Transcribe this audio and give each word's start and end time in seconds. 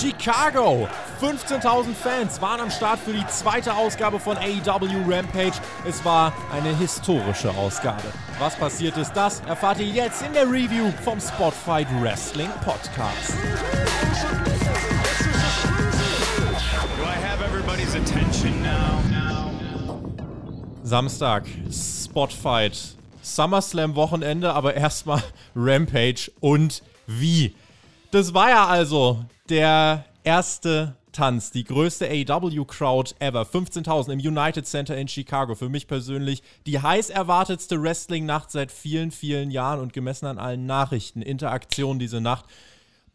Chicago. 0.00 0.88
15.000 1.20 1.94
Fans 1.94 2.40
waren 2.40 2.60
am 2.62 2.70
Start 2.70 2.98
für 3.00 3.12
die 3.12 3.26
zweite 3.26 3.74
Ausgabe 3.74 4.18
von 4.18 4.34
AEW 4.38 5.04
Rampage. 5.06 5.52
Es 5.86 6.02
war 6.06 6.32
eine 6.50 6.74
historische 6.74 7.50
Ausgabe. 7.50 8.04
Was 8.38 8.56
passiert 8.56 8.96
ist, 8.96 9.12
das 9.12 9.40
erfahrt 9.40 9.78
ihr 9.78 9.88
jetzt 9.88 10.22
in 10.22 10.32
der 10.32 10.50
Review 10.50 10.90
vom 11.04 11.20
Spotfight 11.20 11.86
Wrestling 12.00 12.48
Podcast. 12.64 13.34
Do 16.96 17.02
I 17.04 17.16
have 17.22 17.44
everybody's 17.44 17.94
attention 17.94 18.62
now? 18.62 19.02
Samstag, 20.82 21.44
Spotfight, 21.70 22.96
SummerSlam 23.22 23.94
Wochenende, 23.96 24.54
aber 24.54 24.74
erstmal 24.74 25.22
Rampage 25.54 26.32
und 26.40 26.82
wie. 27.06 27.54
Das 28.10 28.34
war 28.34 28.50
ja 28.50 28.66
also 28.66 29.24
der 29.48 30.04
erste 30.24 30.96
Tanz, 31.12 31.52
die 31.52 31.62
größte 31.62 32.06
AEW-Crowd 32.08 33.14
ever. 33.20 33.42
15.000 33.42 34.12
im 34.12 34.18
United 34.18 34.66
Center 34.66 34.96
in 34.96 35.06
Chicago. 35.06 35.54
Für 35.54 35.68
mich 35.68 35.86
persönlich 35.86 36.42
die 36.66 36.80
heiß 36.80 37.10
erwartetste 37.10 37.80
Wrestling-Nacht 37.80 38.50
seit 38.50 38.72
vielen, 38.72 39.12
vielen 39.12 39.52
Jahren 39.52 39.80
und 39.80 39.92
gemessen 39.92 40.26
an 40.26 40.38
allen 40.38 40.66
Nachrichten, 40.66 41.22
Interaktionen 41.22 42.00
diese 42.00 42.20
Nacht. 42.20 42.46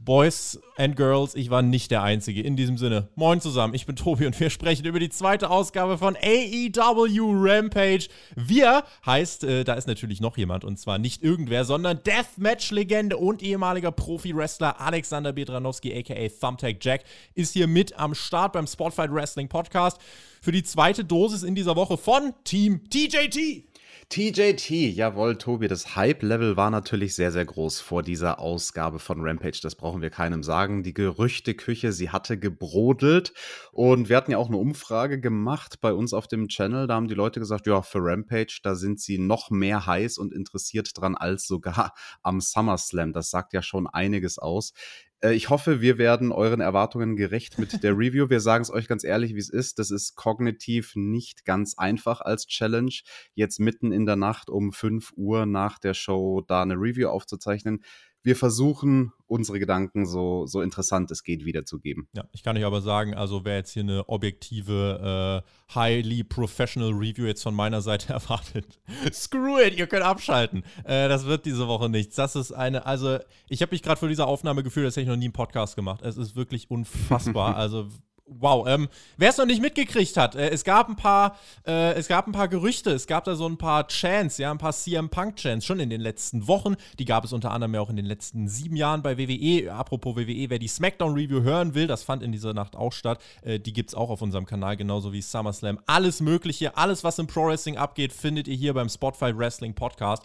Boys 0.06 0.60
and 0.78 0.96
Girls, 0.96 1.34
ich 1.34 1.50
war 1.50 1.64
nicht 1.64 1.90
der 1.90 2.04
Einzige. 2.04 2.42
In 2.42 2.56
diesem 2.56 2.78
Sinne, 2.78 3.10
moin 3.16 3.42
zusammen, 3.42 3.74
ich 3.74 3.88
bin 3.88 3.96
Tobi 3.96 4.28
und 4.28 4.40
wir 4.40 4.52
sprechen 4.52 4.86
über 4.86 5.00
die 5.00 5.10
zweite 5.10 5.50
Ausgabe 5.50 5.98
von 5.98 6.16
AEW 6.16 7.32
Rampage. 7.34 8.08
Wir 8.36 8.84
heißt, 9.06 9.44
äh, 9.44 9.64
da 9.64 9.74
ist 9.74 9.88
natürlich 9.88 10.22
noch 10.22 10.38
jemand 10.38 10.64
und 10.64 10.78
zwar 10.78 11.00
nicht 11.00 11.24
irgendwer, 11.24 11.66
sondern 11.66 12.02
Deathmatch-Legende 12.04 13.18
und 13.18 13.42
ehemaliger 13.42 13.92
Profi-Wrestler 13.92 14.80
Alexander 14.80 15.34
Bedranowski, 15.34 15.98
aka 15.98 16.30
Thumbtack 16.40 16.78
Jack, 16.82 17.04
ist 17.34 17.54
hier 17.54 17.68
mit 17.68 17.98
am 17.98 18.14
Start 18.14 18.54
beim 18.54 18.68
Spotfight 18.68 19.12
Wrestling 19.12 19.50
Podcast 19.50 20.00
für 20.40 20.52
die 20.52 20.64
zweite 20.64 21.04
Dosis 21.04 21.42
in 21.42 21.56
dieser 21.56 21.76
Woche 21.76 21.98
von 21.98 22.34
Team 22.44 22.82
TJT. 22.92 23.64
TJT, 24.10 24.70
jawohl, 24.70 25.36
Tobi, 25.38 25.68
das 25.68 25.96
Hype-Level 25.96 26.56
war 26.56 26.70
natürlich 26.70 27.16
sehr, 27.16 27.32
sehr 27.32 27.44
groß 27.44 27.80
vor 27.80 28.04
dieser 28.04 28.40
Ausgabe 28.40 29.00
von 29.00 29.22
Rampage. 29.22 29.60
Das 29.64 29.76
brauchen 29.76 30.02
wir 30.02 30.12
keinem 30.12 30.44
sagen. 30.44 30.84
Die 30.84 30.94
Gerüchteküche, 30.94 31.92
sie 31.92 32.12
hatte 32.12 32.38
gebrodelt. 32.38 33.34
Und 33.72 34.08
wir 34.08 34.18
hatten 34.18 34.32
ja 34.32 34.38
auch 34.38 34.48
eine 34.48 34.58
Umfrage 34.58 35.20
gemacht 35.20 35.82
bei 35.82 35.92
uns 35.92 36.14
auf 36.14 36.28
dem 36.28 36.48
Channel. 36.50 36.86
Da 36.86 36.94
haben 36.94 37.08
die 37.08 37.16
Leute 37.16 37.40
gesagt, 37.40 37.66
ja, 37.66 37.82
für 37.82 38.00
Rampage, 38.00 38.60
da 38.62 38.76
sind 38.76 39.00
sie 39.00 39.18
noch 39.18 39.50
mehr 39.50 39.88
heiß 39.88 40.20
und 40.20 40.34
interessiert 40.34 40.92
dran 40.94 41.16
als 41.16 41.48
sogar 41.48 41.94
am 42.22 42.42
SummerSlam. 42.42 43.12
Das 43.12 43.32
sagt 43.32 43.54
ja 43.54 43.64
schon 43.64 43.88
einiges 43.88 44.38
aus. 44.38 44.74
Äh, 45.22 45.34
ich 45.34 45.50
hoffe, 45.50 45.82
wir 45.82 45.98
werden 45.98 46.32
euren 46.32 46.62
Erwartungen 46.62 47.16
gerecht 47.16 47.60
mit 47.60 47.84
der 47.84 47.92
Review. 47.98 48.30
Wir 48.30 48.40
sagen 48.40 48.62
es 48.62 48.72
euch 48.72 48.88
ganz 48.88 49.04
ehrlich, 49.04 49.36
wie 49.36 49.40
es 49.40 49.50
ist. 49.50 49.80
Das 49.80 49.92
ist 49.92 50.16
kognitiv 50.16 50.94
nicht 50.96 51.46
ganz 51.46 51.78
einfach 51.78 52.22
als 52.22 52.48
Challenge, 52.48 52.94
jetzt 53.34 53.60
mitten 53.60 53.92
in 53.92 54.06
der 54.06 54.16
Nacht 54.16 54.50
um 54.50 54.72
5 54.72 55.14
Uhr 55.16 55.46
nach 55.46 55.80
der 55.80 55.94
Show 55.94 56.42
da 56.42 56.62
eine 56.62 56.76
Review 56.76 57.10
aufzuzeichnen 57.10 57.84
wir 58.26 58.36
versuchen, 58.36 59.14
unsere 59.28 59.60
Gedanken 59.60 60.08
so, 60.08 60.48
so 60.48 60.62
interessant 60.62 61.12
es 61.12 61.24
geht 61.24 61.46
wiederzugeben. 61.46 62.08
Ja, 62.16 62.24
ich 62.32 62.42
kann 62.42 62.58
euch 62.58 62.66
aber 62.66 62.82
sagen, 62.82 63.14
also 63.14 63.46
wer 63.46 63.58
jetzt 63.58 63.72
hier 63.72 63.84
eine 63.84 64.10
objektive, 64.10 65.44
äh, 65.46 65.76
highly 65.76 66.24
professional 66.24 66.92
Review 66.92 67.26
jetzt 67.26 67.44
von 67.44 67.54
meiner 67.54 67.82
Seite 67.82 68.14
erwartet, 68.14 68.80
screw 69.14 69.60
it, 69.62 69.78
ihr 69.78 69.86
könnt 69.86 70.04
abschalten. 70.04 70.64
Äh, 70.86 71.08
das 71.08 71.26
wird 71.26 71.46
diese 71.46 71.68
Woche 71.68 71.88
nichts. 71.88 72.16
Das 72.16 72.36
ist 72.36 72.52
eine, 72.52 72.88
also 72.88 73.20
ich 73.48 73.62
habe 73.62 73.74
mich 73.76 73.84
gerade 73.84 74.00
für 74.00 74.10
diese 74.10 74.26
Aufnahme 74.26 74.64
gefühlt, 74.64 74.88
als 74.88 74.96
hätte 74.96 75.04
ich 75.04 75.10
noch 75.10 75.18
nie 75.18 75.26
einen 75.26 75.34
Podcast 75.34 75.76
gemacht. 75.76 76.02
Es 76.02 76.18
ist 76.18 76.36
wirklich 76.36 76.70
unfassbar. 76.72 77.56
also 77.56 77.90
Wow, 78.28 78.68
ähm, 78.68 78.90
wer 79.18 79.30
es 79.30 79.38
noch 79.38 79.46
nicht 79.46 79.62
mitgekriegt 79.62 80.18
hat, 80.18 80.34
äh, 80.34 80.50
es 80.50 80.64
gab 80.64 80.90
ein 80.90 80.96
paar, 80.96 81.38
äh, 81.68 81.94
es 81.94 82.08
gab 82.08 82.26
ein 82.26 82.32
paar 82.32 82.48
Gerüchte, 82.48 82.90
es 82.90 83.06
gab 83.06 83.24
da 83.26 83.36
so 83.36 83.48
ein 83.48 83.60
paar 83.60 83.88
Chants, 83.88 84.40
ja, 84.40 84.50
ein 84.50 84.58
paar 84.58 84.74
CM 84.74 85.10
Punk 85.10 85.36
Chants 85.36 85.64
schon 85.64 85.80
in 85.80 85.92
den 85.92 86.02
letzten 86.02 86.48
Wochen. 86.48 86.76
Die 86.98 87.06
gab 87.06 87.24
es 87.24 87.34
unter 87.34 87.52
anderem 87.52 87.76
ja 87.76 87.82
auch 87.82 87.92
in 87.92 87.98
den 87.98 88.06
letzten 88.06 88.48
sieben 88.48 88.78
Jahren 88.78 89.04
bei 89.04 89.20
WWE. 89.20 89.72
Apropos 89.72 90.16
WWE, 90.16 90.50
wer 90.50 90.58
die 90.58 90.68
SmackDown 90.68 91.14
Review 91.14 91.44
hören 91.44 91.76
will, 91.76 91.86
das 91.86 92.02
fand 92.02 92.24
in 92.24 92.32
dieser 92.32 92.56
Nacht 92.56 92.76
auch 92.76 92.94
statt. 92.94 93.22
Äh, 93.44 93.60
die 93.60 93.74
gibt's 93.74 93.94
auch 93.94 94.10
auf 94.10 94.24
unserem 94.24 94.48
Kanal, 94.48 94.76
genauso 94.76 95.14
wie 95.14 95.22
SummerSlam. 95.22 95.78
Alles 95.86 96.20
Mögliche, 96.20 96.78
alles 96.78 97.04
was 97.04 97.20
im 97.20 97.28
Pro 97.28 97.46
Wrestling 97.46 97.78
abgeht, 97.78 98.12
findet 98.12 98.48
ihr 98.48 98.56
hier 98.56 98.74
beim 98.74 98.90
Spotfight 98.90 99.38
Wrestling 99.38 99.76
Podcast. 99.76 100.24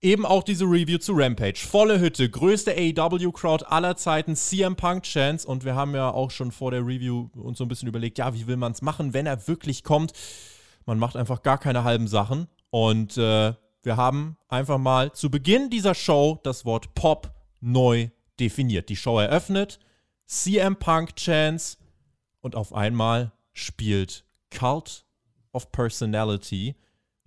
Eben 0.00 0.24
auch 0.24 0.44
diese 0.44 0.64
Review 0.64 0.98
zu 0.98 1.12
Rampage. 1.12 1.58
Volle 1.58 1.98
Hütte, 1.98 2.30
größte 2.30 2.70
AEW-Crowd 2.70 3.64
aller 3.66 3.96
Zeiten, 3.96 4.36
CM 4.36 4.76
Punk 4.76 5.02
Chance. 5.02 5.46
Und 5.46 5.64
wir 5.64 5.74
haben 5.74 5.92
ja 5.94 6.10
auch 6.10 6.30
schon 6.30 6.52
vor 6.52 6.70
der 6.70 6.86
Review 6.86 7.30
uns 7.34 7.58
so 7.58 7.64
ein 7.64 7.68
bisschen 7.68 7.88
überlegt, 7.88 8.18
ja, 8.18 8.32
wie 8.32 8.46
will 8.46 8.56
man 8.56 8.72
es 8.72 8.82
machen, 8.82 9.12
wenn 9.12 9.26
er 9.26 9.48
wirklich 9.48 9.82
kommt? 9.82 10.12
Man 10.86 11.00
macht 11.00 11.16
einfach 11.16 11.42
gar 11.42 11.58
keine 11.58 11.82
halben 11.82 12.06
Sachen. 12.06 12.46
Und 12.70 13.16
äh, 13.16 13.54
wir 13.82 13.96
haben 13.96 14.36
einfach 14.48 14.78
mal 14.78 15.10
zu 15.12 15.30
Beginn 15.30 15.68
dieser 15.68 15.96
Show 15.96 16.38
das 16.44 16.64
Wort 16.64 16.94
Pop 16.94 17.32
neu 17.60 18.10
definiert. 18.38 18.90
Die 18.90 18.96
Show 18.96 19.18
eröffnet, 19.18 19.80
CM 20.26 20.76
Punk 20.76 21.16
Chance 21.16 21.76
und 22.40 22.54
auf 22.54 22.72
einmal 22.72 23.32
spielt 23.52 24.24
Cult 24.50 25.04
of 25.52 25.72
Personality. 25.72 26.76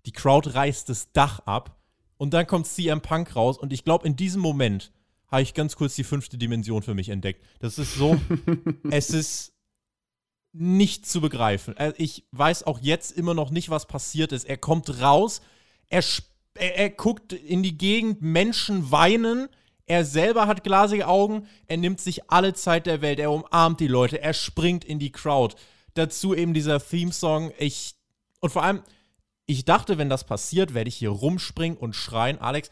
Die 0.05 0.11
Crowd 0.13 0.53
reißt 0.53 0.87
das 0.87 1.11
Dach 1.11 1.39
ab 1.45 1.80
und 2.21 2.35
dann 2.35 2.45
kommt 2.45 2.67
CM 2.67 3.01
Punk 3.01 3.35
raus 3.35 3.57
und 3.57 3.73
ich 3.73 3.83
glaube, 3.83 4.05
in 4.05 4.15
diesem 4.15 4.43
Moment 4.43 4.91
habe 5.31 5.41
ich 5.41 5.55
ganz 5.55 5.75
kurz 5.75 5.95
die 5.95 6.03
fünfte 6.03 6.37
Dimension 6.37 6.83
für 6.83 6.93
mich 6.93 7.09
entdeckt. 7.09 7.43
Das 7.57 7.79
ist 7.79 7.95
so, 7.95 8.15
es 8.91 9.09
ist 9.09 9.53
nicht 10.53 11.07
zu 11.07 11.19
begreifen. 11.19 11.75
Äh, 11.77 11.93
ich 11.97 12.27
weiß 12.29 12.67
auch 12.67 12.77
jetzt 12.79 13.11
immer 13.17 13.33
noch 13.33 13.49
nicht, 13.49 13.71
was 13.71 13.87
passiert 13.87 14.33
ist. 14.33 14.47
Er 14.47 14.57
kommt 14.57 15.01
raus, 15.01 15.41
er, 15.89 16.03
er, 16.53 16.75
er 16.75 16.89
guckt 16.91 17.33
in 17.33 17.63
die 17.63 17.75
Gegend, 17.75 18.21
Menschen 18.21 18.91
weinen. 18.91 19.49
Er 19.87 20.05
selber 20.05 20.45
hat 20.45 20.63
glasige 20.63 21.07
Augen, 21.07 21.47
er 21.65 21.77
nimmt 21.77 21.99
sich 21.99 22.29
alle 22.29 22.53
Zeit 22.53 22.85
der 22.85 23.01
Welt, 23.01 23.17
er 23.17 23.31
umarmt 23.31 23.79
die 23.79 23.87
Leute, 23.87 24.21
er 24.21 24.35
springt 24.35 24.85
in 24.85 24.99
die 24.99 25.11
Crowd. 25.11 25.55
Dazu 25.95 26.35
eben 26.35 26.53
dieser 26.53 26.79
Theme-Song. 26.79 27.51
Ich. 27.57 27.95
Und 28.41 28.51
vor 28.51 28.61
allem, 28.61 28.83
ich 29.45 29.65
dachte, 29.65 29.97
wenn 29.97 30.09
das 30.09 30.25
passiert, 30.25 30.73
werde 30.73 30.87
ich 30.87 30.95
hier 30.95 31.09
rumspringen 31.09 31.77
und 31.77 31.95
schreien. 31.95 32.39
Alex, 32.39 32.69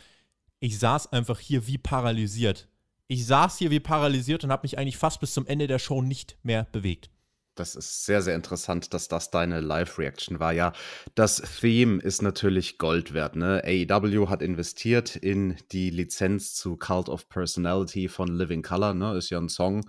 ich 0.60 0.80
saß 0.80 1.12
einfach 1.12 1.40
hier 1.40 1.68
wie 1.68 1.78
paralysiert. 1.78 2.68
Ich 3.08 3.26
saß 3.26 3.58
hier 3.58 3.72
wie 3.72 3.80
paralysiert 3.80 4.44
und 4.44 4.52
habe 4.52 4.64
mich 4.64 4.78
eigentlich 4.78 4.98
fast 4.98 5.20
bis 5.20 5.34
zum 5.34 5.48
Ende 5.48 5.68
der 5.68 5.80
Show 5.80 6.02
nicht 6.02 6.38
mehr 6.44 6.68
bewegt. 6.72 7.10
Das 7.56 7.76
ist 7.76 8.06
sehr, 8.06 8.22
sehr 8.22 8.36
interessant, 8.36 8.94
dass 8.94 9.10
das 9.10 9.32
deine 9.32 9.60
Live-Reaction 9.60 10.40
war. 10.40 10.54
Ja, 10.54 10.72
das 11.16 11.42
Theme 11.60 12.02
ist 12.02 12.22
natürlich 12.22 12.78
Gold 12.78 13.14
wert. 13.14 13.36
Ne? 13.36 13.62
AEW 13.66 14.30
hat 14.30 14.42
investiert 14.42 15.18
in 15.18 15.58
die 15.74 15.90
Lizenz 15.90 16.54
zu 16.54 16.78
Cult 16.78 17.10
of 17.10 17.28
Personality 17.28 18.08
von 18.08 18.30
Living 18.30 18.62
Color. 18.62 18.94
Ne? 18.94 19.18
Ist 19.18 19.30
ja 19.30 19.40
ein 19.40 19.50
Song, 19.50 19.86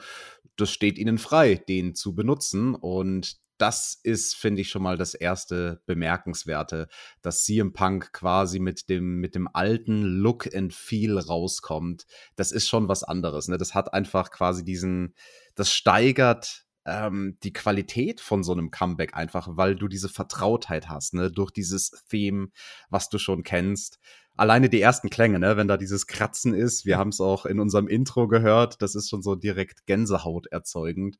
das 0.56 0.70
steht 0.70 0.98
ihnen 0.98 1.18
frei, 1.18 1.54
den 1.54 1.94
zu 1.94 2.14
benutzen. 2.14 2.74
Und 2.74 3.36
das 3.60 3.98
ist, 4.02 4.36
finde 4.36 4.62
ich, 4.62 4.70
schon 4.70 4.82
mal 4.82 4.96
das 4.96 5.14
erste 5.14 5.82
Bemerkenswerte, 5.84 6.88
dass 7.20 7.44
CM 7.44 7.72
Punk 7.74 8.12
quasi 8.12 8.58
mit 8.58 8.88
dem, 8.88 9.16
mit 9.16 9.34
dem 9.34 9.48
alten 9.52 10.02
Look 10.02 10.54
and 10.54 10.72
Feel 10.72 11.18
rauskommt. 11.18 12.06
Das 12.36 12.52
ist 12.52 12.68
schon 12.68 12.88
was 12.88 13.04
anderes. 13.04 13.48
Ne? 13.48 13.58
Das 13.58 13.74
hat 13.74 13.92
einfach 13.92 14.30
quasi 14.30 14.64
diesen, 14.64 15.14
das 15.54 15.72
steigert 15.72 16.64
ähm, 16.86 17.36
die 17.42 17.52
Qualität 17.52 18.20
von 18.22 18.42
so 18.42 18.52
einem 18.52 18.70
Comeback 18.70 19.14
einfach, 19.14 19.48
weil 19.50 19.76
du 19.76 19.88
diese 19.88 20.08
Vertrautheit 20.08 20.88
hast, 20.88 21.12
ne? 21.12 21.30
durch 21.30 21.50
dieses 21.50 21.90
Theme, 22.08 22.48
was 22.88 23.10
du 23.10 23.18
schon 23.18 23.42
kennst. 23.42 23.98
Alleine 24.36 24.70
die 24.70 24.80
ersten 24.80 25.10
Klänge, 25.10 25.38
ne? 25.38 25.58
wenn 25.58 25.68
da 25.68 25.76
dieses 25.76 26.06
Kratzen 26.06 26.54
ist, 26.54 26.86
wir 26.86 26.96
haben 26.96 27.10
es 27.10 27.20
auch 27.20 27.44
in 27.44 27.60
unserem 27.60 27.88
Intro 27.88 28.26
gehört, 28.26 28.80
das 28.80 28.94
ist 28.94 29.10
schon 29.10 29.20
so 29.20 29.34
direkt 29.34 29.84
Gänsehaut 29.84 30.46
erzeugend 30.46 31.18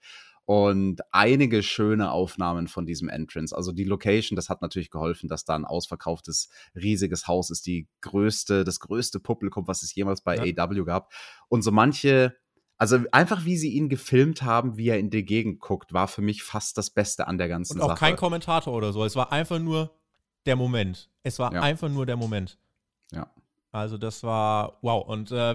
und 0.51 1.03
einige 1.13 1.63
schöne 1.63 2.11
Aufnahmen 2.11 2.67
von 2.67 2.85
diesem 2.85 3.09
Entrance. 3.09 3.57
Also 3.57 3.71
die 3.71 3.85
Location, 3.85 4.35
das 4.35 4.49
hat 4.49 4.63
natürlich 4.63 4.91
geholfen, 4.91 5.29
dass 5.29 5.45
da 5.45 5.55
ein 5.55 5.65
ausverkauftes, 5.65 6.49
riesiges 6.75 7.29
Haus 7.29 7.51
ist, 7.51 7.67
die 7.67 7.87
größte, 8.01 8.65
das 8.65 8.81
größte 8.81 9.21
Publikum, 9.21 9.69
was 9.69 9.85
es 9.85 9.95
jemals 9.95 10.23
bei 10.23 10.45
ja. 10.45 10.65
AW 10.65 10.83
gab. 10.83 11.13
Und 11.47 11.63
so 11.63 11.71
manche, 11.71 12.35
also 12.79 12.99
einfach 13.13 13.45
wie 13.45 13.57
sie 13.57 13.71
ihn 13.71 13.89
gefilmt 13.89 14.43
haben, 14.43 14.77
wie 14.77 14.89
er 14.89 14.99
in 14.99 15.11
die 15.11 15.25
Gegend 15.25 15.61
guckt, 15.61 15.93
war 15.93 16.09
für 16.09 16.21
mich 16.21 16.43
fast 16.43 16.77
das 16.77 16.91
Beste 16.91 17.29
an 17.29 17.39
der 17.39 17.47
ganzen 17.47 17.75
Sache. 17.75 17.85
Und 17.85 17.93
auch 17.93 17.97
Sache. 17.97 18.07
kein 18.07 18.17
Kommentator 18.17 18.75
oder 18.75 18.93
so. 18.93 19.05
Es 19.05 19.15
war 19.15 19.31
einfach 19.31 19.61
nur 19.61 19.95
der 20.47 20.57
Moment. 20.57 21.11
Es 21.23 21.39
war 21.39 21.53
ja. 21.53 21.61
einfach 21.63 21.89
nur 21.89 22.07
der 22.07 22.17
Moment. 22.17 22.59
Ja. 23.13 23.31
Also 23.71 23.99
das 23.99 24.25
war 24.25 24.79
wow. 24.83 25.07
Und 25.07 25.31
äh, 25.31 25.55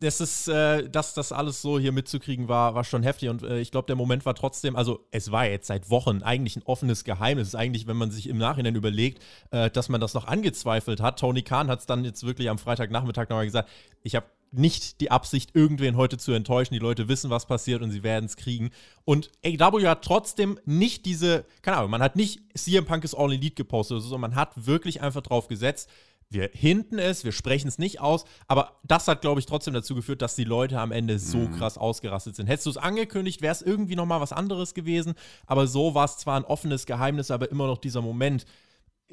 das 0.00 0.20
ist, 0.20 0.46
äh, 0.48 0.88
dass 0.88 1.14
das 1.14 1.32
alles 1.32 1.60
so 1.60 1.78
hier 1.78 1.90
mitzukriegen 1.90 2.48
war, 2.48 2.74
war 2.74 2.84
schon 2.84 3.02
heftig. 3.02 3.28
Und 3.28 3.42
äh, 3.42 3.58
ich 3.58 3.72
glaube, 3.72 3.86
der 3.86 3.96
Moment 3.96 4.24
war 4.24 4.34
trotzdem, 4.34 4.76
also 4.76 5.04
es 5.10 5.32
war 5.32 5.46
jetzt 5.46 5.66
seit 5.66 5.90
Wochen 5.90 6.22
eigentlich 6.22 6.56
ein 6.56 6.62
offenes 6.62 7.02
Geheimnis. 7.02 7.54
Eigentlich, 7.56 7.88
wenn 7.88 7.96
man 7.96 8.12
sich 8.12 8.28
im 8.28 8.38
Nachhinein 8.38 8.76
überlegt, 8.76 9.22
äh, 9.50 9.70
dass 9.70 9.88
man 9.88 10.00
das 10.00 10.14
noch 10.14 10.26
angezweifelt 10.26 11.00
hat. 11.00 11.18
Tony 11.18 11.42
Khan 11.42 11.68
hat 11.68 11.80
es 11.80 11.86
dann 11.86 12.04
jetzt 12.04 12.24
wirklich 12.24 12.48
am 12.48 12.58
Freitagnachmittag 12.58 13.28
nochmal 13.28 13.46
gesagt. 13.46 13.68
Ich 14.04 14.14
habe 14.14 14.26
nicht 14.52 15.00
die 15.00 15.10
Absicht, 15.10 15.54
irgendwen 15.54 15.96
heute 15.96 16.16
zu 16.16 16.32
enttäuschen. 16.32 16.74
Die 16.74 16.80
Leute 16.80 17.08
wissen, 17.08 17.28
was 17.28 17.46
passiert 17.46 17.82
und 17.82 17.90
sie 17.90 18.02
werden 18.02 18.26
es 18.26 18.36
kriegen. 18.36 18.70
Und 19.04 19.30
AW 19.44 19.86
hat 19.86 20.04
trotzdem 20.04 20.58
nicht 20.64 21.06
diese, 21.06 21.44
keine 21.62 21.78
Ahnung, 21.78 21.90
man 21.90 22.02
hat 22.02 22.16
nicht 22.16 22.40
CM 22.54 22.86
Punk 22.86 23.04
ist 23.04 23.14
All 23.14 23.32
Elite 23.32 23.56
gepostet, 23.56 24.00
sondern 24.00 24.20
man 24.20 24.34
hat 24.36 24.66
wirklich 24.66 25.02
einfach 25.02 25.22
drauf 25.22 25.48
gesetzt, 25.48 25.90
wir 26.30 26.50
hinten 26.52 26.98
es, 26.98 27.24
wir 27.24 27.32
sprechen 27.32 27.68
es 27.68 27.78
nicht 27.78 28.00
aus, 28.00 28.24
aber 28.46 28.80
das 28.84 29.08
hat, 29.08 29.22
glaube 29.22 29.40
ich, 29.40 29.46
trotzdem 29.46 29.74
dazu 29.74 29.94
geführt, 29.94 30.20
dass 30.20 30.36
die 30.36 30.44
Leute 30.44 30.78
am 30.78 30.92
Ende 30.92 31.18
so 31.18 31.38
mhm. 31.38 31.52
krass 31.56 31.78
ausgerastet 31.78 32.36
sind. 32.36 32.46
Hättest 32.46 32.66
du 32.66 32.70
es 32.70 32.76
angekündigt, 32.76 33.40
wäre 33.40 33.52
es 33.52 33.62
irgendwie 33.62 33.96
nochmal 33.96 34.20
was 34.20 34.32
anderes 34.32 34.74
gewesen, 34.74 35.14
aber 35.46 35.66
so 35.66 35.94
war 35.94 36.04
es 36.04 36.18
zwar 36.18 36.36
ein 36.38 36.44
offenes 36.44 36.86
Geheimnis, 36.86 37.30
aber 37.30 37.50
immer 37.50 37.66
noch 37.66 37.78
dieser 37.78 38.02
Moment. 38.02 38.44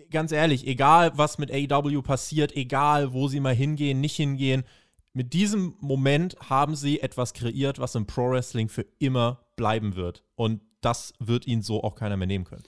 Ganz 0.09 0.33
ehrlich, 0.33 0.67
egal 0.67 1.13
was 1.15 1.37
mit 1.37 1.51
AEW 1.51 2.01
passiert, 2.01 2.53
egal 2.55 3.13
wo 3.13 3.29
sie 3.29 3.39
mal 3.39 3.55
hingehen, 3.55 4.01
nicht 4.01 4.17
hingehen, 4.17 4.65
mit 5.13 5.31
diesem 5.31 5.75
Moment 5.79 6.35
haben 6.41 6.75
sie 6.75 6.99
etwas 6.99 7.33
kreiert, 7.33 7.79
was 7.79 7.95
im 7.95 8.05
Pro 8.05 8.31
Wrestling 8.31 8.67
für 8.67 8.85
immer 8.99 9.45
bleiben 9.55 9.95
wird. 9.95 10.23
Und 10.35 10.59
das 10.81 11.13
wird 11.19 11.47
ihnen 11.47 11.61
so 11.61 11.81
auch 11.81 11.95
keiner 11.95 12.17
mehr 12.17 12.27
nehmen 12.27 12.43
können. 12.43 12.63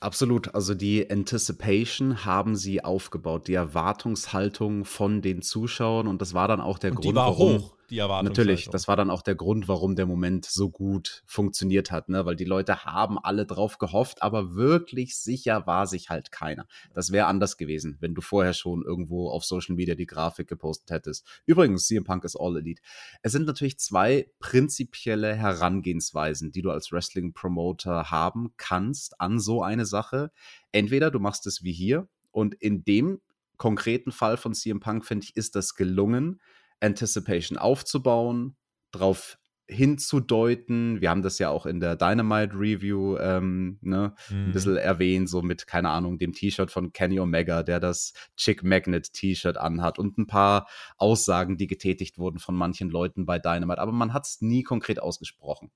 Absolut. 0.00 0.54
Also 0.54 0.74
die 0.74 1.08
Anticipation 1.10 2.24
haben 2.24 2.56
sie 2.56 2.82
aufgebaut, 2.82 3.48
die 3.48 3.54
Erwartungshaltung 3.54 4.84
von 4.86 5.20
den 5.20 5.42
Zuschauern 5.42 6.08
und 6.08 6.22
das 6.22 6.32
war 6.34 6.48
dann 6.48 6.60
auch 6.60 6.78
der 6.78 6.90
und 6.90 6.96
Grund, 6.96 7.10
die 7.10 7.14
war 7.14 7.26
warum. 7.26 7.58
Hoch 7.60 7.79
die 7.90 7.98
Erwartungshaltung. 7.98 8.44
Natürlich, 8.46 8.70
das 8.70 8.88
war 8.88 8.96
dann 8.96 9.10
auch 9.10 9.22
der 9.22 9.34
Grund, 9.34 9.68
warum 9.68 9.96
der 9.96 10.06
Moment 10.06 10.44
so 10.46 10.70
gut 10.70 11.22
funktioniert 11.26 11.90
hat, 11.90 12.08
ne? 12.08 12.24
weil 12.24 12.36
die 12.36 12.44
Leute 12.44 12.84
haben 12.84 13.18
alle 13.18 13.46
drauf 13.46 13.78
gehofft, 13.78 14.22
aber 14.22 14.54
wirklich 14.54 15.16
sicher 15.16 15.66
war 15.66 15.86
sich 15.86 16.08
halt 16.08 16.30
keiner. 16.32 16.66
Das 16.94 17.12
wäre 17.12 17.26
anders 17.26 17.56
gewesen, 17.56 17.96
wenn 18.00 18.14
du 18.14 18.20
vorher 18.20 18.54
schon 18.54 18.82
irgendwo 18.82 19.30
auf 19.30 19.44
Social 19.44 19.74
Media 19.74 19.94
die 19.94 20.06
Grafik 20.06 20.48
gepostet 20.48 20.90
hättest. 20.90 21.26
Übrigens, 21.46 21.86
CM 21.86 22.04
Punk 22.04 22.24
ist 22.24 22.36
All 22.36 22.56
Elite. 22.56 22.82
Es 23.22 23.32
sind 23.32 23.46
natürlich 23.46 23.78
zwei 23.78 24.30
prinzipielle 24.38 25.34
Herangehensweisen, 25.34 26.52
die 26.52 26.62
du 26.62 26.70
als 26.70 26.92
Wrestling-Promoter 26.92 28.10
haben 28.10 28.54
kannst 28.56 29.20
an 29.20 29.40
so 29.40 29.62
eine 29.62 29.86
Sache. 29.86 30.30
Entweder 30.72 31.10
du 31.10 31.18
machst 31.18 31.46
es 31.46 31.62
wie 31.64 31.72
hier 31.72 32.08
und 32.30 32.54
in 32.54 32.84
dem 32.84 33.20
konkreten 33.56 34.10
Fall 34.10 34.38
von 34.38 34.54
CM 34.54 34.80
Punk, 34.80 35.04
finde 35.04 35.24
ich, 35.24 35.36
ist 35.36 35.54
das 35.54 35.74
gelungen, 35.74 36.40
Anticipation 36.80 37.58
aufzubauen, 37.58 38.56
darauf 38.90 39.38
hinzudeuten. 39.70 41.00
Wir 41.00 41.10
haben 41.10 41.22
das 41.22 41.38
ja 41.38 41.48
auch 41.48 41.64
in 41.64 41.80
der 41.80 41.96
Dynamite 41.96 42.54
Review 42.54 43.16
ähm, 43.18 43.78
ne, 43.80 44.14
mhm. 44.28 44.46
ein 44.46 44.52
bisschen 44.52 44.76
erwähnt, 44.76 45.28
so 45.28 45.42
mit, 45.42 45.66
keine 45.66 45.90
Ahnung, 45.90 46.18
dem 46.18 46.32
T-Shirt 46.32 46.70
von 46.70 46.92
Kenny 46.92 47.20
Omega, 47.20 47.62
der 47.62 47.80
das 47.80 48.12
Chick 48.36 48.62
Magnet 48.64 49.12
T-Shirt 49.12 49.56
anhat 49.56 49.98
und 49.98 50.18
ein 50.18 50.26
paar 50.26 50.66
Aussagen, 50.96 51.56
die 51.56 51.68
getätigt 51.68 52.18
wurden 52.18 52.40
von 52.40 52.56
manchen 52.56 52.90
Leuten 52.90 53.26
bei 53.26 53.38
Dynamite, 53.38 53.80
aber 53.80 53.92
man 53.92 54.12
hat 54.12 54.26
es 54.26 54.40
nie 54.40 54.62
konkret 54.62 55.00
ausgesprochen. 55.00 55.70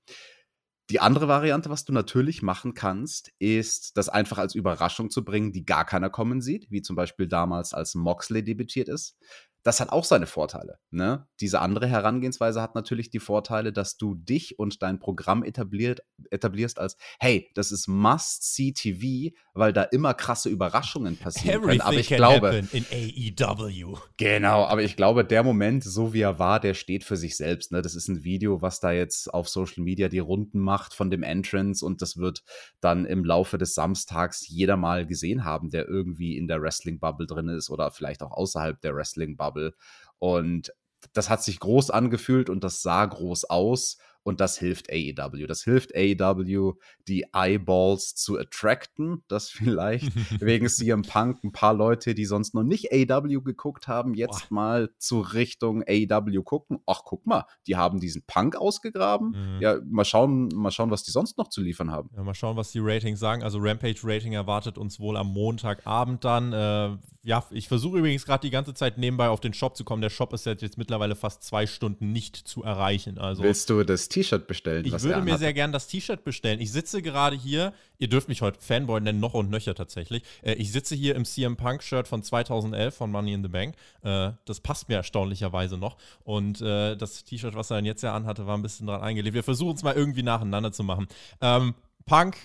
Die 0.91 1.01
andere 1.01 1.29
Variante, 1.29 1.71
was 1.71 1.87
du 1.87 1.95
natürlich 1.95 2.43
machen 2.43 2.75
kannst, 2.75 3.33
ist, 3.39 3.97
das 3.97 4.11
einfach 4.11 4.37
als 4.37 4.55
Überraschung 4.55 5.09
zu 5.09 5.25
bringen, 5.25 5.51
die 5.51 5.65
gar 5.65 5.87
keiner 5.87 6.11
kommen 6.11 6.43
sieht, 6.43 6.71
wie 6.71 6.83
zum 6.83 6.95
Beispiel 6.95 7.27
damals, 7.27 7.73
als 7.73 7.95
Moxley 7.95 8.45
debütiert 8.45 8.91
ist 8.91 9.17
das 9.65 9.81
hat 9.81 9.91
auch 9.91 10.05
seine 10.05 10.27
Vorteile. 10.27 10.79
Ne? 10.91 11.27
Diese 11.41 11.61
andere 11.61 11.89
Herangehensweise 11.89 12.61
hat 12.61 12.75
natürlich 12.75 13.11
die 13.11 13.19
Vorteile, 13.19 13.73
dass 13.73 13.97
du 13.97 14.15
dich 14.15 14.59
und 14.59 14.83
dein 14.83 14.99
Programm 14.99 15.43
etabliert, 15.43 16.03
etablierst 16.31 16.79
als, 16.79 16.99
hey, 17.19 17.51
das 17.55 17.73
ist 17.73 17.89
Must-See-TV, 17.89 19.35
weil 19.55 19.73
da 19.73 19.83
immer 19.83 20.13
krasse 20.13 20.51
Überraschungen 20.51 21.17
passieren 21.17 21.63
Everything 21.63 21.81
können. 21.81 21.81
Aber 21.81 21.99
ich 21.99 22.09
glaube, 22.09 22.63
in 22.73 22.85
AEW. 22.91 23.97
Genau, 24.19 24.65
aber 24.65 24.83
ich 24.83 24.97
glaube, 24.97 25.25
der 25.25 25.43
Moment, 25.43 25.83
so 25.83 26.13
wie 26.13 26.21
er 26.21 26.39
war, 26.39 26.61
der 26.61 26.75
steht 26.75 27.03
für 27.03 27.17
sich 27.17 27.37
selbst. 27.37 27.73
Ne? 27.73 27.81
Das 27.81 27.95
ist 27.95 28.09
ein 28.09 28.23
Video, 28.23 28.61
was 28.61 28.81
da 28.81 28.93
jetzt 28.93 29.33
auf 29.33 29.49
Social 29.49 29.83
Media 29.83 30.09
die 30.09 30.19
Runden 30.19 30.59
macht 30.59 30.93
von 30.93 31.11
dem 31.11 31.23
Entrance 31.23 31.85
und 31.85 32.03
das 32.03 32.19
wird 32.19 32.45
dann 32.81 33.07
im 33.07 33.25
Laufe 33.25 33.57
des 33.57 33.75
Samstags 33.75 34.47
jeder 34.47 34.77
mal 34.77 35.07
gesehen 35.07 35.45
haben, 35.45 35.71
der 35.71 35.89
irgendwie 35.89 36.37
in 36.37 36.49
der 36.49 36.61
Wrestling-Bubble 36.61 37.27
drin 37.27 37.49
ist 37.49 37.71
oder 37.71 37.91
vielleicht 37.91 38.23
auch 38.23 38.33
außerhalb 38.33 38.79
der 38.83 38.95
Wrestling-Bubble. 38.95 39.54
Bubble. 39.55 39.75
Und 40.19 40.73
das 41.13 41.31
hat 41.31 41.43
sich 41.43 41.61
groß 41.61 41.91
angefühlt 41.91 42.51
und 42.51 42.65
das 42.65 42.83
sah 42.83 43.05
groß 43.05 43.45
aus. 43.51 43.99
Und 44.27 44.41
das 44.41 44.57
hilft 44.57 44.91
AEW. 44.91 45.47
Das 45.47 45.65
hilft 45.65 45.95
AEW, 45.95 46.73
die 47.09 47.27
Eyeballs 47.35 48.15
zu 48.15 48.39
attracten, 48.39 49.23
dass 49.29 49.51
vielleicht 49.51 50.11
wegen 50.41 50.67
CM 50.67 51.03
Punk 51.03 51.45
ein 51.45 51.53
paar 51.53 51.75
Leute, 51.75 52.15
die 52.15 52.25
sonst 52.25 52.55
noch 52.55 52.63
nicht 52.63 52.91
AEW 52.91 53.43
geguckt 53.43 53.87
haben, 53.87 54.15
jetzt 54.15 54.49
Boah. 54.49 54.55
mal 54.55 54.91
zu 54.97 55.21
Richtung 55.21 55.85
AEW 55.87 56.43
gucken. 56.43 56.79
Ach, 56.87 57.03
guck 57.05 57.27
mal, 57.27 57.45
die 57.67 57.77
haben 57.77 58.01
diesen 58.01 58.23
Punk 58.27 58.57
ausgegraben. 58.57 59.57
Mhm. 59.57 59.61
Ja, 59.61 59.77
mal 59.85 60.07
schauen, 60.07 60.49
mal 60.55 60.71
schauen, 60.71 60.91
was 60.91 61.03
die 61.03 61.11
sonst 61.11 61.37
noch 61.37 61.49
zu 61.51 61.61
liefern 61.61 61.91
haben. 61.91 62.09
Ja, 62.17 62.23
mal 62.23 62.33
schauen, 62.33 62.57
was 62.57 62.73
die 62.73 62.81
Ratings 62.81 63.21
sagen. 63.21 63.43
Also 63.43 63.59
Rampage-Rating 63.61 64.33
erwartet 64.33 64.79
uns 64.79 64.99
wohl 64.99 65.19
am 65.19 65.35
Montagabend 65.35 66.25
dann. 66.25 66.51
Äh, 66.55 66.97
ja, 67.25 67.43
ich 67.51 67.69
versuche 67.69 67.99
übrigens 67.99 68.27
gerade 68.27 68.43
die 68.43 68.51
ganze 68.51 68.75
Zeit 68.75 68.99
nebenbei 68.99 69.31
auf 69.31 69.41
den 69.41 69.55
Shop 69.55 69.75
zu 69.79 69.83
kommen. 69.83 70.03
Der 70.03 70.11
Shop 70.11 70.35
ist 70.35 70.45
jetzt 70.45 70.77
mittlerweile 70.77 71.17
fast 71.17 71.43
zwei 71.43 71.67
Stunden 71.67 72.13
nicht 72.13 72.37
zu 72.37 72.63
erreichen. 72.63 73.17
Also, 73.17 73.43
Willst 73.43 73.71
du 73.71 73.83
das 73.83 74.11
T-Shirt 74.11 74.47
bestellen? 74.47 74.85
Ich 74.85 75.03
würde 75.03 75.23
mir 75.23 75.39
sehr 75.39 75.55
gern 75.55 75.73
das 75.73 75.87
T-Shirt 75.87 76.23
bestellen. 76.23 76.61
Ich 76.61 76.71
sitze 76.71 77.01
gerade 77.01 77.35
hier, 77.35 77.73
ihr 77.99 78.09
dürft 78.09 78.29
mich 78.29 78.43
heute 78.43 78.61
Fanboy 78.61 79.01
nennen, 79.01 79.21
noch 79.21 79.33
und 79.33 79.49
nöcher 79.49 79.75
tatsächlich. 79.75 80.23
Äh, 80.43 80.53
ich 80.55 80.71
sitze 80.71 80.95
hier 80.95 81.15
im 81.15 81.25
CM 81.25 81.57
Punk-Shirt 81.57 82.07
von 82.07 82.23
2011 82.23 82.95
von 82.95 83.11
Money 83.11 83.33
in 83.33 83.43
the 83.43 83.49
Bank. 83.49 83.75
Äh, 84.03 84.33
das 84.45 84.61
passt 84.61 84.91
mir 84.91 84.97
erstaunlicherweise 84.97 85.79
noch. 85.79 85.97
Und 86.25 86.61
äh, 86.61 86.95
das 86.95 87.25
T-Shirt, 87.25 87.55
was 87.55 87.71
er 87.71 87.77
dann 87.77 87.87
jetzt 87.87 88.03
ja 88.03 88.15
anhatte, 88.15 88.47
war 88.47 88.59
ein 88.59 88.63
bisschen 88.63 88.87
dran 88.87 89.01
eingelegt. 89.01 89.35
Wir 89.35 89.43
versuchen 89.43 89.77
es 89.77 89.83
mal 89.83 89.95
irgendwie 89.95 90.23
nacheinander 90.23 90.73
zu 90.73 90.85
machen. 90.85 91.07
Ähm, 91.41 91.75
Punk 92.05 92.37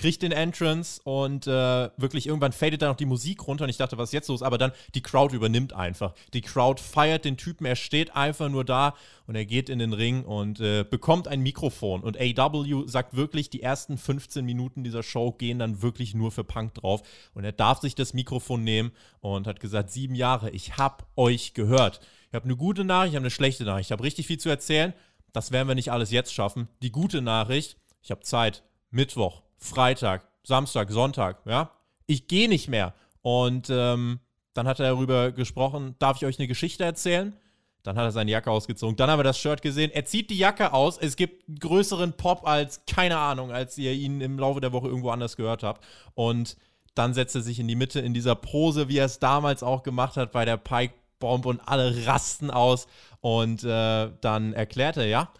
kriegt 0.00 0.22
den 0.22 0.32
Entrance 0.32 0.98
und 1.04 1.46
äh, 1.46 1.90
wirklich 1.98 2.26
irgendwann 2.26 2.52
fadet 2.52 2.80
dann 2.80 2.88
noch 2.88 2.96
die 2.96 3.04
Musik 3.04 3.46
runter 3.46 3.64
und 3.64 3.70
ich 3.70 3.76
dachte, 3.76 3.98
was 3.98 4.08
ist 4.08 4.14
jetzt 4.14 4.28
los? 4.28 4.42
Aber 4.42 4.56
dann 4.56 4.72
die 4.94 5.02
Crowd 5.02 5.36
übernimmt 5.36 5.74
einfach. 5.74 6.14
Die 6.32 6.40
Crowd 6.40 6.80
feiert 6.80 7.26
den 7.26 7.36
Typen, 7.36 7.66
er 7.66 7.76
steht 7.76 8.16
einfach 8.16 8.48
nur 8.48 8.64
da 8.64 8.94
und 9.26 9.34
er 9.34 9.44
geht 9.44 9.68
in 9.68 9.78
den 9.78 9.92
Ring 9.92 10.24
und 10.24 10.58
äh, 10.58 10.84
bekommt 10.88 11.28
ein 11.28 11.42
Mikrofon. 11.42 12.00
Und 12.00 12.18
AW 12.18 12.88
sagt 12.88 13.14
wirklich, 13.14 13.50
die 13.50 13.62
ersten 13.62 13.98
15 13.98 14.42
Minuten 14.42 14.84
dieser 14.84 15.02
Show 15.02 15.32
gehen 15.32 15.58
dann 15.58 15.82
wirklich 15.82 16.14
nur 16.14 16.32
für 16.32 16.44
Punk 16.44 16.72
drauf. 16.72 17.02
Und 17.34 17.44
er 17.44 17.52
darf 17.52 17.80
sich 17.80 17.94
das 17.94 18.14
Mikrofon 18.14 18.64
nehmen 18.64 18.92
und 19.20 19.46
hat 19.46 19.60
gesagt, 19.60 19.90
sieben 19.90 20.14
Jahre, 20.14 20.48
ich 20.48 20.78
hab 20.78 21.06
euch 21.14 21.52
gehört. 21.52 22.00
Ich 22.28 22.34
habe 22.34 22.46
eine 22.46 22.56
gute 22.56 22.84
Nachricht, 22.84 23.12
ich 23.12 23.16
habe 23.16 23.24
eine 23.24 23.30
schlechte 23.30 23.64
Nachricht. 23.64 23.88
Ich 23.88 23.92
habe 23.92 24.02
richtig 24.02 24.26
viel 24.26 24.38
zu 24.38 24.48
erzählen. 24.48 24.94
Das 25.34 25.52
werden 25.52 25.68
wir 25.68 25.74
nicht 25.74 25.92
alles 25.92 26.10
jetzt 26.10 26.32
schaffen. 26.32 26.68
Die 26.80 26.90
gute 26.90 27.20
Nachricht, 27.20 27.76
ich 28.00 28.10
habe 28.10 28.22
Zeit. 28.22 28.62
Mittwoch, 28.90 29.42
Freitag, 29.60 30.26
Samstag, 30.42 30.90
Sonntag, 30.90 31.38
ja. 31.44 31.70
Ich 32.06 32.26
gehe 32.26 32.48
nicht 32.48 32.68
mehr. 32.68 32.94
Und 33.22 33.68
ähm, 33.70 34.20
dann 34.54 34.66
hat 34.66 34.80
er 34.80 34.90
darüber 34.90 35.30
gesprochen, 35.30 35.94
darf 35.98 36.16
ich 36.16 36.26
euch 36.26 36.38
eine 36.38 36.48
Geschichte 36.48 36.84
erzählen? 36.84 37.36
Dann 37.82 37.96
hat 37.96 38.04
er 38.04 38.12
seine 38.12 38.30
Jacke 38.30 38.50
ausgezogen. 38.50 38.96
Dann 38.96 39.10
haben 39.10 39.18
wir 39.18 39.24
das 39.24 39.38
Shirt 39.38 39.62
gesehen. 39.62 39.90
Er 39.90 40.04
zieht 40.04 40.28
die 40.30 40.36
Jacke 40.36 40.72
aus. 40.72 40.98
Es 40.98 41.16
gibt 41.16 41.48
einen 41.48 41.58
größeren 41.58 42.14
Pop 42.14 42.46
als, 42.46 42.84
keine 42.86 43.16
Ahnung, 43.16 43.52
als 43.52 43.78
ihr 43.78 43.92
ihn 43.92 44.20
im 44.20 44.38
Laufe 44.38 44.60
der 44.60 44.72
Woche 44.72 44.88
irgendwo 44.88 45.10
anders 45.10 45.36
gehört 45.36 45.62
habt. 45.62 45.84
Und 46.14 46.56
dann 46.94 47.14
setzt 47.14 47.34
er 47.36 47.42
sich 47.42 47.58
in 47.58 47.68
die 47.68 47.76
Mitte 47.76 48.00
in 48.00 48.12
dieser 48.12 48.34
Pose, 48.34 48.88
wie 48.88 48.98
er 48.98 49.06
es 49.06 49.18
damals 49.18 49.62
auch 49.62 49.82
gemacht 49.82 50.16
hat 50.16 50.32
bei 50.32 50.44
der 50.44 50.56
Pike 50.56 50.94
Bomb 51.20 51.46
und 51.46 51.60
alle 51.66 52.06
rasten 52.06 52.50
aus. 52.50 52.86
Und 53.20 53.62
äh, 53.62 54.10
dann 54.20 54.52
erklärt 54.52 54.96
er, 54.96 55.06
ja, 55.06 55.30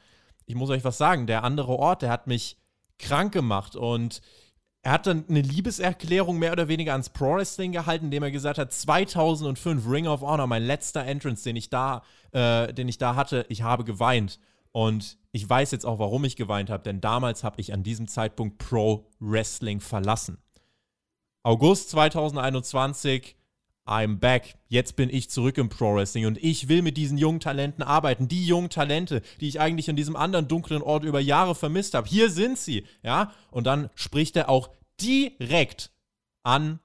ich 0.46 0.54
muss 0.54 0.70
euch 0.70 0.84
was 0.84 0.98
sagen, 0.98 1.26
der 1.26 1.44
andere 1.44 1.76
Ort, 1.76 2.02
der 2.02 2.10
hat 2.10 2.26
mich 2.26 2.56
krank 3.00 3.32
gemacht 3.32 3.76
und 3.76 4.20
er 4.82 4.92
hat 4.92 5.06
dann 5.06 5.24
eine 5.28 5.42
Liebeserklärung 5.42 6.38
mehr 6.38 6.52
oder 6.52 6.68
weniger 6.68 6.92
ans 6.92 7.10
Pro 7.10 7.34
Wrestling 7.34 7.72
gehalten, 7.72 8.06
indem 8.06 8.22
er 8.22 8.30
gesagt 8.30 8.58
hat, 8.58 8.72
2005 8.72 9.86
Ring 9.86 10.06
of 10.06 10.22
Honor, 10.22 10.46
mein 10.46 10.62
letzter 10.62 11.04
Entrance, 11.04 11.44
den 11.44 11.56
ich 11.56 11.68
da, 11.68 12.02
äh, 12.32 12.72
den 12.72 12.88
ich 12.88 12.96
da 12.96 13.14
hatte, 13.14 13.44
ich 13.48 13.62
habe 13.62 13.84
geweint. 13.84 14.38
Und 14.72 15.18
ich 15.32 15.48
weiß 15.48 15.72
jetzt 15.72 15.84
auch, 15.84 15.98
warum 15.98 16.24
ich 16.24 16.36
geweint 16.36 16.70
habe, 16.70 16.82
denn 16.82 17.00
damals 17.00 17.44
habe 17.44 17.60
ich 17.60 17.74
an 17.74 17.82
diesem 17.82 18.08
Zeitpunkt 18.08 18.58
Pro 18.58 19.10
Wrestling 19.18 19.80
verlassen. 19.80 20.38
August 21.42 21.90
2021 21.90 23.36
I'm 23.90 24.20
back. 24.20 24.54
Jetzt 24.68 24.94
bin 24.94 25.10
ich 25.10 25.30
zurück 25.30 25.58
im 25.58 25.68
Pro 25.68 25.96
Wrestling 25.96 26.26
und 26.26 26.38
ich 26.38 26.68
will 26.68 26.80
mit 26.80 26.96
diesen 26.96 27.18
jungen 27.18 27.40
Talenten 27.40 27.82
arbeiten. 27.82 28.28
Die 28.28 28.46
jungen 28.46 28.70
Talente, 28.70 29.20
die 29.40 29.48
ich 29.48 29.58
eigentlich 29.58 29.88
in 29.88 29.96
diesem 29.96 30.14
anderen 30.14 30.46
dunklen 30.46 30.80
Ort 30.80 31.02
über 31.02 31.18
Jahre 31.18 31.56
vermisst 31.56 31.94
habe. 31.94 32.08
Hier 32.08 32.30
sind 32.30 32.56
sie, 32.56 32.84
ja? 33.02 33.32
Und 33.50 33.66
dann 33.66 33.90
spricht 33.96 34.36
er 34.36 34.48
auch 34.48 34.70
direkt 35.00 35.90
an 36.44 36.78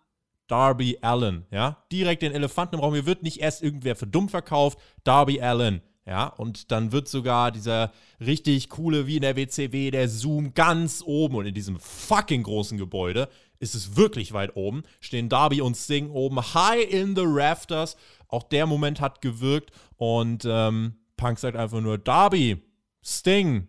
Darby 0.48 0.98
Allen, 1.02 1.46
ja? 1.52 1.86
Direkt 1.92 2.24
den 2.24 2.32
Elefanten 2.32 2.76
im 2.76 2.82
Raum. 2.82 2.96
Hier 2.96 3.06
wird 3.06 3.22
nicht 3.22 3.40
erst 3.40 3.62
irgendwer 3.62 3.96
für 3.96 4.08
dumm 4.08 4.28
verkauft. 4.28 4.80
Darby 5.04 5.40
Allen, 5.40 5.84
ja? 6.08 6.26
Und 6.26 6.72
dann 6.72 6.92
wird 6.92 7.08
sogar 7.08 7.52
dieser 7.52 7.92
richtig 8.20 8.70
coole, 8.70 9.06
wie 9.06 9.18
in 9.18 9.22
der 9.22 9.36
WCW, 9.36 9.92
der 9.92 10.10
Zoom 10.10 10.56
ganz 10.56 11.04
oben 11.06 11.36
und 11.36 11.46
in 11.46 11.54
diesem 11.54 11.80
fucking 11.80 12.42
großen 12.42 12.80
Gebäude 12.80 13.30
ist 13.60 13.76
es 13.76 13.96
wirklich 13.96 14.34
weit 14.34 14.56
oben, 14.56 14.84
stehen 15.00 15.30
Darby 15.30 15.62
und 15.62 15.76
Sting 15.76 16.10
oben, 16.10 16.40
high 16.54 16.90
in 16.90 17.16
the 17.16 17.24
rafters. 17.26 17.96
Auch 18.28 18.44
der 18.44 18.66
Moment 18.66 19.02
hat 19.02 19.22
gewirkt 19.22 19.72
und 19.98 20.46
ähm, 20.46 20.96
Punk 21.18 21.40
sagt 21.40 21.56
einfach 21.56 21.82
nur 21.82 21.98
Darby, 21.98 22.62
Sting, 23.04 23.68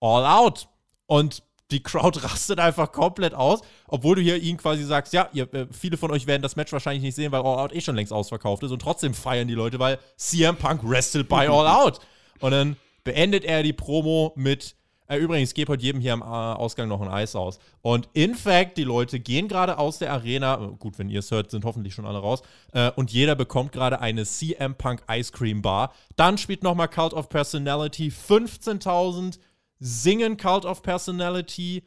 all 0.00 0.24
out. 0.24 0.68
Und 1.06 1.42
die 1.70 1.82
Crowd 1.82 2.18
rastet 2.22 2.58
einfach 2.58 2.92
komplett 2.92 3.34
aus, 3.34 3.60
obwohl 3.88 4.16
du 4.16 4.22
hier 4.22 4.40
ihnen 4.40 4.58
quasi 4.58 4.84
sagst, 4.84 5.12
ja, 5.12 5.28
ihr, 5.32 5.52
äh, 5.54 5.66
viele 5.70 5.96
von 5.96 6.10
euch 6.10 6.26
werden 6.26 6.42
das 6.42 6.56
Match 6.56 6.72
wahrscheinlich 6.72 7.02
nicht 7.02 7.14
sehen, 7.14 7.32
weil 7.32 7.42
All 7.42 7.58
Out 7.58 7.74
eh 7.74 7.80
schon 7.80 7.96
längst 7.96 8.12
ausverkauft 8.12 8.62
ist 8.62 8.70
und 8.70 8.82
trotzdem 8.82 9.14
feiern 9.14 9.48
die 9.48 9.54
Leute, 9.54 9.78
weil 9.78 9.98
CM 10.16 10.56
Punk 10.56 10.82
wrestled 10.84 11.28
by 11.28 11.46
All 11.46 11.66
Out. 11.66 12.00
Und 12.40 12.52
dann 12.52 12.76
beendet 13.04 13.44
er 13.44 13.62
die 13.62 13.72
Promo 13.72 14.32
mit 14.36 14.76
äh, 15.10 15.16
übrigens, 15.16 15.54
geht 15.54 15.68
heute 15.68 15.82
jedem 15.82 16.00
hier 16.00 16.12
am 16.12 16.22
äh, 16.22 16.24
Ausgang 16.24 16.88
noch 16.88 17.00
ein 17.00 17.08
Eis 17.08 17.34
aus. 17.34 17.58
Und 17.82 18.08
in 18.12 18.36
fact, 18.36 18.78
die 18.78 18.84
Leute 18.84 19.18
gehen 19.18 19.48
gerade 19.48 19.76
aus 19.76 19.98
der 19.98 20.12
Arena. 20.12 20.56
Gut, 20.78 20.98
wenn 21.00 21.10
ihr 21.10 21.18
es 21.18 21.32
hört, 21.32 21.50
sind 21.50 21.64
hoffentlich 21.64 21.94
schon 21.94 22.06
alle 22.06 22.18
raus. 22.18 22.42
Äh, 22.72 22.92
und 22.92 23.10
jeder 23.10 23.34
bekommt 23.34 23.72
gerade 23.72 24.00
eine 24.00 24.24
CM 24.24 24.76
Punk 24.76 25.02
Ice 25.10 25.32
Cream 25.32 25.62
Bar. 25.62 25.92
Dann 26.14 26.38
spielt 26.38 26.62
nochmal 26.62 26.88
Cult 26.88 27.12
of 27.12 27.28
Personality. 27.28 28.08
15.000 28.08 29.40
singen 29.80 30.36
Cult 30.36 30.64
of 30.64 30.82
Personality, 30.82 31.82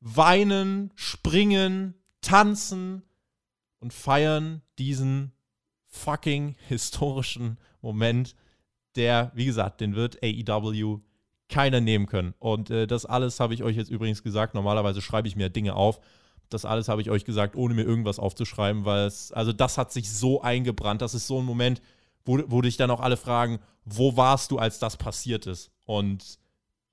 weinen, 0.00 0.92
springen, 0.94 1.94
tanzen 2.22 3.02
und 3.80 3.92
feiern 3.92 4.62
diesen 4.78 5.32
fucking 5.88 6.56
historischen 6.68 7.58
Moment, 7.82 8.34
der, 8.96 9.30
wie 9.34 9.44
gesagt, 9.44 9.80
den 9.82 9.94
wird 9.94 10.22
AEW 10.22 11.00
keiner 11.52 11.80
nehmen 11.80 12.06
können. 12.06 12.34
Und 12.38 12.70
äh, 12.70 12.86
das 12.86 13.06
alles 13.06 13.38
habe 13.38 13.54
ich 13.54 13.62
euch 13.62 13.76
jetzt 13.76 13.90
übrigens 13.90 14.22
gesagt. 14.22 14.54
Normalerweise 14.54 15.02
schreibe 15.02 15.28
ich 15.28 15.36
mir 15.36 15.50
Dinge 15.50 15.76
auf. 15.76 16.00
Das 16.48 16.64
alles 16.64 16.88
habe 16.88 17.00
ich 17.02 17.10
euch 17.10 17.24
gesagt, 17.24 17.54
ohne 17.56 17.74
mir 17.74 17.82
irgendwas 17.82 18.18
aufzuschreiben, 18.18 18.84
weil 18.84 19.06
es, 19.06 19.32
also 19.32 19.52
das 19.52 19.78
hat 19.78 19.92
sich 19.92 20.10
so 20.10 20.42
eingebrannt. 20.42 21.02
Das 21.02 21.14
ist 21.14 21.26
so 21.26 21.38
ein 21.40 21.44
Moment, 21.44 21.80
wo, 22.24 22.40
wo 22.46 22.62
dich 22.62 22.76
dann 22.76 22.90
auch 22.90 23.00
alle 23.00 23.16
fragen, 23.16 23.58
wo 23.84 24.16
warst 24.16 24.50
du, 24.50 24.58
als 24.58 24.78
das 24.78 24.96
passiert 24.96 25.46
ist? 25.46 25.70
Und 25.84 26.38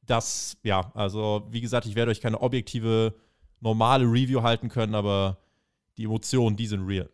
das, 0.05 0.57
ja, 0.63 0.91
also 0.93 1.47
wie 1.49 1.61
gesagt, 1.61 1.85
ich 1.85 1.95
werde 1.95 2.11
euch 2.11 2.21
keine 2.21 2.41
objektive, 2.41 3.15
normale 3.61 4.05
Review 4.05 4.41
halten 4.41 4.69
können, 4.69 4.95
aber 4.95 5.37
die 5.97 6.05
Emotionen, 6.05 6.55
die 6.55 6.67
sind 6.67 6.85
real. 6.85 7.09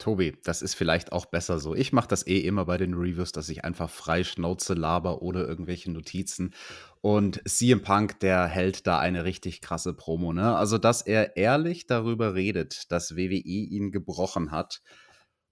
Tobi, 0.00 0.36
das 0.42 0.62
ist 0.62 0.74
vielleicht 0.74 1.12
auch 1.12 1.26
besser 1.26 1.60
so. 1.60 1.74
Ich 1.74 1.92
mache 1.92 2.08
das 2.08 2.26
eh 2.26 2.38
immer 2.38 2.64
bei 2.64 2.76
den 2.76 2.94
Reviews, 2.94 3.30
dass 3.30 3.48
ich 3.48 3.64
einfach 3.64 3.88
frei 3.88 4.24
Schnauze 4.24 4.74
laber 4.74 5.22
oder 5.22 5.46
irgendwelche 5.46 5.92
Notizen. 5.92 6.54
Und 7.00 7.40
CM 7.48 7.82
Punk, 7.82 8.18
der 8.18 8.46
hält 8.46 8.86
da 8.86 8.98
eine 8.98 9.24
richtig 9.24 9.60
krasse 9.60 9.94
Promo, 9.94 10.32
ne? 10.32 10.56
Also, 10.56 10.78
dass 10.78 11.02
er 11.02 11.36
ehrlich 11.36 11.86
darüber 11.86 12.34
redet, 12.34 12.90
dass 12.90 13.16
WWE 13.16 13.36
ihn 13.36 13.92
gebrochen 13.92 14.50
hat, 14.50 14.82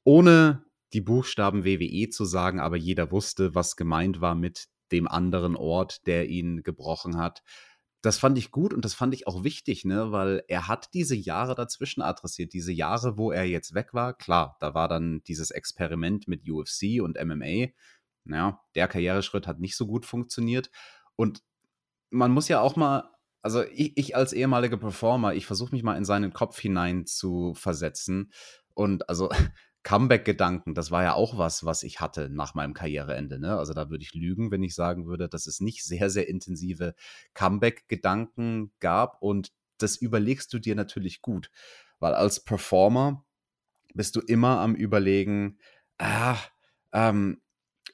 ohne 0.04 0.64
die 0.92 1.00
Buchstaben 1.02 1.64
WWE 1.64 2.08
zu 2.08 2.24
sagen, 2.24 2.60
aber 2.60 2.76
jeder 2.76 3.12
wusste, 3.12 3.54
was 3.54 3.76
gemeint 3.76 4.20
war 4.20 4.34
mit 4.34 4.66
dem 4.90 5.06
anderen 5.06 5.54
Ort, 5.54 6.06
der 6.06 6.28
ihn 6.28 6.62
gebrochen 6.62 7.18
hat 7.18 7.42
das 8.02 8.18
fand 8.18 8.38
ich 8.38 8.50
gut 8.50 8.72
und 8.72 8.84
das 8.84 8.94
fand 8.94 9.12
ich 9.12 9.26
auch 9.26 9.42
wichtig, 9.42 9.84
ne, 9.84 10.12
weil 10.12 10.44
er 10.46 10.68
hat 10.68 10.94
diese 10.94 11.16
Jahre 11.16 11.54
dazwischen 11.54 12.00
adressiert, 12.00 12.52
diese 12.52 12.72
Jahre, 12.72 13.18
wo 13.18 13.32
er 13.32 13.44
jetzt 13.44 13.74
weg 13.74 13.92
war. 13.92 14.14
Klar, 14.14 14.56
da 14.60 14.74
war 14.74 14.88
dann 14.88 15.22
dieses 15.26 15.50
Experiment 15.50 16.28
mit 16.28 16.48
UFC 16.48 17.02
und 17.02 17.18
MMA. 17.22 17.72
Ja, 18.26 18.60
der 18.74 18.88
Karriereschritt 18.88 19.46
hat 19.46 19.58
nicht 19.58 19.76
so 19.76 19.86
gut 19.86 20.06
funktioniert. 20.06 20.70
Und 21.16 21.42
man 22.10 22.30
muss 22.30 22.48
ja 22.48 22.60
auch 22.60 22.76
mal, 22.76 23.10
also 23.42 23.64
ich, 23.64 23.96
ich 23.96 24.14
als 24.14 24.32
ehemaliger 24.32 24.76
Performer, 24.76 25.34
ich 25.34 25.46
versuche 25.46 25.72
mich 25.74 25.82
mal 25.82 25.96
in 25.96 26.04
seinen 26.04 26.32
Kopf 26.32 26.58
hinein 26.60 27.06
zu 27.06 27.54
versetzen. 27.54 28.32
Und 28.74 29.08
also 29.08 29.30
Comeback-Gedanken, 29.88 30.74
das 30.74 30.90
war 30.90 31.02
ja 31.02 31.14
auch 31.14 31.38
was, 31.38 31.64
was 31.64 31.82
ich 31.82 31.98
hatte 31.98 32.28
nach 32.28 32.54
meinem 32.54 32.74
Karriereende. 32.74 33.38
Ne? 33.38 33.56
Also 33.56 33.72
da 33.72 33.88
würde 33.88 34.04
ich 34.04 34.12
lügen, 34.12 34.50
wenn 34.50 34.62
ich 34.62 34.74
sagen 34.74 35.06
würde, 35.06 35.30
dass 35.30 35.46
es 35.46 35.60
nicht 35.60 35.82
sehr, 35.82 36.10
sehr 36.10 36.28
intensive 36.28 36.94
Comeback-Gedanken 37.32 38.70
gab. 38.80 39.22
Und 39.22 39.50
das 39.78 39.96
überlegst 39.96 40.52
du 40.52 40.58
dir 40.58 40.74
natürlich 40.74 41.22
gut, 41.22 41.50
weil 42.00 42.12
als 42.12 42.44
Performer 42.44 43.24
bist 43.94 44.14
du 44.14 44.20
immer 44.20 44.60
am 44.60 44.74
Überlegen, 44.74 45.58
ah, 45.96 46.36
ähm, 46.92 47.40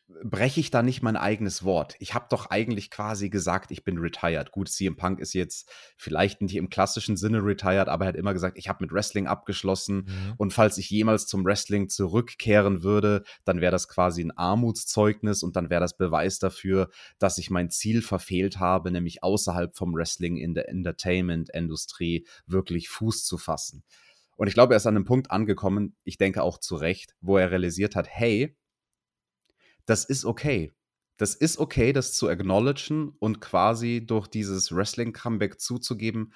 breche 0.06 0.60
ich 0.60 0.70
da 0.70 0.82
nicht 0.82 1.02
mein 1.02 1.16
eigenes 1.16 1.64
Wort? 1.64 1.96
Ich 1.98 2.14
habe 2.14 2.26
doch 2.28 2.50
eigentlich 2.50 2.90
quasi 2.90 3.30
gesagt, 3.30 3.70
ich 3.70 3.84
bin 3.84 3.98
retired. 3.98 4.50
Gut, 4.52 4.68
CM 4.68 4.96
Punk 4.96 5.18
ist 5.18 5.32
jetzt 5.32 5.70
vielleicht 5.96 6.42
nicht 6.42 6.56
im 6.56 6.68
klassischen 6.68 7.16
Sinne 7.16 7.42
retired, 7.42 7.88
aber 7.88 8.04
er 8.04 8.08
hat 8.08 8.16
immer 8.16 8.34
gesagt, 8.34 8.58
ich 8.58 8.68
habe 8.68 8.84
mit 8.84 8.92
Wrestling 8.92 9.26
abgeschlossen 9.26 10.06
mhm. 10.06 10.34
und 10.36 10.52
falls 10.52 10.76
ich 10.76 10.90
jemals 10.90 11.26
zum 11.26 11.44
Wrestling 11.44 11.88
zurückkehren 11.88 12.82
würde, 12.82 13.24
dann 13.44 13.60
wäre 13.60 13.72
das 13.72 13.88
quasi 13.88 14.22
ein 14.22 14.30
Armutszeugnis 14.36 15.42
und 15.42 15.56
dann 15.56 15.70
wäre 15.70 15.80
das 15.80 15.96
Beweis 15.96 16.38
dafür, 16.38 16.90
dass 17.18 17.38
ich 17.38 17.50
mein 17.50 17.70
Ziel 17.70 18.02
verfehlt 18.02 18.60
habe, 18.60 18.90
nämlich 18.90 19.22
außerhalb 19.22 19.74
vom 19.74 19.94
Wrestling 19.94 20.36
in 20.36 20.54
der 20.54 20.68
Entertainment-Industrie 20.68 22.26
wirklich 22.46 22.88
Fuß 22.90 23.24
zu 23.24 23.38
fassen. 23.38 23.84
Und 24.36 24.48
ich 24.48 24.54
glaube, 24.54 24.74
er 24.74 24.78
ist 24.78 24.86
an 24.86 24.96
einem 24.96 25.04
Punkt 25.04 25.30
angekommen, 25.30 25.96
ich 26.04 26.18
denke 26.18 26.42
auch 26.42 26.58
zu 26.58 26.74
Recht, 26.74 27.14
wo 27.20 27.38
er 27.38 27.50
realisiert 27.50 27.96
hat, 27.96 28.08
hey, 28.08 28.56
das 29.86 30.04
ist 30.04 30.24
okay. 30.24 30.74
Das 31.16 31.34
ist 31.34 31.58
okay, 31.58 31.92
das 31.92 32.12
zu 32.12 32.28
acknowledgen 32.28 33.10
und 33.20 33.40
quasi 33.40 34.04
durch 34.04 34.26
dieses 34.26 34.74
Wrestling-Comeback 34.74 35.60
zuzugeben. 35.60 36.32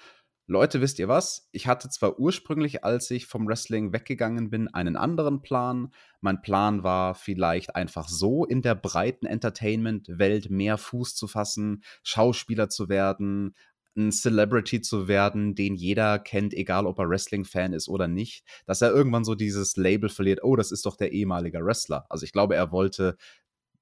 Leute, 0.50 0.80
wisst 0.80 0.98
ihr 0.98 1.08
was? 1.08 1.46
Ich 1.52 1.66
hatte 1.66 1.90
zwar 1.90 2.18
ursprünglich, 2.18 2.82
als 2.82 3.10
ich 3.10 3.26
vom 3.26 3.46
Wrestling 3.46 3.92
weggegangen 3.92 4.48
bin, 4.48 4.68
einen 4.68 4.96
anderen 4.96 5.42
Plan. 5.42 5.92
Mein 6.22 6.40
Plan 6.40 6.82
war 6.84 7.14
vielleicht 7.14 7.76
einfach 7.76 8.08
so 8.08 8.46
in 8.46 8.62
der 8.62 8.74
breiten 8.74 9.26
Entertainment-Welt 9.26 10.48
mehr 10.48 10.78
Fuß 10.78 11.14
zu 11.16 11.28
fassen, 11.28 11.82
Schauspieler 12.02 12.70
zu 12.70 12.88
werden, 12.88 13.54
ein 13.98 14.12
Celebrity 14.12 14.80
zu 14.80 15.08
werden, 15.08 15.54
den 15.54 15.74
jeder 15.74 16.18
kennt, 16.18 16.54
egal 16.54 16.86
ob 16.86 16.98
er 16.98 17.08
Wrestling-Fan 17.08 17.72
ist 17.72 17.88
oder 17.88 18.08
nicht, 18.08 18.44
dass 18.66 18.80
er 18.80 18.90
irgendwann 18.90 19.24
so 19.24 19.34
dieses 19.34 19.76
Label 19.76 20.08
verliert, 20.08 20.40
oh, 20.42 20.56
das 20.56 20.72
ist 20.72 20.86
doch 20.86 20.96
der 20.96 21.12
ehemalige 21.12 21.64
Wrestler. 21.64 22.06
Also 22.08 22.24
ich 22.24 22.32
glaube, 22.32 22.56
er 22.56 22.72
wollte 22.72 23.16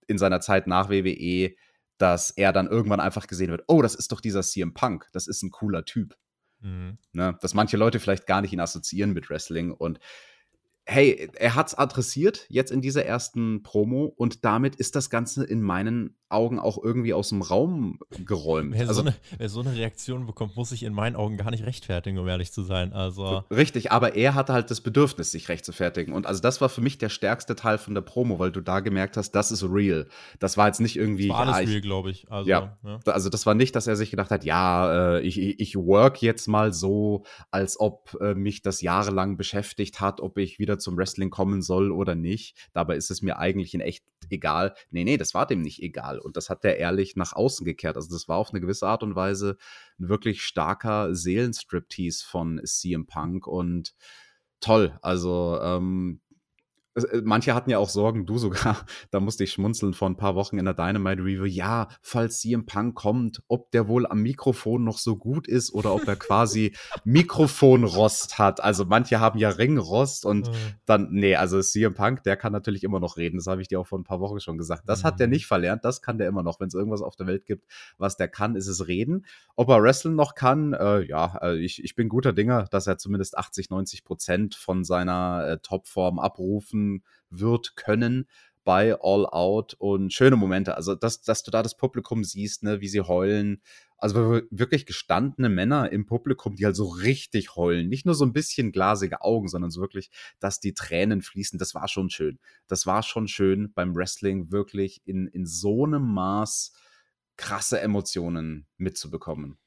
in 0.08 0.18
seiner 0.18 0.40
Zeit 0.40 0.66
nach 0.66 0.90
WWE, 0.90 1.54
dass 1.98 2.30
er 2.30 2.52
dann 2.52 2.66
irgendwann 2.66 3.00
einfach 3.00 3.26
gesehen 3.26 3.50
wird, 3.50 3.64
oh, 3.68 3.82
das 3.82 3.94
ist 3.94 4.12
doch 4.12 4.20
dieser 4.20 4.42
CM 4.42 4.74
Punk, 4.74 5.08
das 5.12 5.26
ist 5.26 5.42
ein 5.42 5.50
cooler 5.50 5.84
Typ. 5.84 6.16
Mhm. 6.60 6.98
Ne? 7.12 7.38
Dass 7.40 7.54
manche 7.54 7.76
Leute 7.76 8.00
vielleicht 8.00 8.26
gar 8.26 8.40
nicht 8.40 8.52
ihn 8.52 8.60
assoziieren 8.60 9.12
mit 9.12 9.30
Wrestling 9.30 9.72
und 9.72 9.98
hey, 10.86 11.28
er 11.34 11.56
hat 11.56 11.68
es 11.68 11.74
adressiert 11.74 12.46
jetzt 12.48 12.70
in 12.70 12.80
dieser 12.80 13.04
ersten 13.04 13.62
Promo 13.64 14.12
und 14.16 14.44
damit 14.44 14.76
ist 14.76 14.94
das 14.94 15.10
Ganze 15.10 15.44
in 15.44 15.60
meinen 15.60 16.16
Augen 16.28 16.58
auch 16.58 16.82
irgendwie 16.82 17.14
aus 17.14 17.28
dem 17.28 17.42
Raum 17.42 18.00
geräumt. 18.24 18.74
Wer, 18.74 18.88
also, 18.88 18.94
so, 18.94 19.00
eine, 19.02 19.14
wer 19.38 19.48
so 19.48 19.60
eine 19.60 19.74
Reaktion 19.74 20.26
bekommt, 20.26 20.56
muss 20.56 20.70
sich 20.70 20.82
in 20.82 20.92
meinen 20.92 21.14
Augen 21.14 21.36
gar 21.36 21.50
nicht 21.50 21.64
rechtfertigen, 21.64 22.18
um 22.18 22.26
ehrlich 22.26 22.52
zu 22.52 22.62
sein. 22.62 22.92
Also 22.92 23.44
richtig, 23.50 23.92
aber 23.92 24.16
er 24.16 24.34
hatte 24.34 24.52
halt 24.52 24.70
das 24.70 24.80
Bedürfnis, 24.80 25.30
sich 25.30 25.48
rechtfertigen. 25.48 26.12
Und 26.12 26.26
also 26.26 26.40
das 26.40 26.60
war 26.60 26.68
für 26.68 26.80
mich 26.80 26.98
der 26.98 27.10
stärkste 27.10 27.54
Teil 27.54 27.78
von 27.78 27.94
der 27.94 28.00
Promo, 28.00 28.38
weil 28.40 28.50
du 28.50 28.60
da 28.60 28.80
gemerkt 28.80 29.16
hast, 29.16 29.32
das 29.32 29.52
ist 29.52 29.64
real. 29.64 30.08
Das 30.40 30.56
war 30.56 30.66
jetzt 30.66 30.80
nicht 30.80 30.96
irgendwie. 30.96 31.28
Das 31.28 31.36
war 31.36 31.46
alles 31.46 31.68
ja, 31.68 31.72
real, 31.72 31.80
glaube 31.80 32.10
ich. 32.10 32.30
Also, 32.30 32.50
ja, 32.50 32.76
ja, 32.84 32.98
also 33.06 33.28
das 33.28 33.46
war 33.46 33.54
nicht, 33.54 33.76
dass 33.76 33.86
er 33.86 33.94
sich 33.94 34.10
gedacht 34.10 34.30
hat, 34.30 34.44
ja, 34.44 35.16
äh, 35.16 35.20
ich, 35.20 35.38
ich 35.38 35.76
work 35.76 36.22
jetzt 36.22 36.48
mal 36.48 36.72
so, 36.72 37.24
als 37.52 37.78
ob 37.78 38.16
äh, 38.20 38.34
mich 38.34 38.62
das 38.62 38.82
jahrelang 38.82 39.36
beschäftigt 39.36 40.00
hat, 40.00 40.20
ob 40.20 40.38
ich 40.38 40.58
wieder 40.58 40.75
zum 40.78 40.96
Wrestling 40.96 41.30
kommen 41.30 41.62
soll 41.62 41.90
oder 41.90 42.14
nicht. 42.14 42.56
Dabei 42.72 42.96
ist 42.96 43.10
es 43.10 43.22
mir 43.22 43.38
eigentlich 43.38 43.74
in 43.74 43.80
echt 43.80 44.04
egal. 44.30 44.74
Nee, 44.90 45.04
nee, 45.04 45.16
das 45.16 45.34
war 45.34 45.46
dem 45.46 45.62
nicht 45.62 45.82
egal. 45.82 46.18
Und 46.18 46.36
das 46.36 46.50
hat 46.50 46.64
der 46.64 46.78
ehrlich 46.78 47.16
nach 47.16 47.32
außen 47.34 47.64
gekehrt. 47.64 47.96
Also 47.96 48.14
das 48.14 48.28
war 48.28 48.36
auf 48.36 48.50
eine 48.50 48.60
gewisse 48.60 48.86
Art 48.86 49.02
und 49.02 49.14
Weise 49.16 49.56
ein 49.98 50.08
wirklich 50.08 50.42
starker 50.42 51.14
Seelenstriptease 51.14 52.24
von 52.24 52.60
CM 52.64 53.06
Punk 53.06 53.46
und 53.46 53.94
toll. 54.60 54.98
Also 55.02 55.58
ähm, 55.62 56.20
äh, 56.25 56.25
manche 57.22 57.54
hatten 57.54 57.70
ja 57.70 57.78
auch 57.78 57.88
Sorgen, 57.88 58.26
du 58.26 58.38
sogar, 58.38 58.84
da 59.10 59.20
musste 59.20 59.44
ich 59.44 59.52
schmunzeln 59.52 59.94
vor 59.94 60.08
ein 60.08 60.16
paar 60.16 60.34
Wochen 60.34 60.58
in 60.58 60.64
der 60.64 60.74
Dynamite 60.74 61.22
Review, 61.22 61.44
ja, 61.44 61.88
falls 62.00 62.40
CM 62.40 62.66
Punk 62.66 62.94
kommt, 62.94 63.42
ob 63.48 63.70
der 63.70 63.88
wohl 63.88 64.06
am 64.06 64.22
Mikrofon 64.22 64.84
noch 64.84 64.98
so 64.98 65.16
gut 65.16 65.46
ist 65.46 65.72
oder 65.72 65.94
ob 65.94 66.06
er 66.06 66.16
quasi 66.16 66.74
Mikrofonrost 67.04 68.38
hat. 68.38 68.62
Also 68.62 68.84
manche 68.84 69.20
haben 69.20 69.38
ja 69.38 69.50
Ringrost 69.50 70.24
und 70.24 70.50
dann, 70.84 71.08
nee, 71.10 71.36
also 71.36 71.60
CM 71.60 71.94
Punk, 71.94 72.22
der 72.22 72.36
kann 72.36 72.52
natürlich 72.52 72.84
immer 72.84 73.00
noch 73.00 73.16
reden, 73.16 73.36
das 73.36 73.46
habe 73.46 73.62
ich 73.62 73.68
dir 73.68 73.80
auch 73.80 73.86
vor 73.86 73.98
ein 73.98 74.04
paar 74.04 74.20
Wochen 74.20 74.40
schon 74.40 74.58
gesagt. 74.58 74.84
Das 74.86 75.04
hat 75.04 75.20
der 75.20 75.26
mhm. 75.26 75.34
nicht 75.34 75.46
verlernt, 75.46 75.84
das 75.84 76.02
kann 76.02 76.18
der 76.18 76.28
immer 76.28 76.42
noch. 76.42 76.60
Wenn 76.60 76.68
es 76.68 76.74
irgendwas 76.74 77.02
auf 77.02 77.16
der 77.16 77.26
Welt 77.26 77.44
gibt, 77.44 77.66
was 77.98 78.16
der 78.16 78.28
kann, 78.28 78.56
ist 78.56 78.68
es 78.68 78.88
reden. 78.88 79.26
Ob 79.54 79.68
er 79.68 79.82
wrestlen 79.82 80.14
noch 80.14 80.34
kann, 80.34 80.72
äh, 80.72 81.02
ja, 81.02 81.38
äh, 81.42 81.56
ich, 81.58 81.82
ich 81.82 81.94
bin 81.94 82.08
guter 82.08 82.32
Dinger, 82.32 82.64
dass 82.70 82.86
er 82.86 82.98
zumindest 82.98 83.36
80, 83.36 83.70
90 83.70 84.04
Prozent 84.04 84.54
von 84.54 84.84
seiner 84.84 85.46
äh, 85.46 85.58
Topform 85.58 86.18
abrufen 86.18 86.85
wird 87.30 87.76
können. 87.76 88.26
bei 88.66 88.96
All 89.00 89.26
Out 89.26 89.74
und 89.74 90.12
schöne 90.12 90.34
Momente. 90.34 90.76
Also, 90.76 90.96
dass, 90.96 91.22
dass 91.22 91.44
du 91.44 91.52
da 91.52 91.62
das 91.62 91.76
Publikum 91.76 92.24
siehst, 92.24 92.64
ne, 92.64 92.80
wie 92.80 92.88
sie 92.88 93.00
heulen. 93.00 93.62
Also 93.96 94.42
wirklich 94.50 94.86
gestandene 94.86 95.48
Männer 95.48 95.92
im 95.92 96.04
Publikum, 96.04 96.56
die 96.56 96.66
halt 96.66 96.74
so 96.74 96.88
richtig 96.88 97.54
heulen. 97.54 97.88
Nicht 97.88 98.06
nur 98.06 98.16
so 98.16 98.24
ein 98.26 98.32
bisschen 98.32 98.72
glasige 98.72 99.22
Augen, 99.22 99.48
sondern 99.48 99.70
so 99.70 99.80
wirklich, 99.80 100.10
dass 100.40 100.58
die 100.58 100.74
Tränen 100.74 101.22
fließen. 101.22 101.60
Das 101.60 101.76
war 101.76 101.86
schon 101.86 102.10
schön. 102.10 102.40
Das 102.66 102.86
war 102.86 103.04
schon 103.04 103.28
schön 103.28 103.72
beim 103.72 103.94
Wrestling 103.94 104.50
wirklich 104.50 105.00
in, 105.06 105.28
in 105.28 105.46
so 105.46 105.86
einem 105.86 106.02
Maß 106.02 106.72
krasse 107.36 107.80
Emotionen 107.80 108.66
mitzubekommen. 108.76 109.58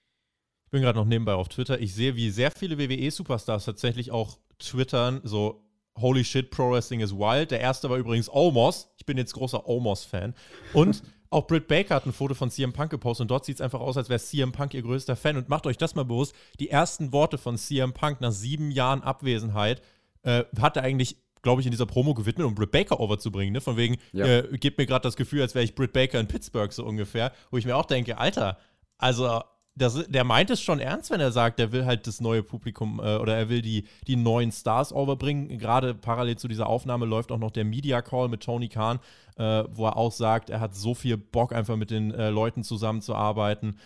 Ich 0.66 0.72
bin 0.72 0.82
gerade 0.82 1.00
noch 1.00 1.06
nebenbei 1.06 1.34
auf 1.34 1.48
Twitter. 1.48 1.80
Ich 1.80 1.96
sehe, 1.96 2.16
wie 2.18 2.30
sehr 2.32 2.52
viele 2.52 2.78
WWE-Superstars 2.78 3.64
tatsächlich 3.66 4.12
auch 4.12 4.40
twittern, 4.60 5.22
so 5.24 5.69
Holy 5.98 6.24
shit, 6.24 6.51
Pro 6.51 6.72
Wrestling 6.72 7.01
is 7.01 7.13
wild. 7.13 7.51
Der 7.51 7.60
erste 7.60 7.89
war 7.89 7.98
übrigens 7.98 8.29
Omos. 8.31 8.89
Ich 8.98 9.05
bin 9.05 9.17
jetzt 9.17 9.34
großer 9.34 9.67
Omos-Fan. 9.67 10.34
Und 10.74 11.03
auch 11.29 11.46
Britt 11.46 11.67
Baker 11.67 11.96
hat 11.96 12.05
ein 12.05 12.13
Foto 12.13 12.34
von 12.34 12.50
CM 12.50 12.74
Punk 12.74 12.89
gepostet 12.89 13.25
und 13.25 13.31
dort 13.31 13.46
sieht 13.46 13.55
es 13.55 13.62
einfach 13.62 13.79
aus, 13.79 13.98
als 13.98 14.10
wäre 14.10 14.19
CM 14.19 14.51
Punk 14.51 14.74
ihr 14.74 14.81
größter 14.81 15.15
Fan. 15.15 15.38
Und 15.38 15.50
macht 15.50 15.67
euch 15.67 15.77
das 15.77 15.96
mal 15.96 16.05
bewusst: 16.05 16.34
die 16.60 16.69
ersten 16.69 17.12
Worte 17.12 17.38
von 17.38 17.58
CM 17.58 17.93
Punk 17.93 18.22
nach 18.22 18.31
sieben 18.31 18.72
Jahren 18.72 19.03
Abwesenheit 19.03 19.81
äh, 20.24 20.43
hat 20.60 20.77
er 20.77 20.84
eigentlich 20.84 21.17
glaube 21.41 21.62
ich, 21.62 21.67
in 21.67 21.72
dieser 21.72 21.86
Promo 21.86 22.13
gewidmet, 22.13 22.46
um 22.46 22.53
Britt 22.53 22.72
Baker 22.72 23.00
overzubringen. 23.00 23.53
Ne? 23.53 23.62
Von 23.62 23.77
wegen, 23.77 23.96
ja. 24.12 24.25
äh, 24.25 24.58
gibt 24.58 24.77
mir 24.77 24.86
gerade 24.86 25.03
das 25.03 25.15
Gefühl, 25.15 25.41
als 25.41 25.55
wäre 25.55 25.63
ich 25.63 25.74
Britt 25.74 25.93
Baker 25.93 26.19
in 26.19 26.27
Pittsburgh 26.27 26.72
so 26.74 26.86
ungefähr. 26.86 27.31
Wo 27.50 27.58
ich 27.58 27.65
mir 27.65 27.77
auch 27.77 27.86
denke, 27.86 28.17
Alter, 28.17 28.58
also 28.98 29.41
das, 29.80 30.06
der 30.08 30.24
meint 30.24 30.50
es 30.50 30.62
schon 30.62 30.80
ernst, 30.80 31.10
wenn 31.10 31.20
er 31.20 31.32
sagt, 31.32 31.60
er 31.60 31.72
will 31.72 31.86
halt 31.86 32.06
das 32.06 32.22
neue 32.22 32.44
Publikum 32.44 33.00
äh, 33.00 33.16
oder 33.16 33.36
er 33.36 33.50
will 33.50 33.62
die, 33.62 33.86
die 34.08 34.16
neuen 34.16 34.52
Stars 34.52 34.94
overbringen. 34.94 35.58
Gerade 35.58 35.96
parallel 35.96 36.38
zu 36.38 36.48
dieser 36.48 36.68
Aufnahme 36.68 37.06
läuft 37.06 37.32
auch 37.32 37.40
noch 37.40 37.52
der 37.52 37.66
Media 37.66 38.02
Call 38.02 38.28
mit 38.28 38.44
Tony 38.44 38.68
Khan, 38.68 39.00
äh, 39.38 39.64
wo 39.72 39.86
er 39.86 39.98
auch 39.98 40.12
sagt, 40.12 40.50
er 40.50 40.60
hat 40.60 40.76
so 40.76 40.94
viel 40.94 41.18
Bock, 41.18 41.54
einfach 41.54 41.78
mit 41.78 41.92
den 41.92 42.12
äh, 42.12 42.30
Leuten 42.30 42.64
zusammenzuarbeiten. 42.64 43.78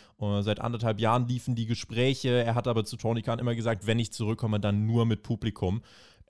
seit 0.42 0.60
anderthalb 0.60 1.00
Jahren 1.00 1.28
liefen 1.28 1.56
die 1.56 1.66
Gespräche. 1.66 2.44
Er 2.44 2.56
hat 2.56 2.68
aber 2.68 2.84
zu 2.86 2.98
Tony 2.98 3.22
Khan 3.22 3.40
immer 3.40 3.56
gesagt, 3.56 3.86
wenn 3.86 4.00
ich 4.00 4.12
zurückkomme, 4.12 4.60
dann 4.60 4.86
nur 4.86 5.06
mit 5.06 5.24
Publikum. 5.24 5.82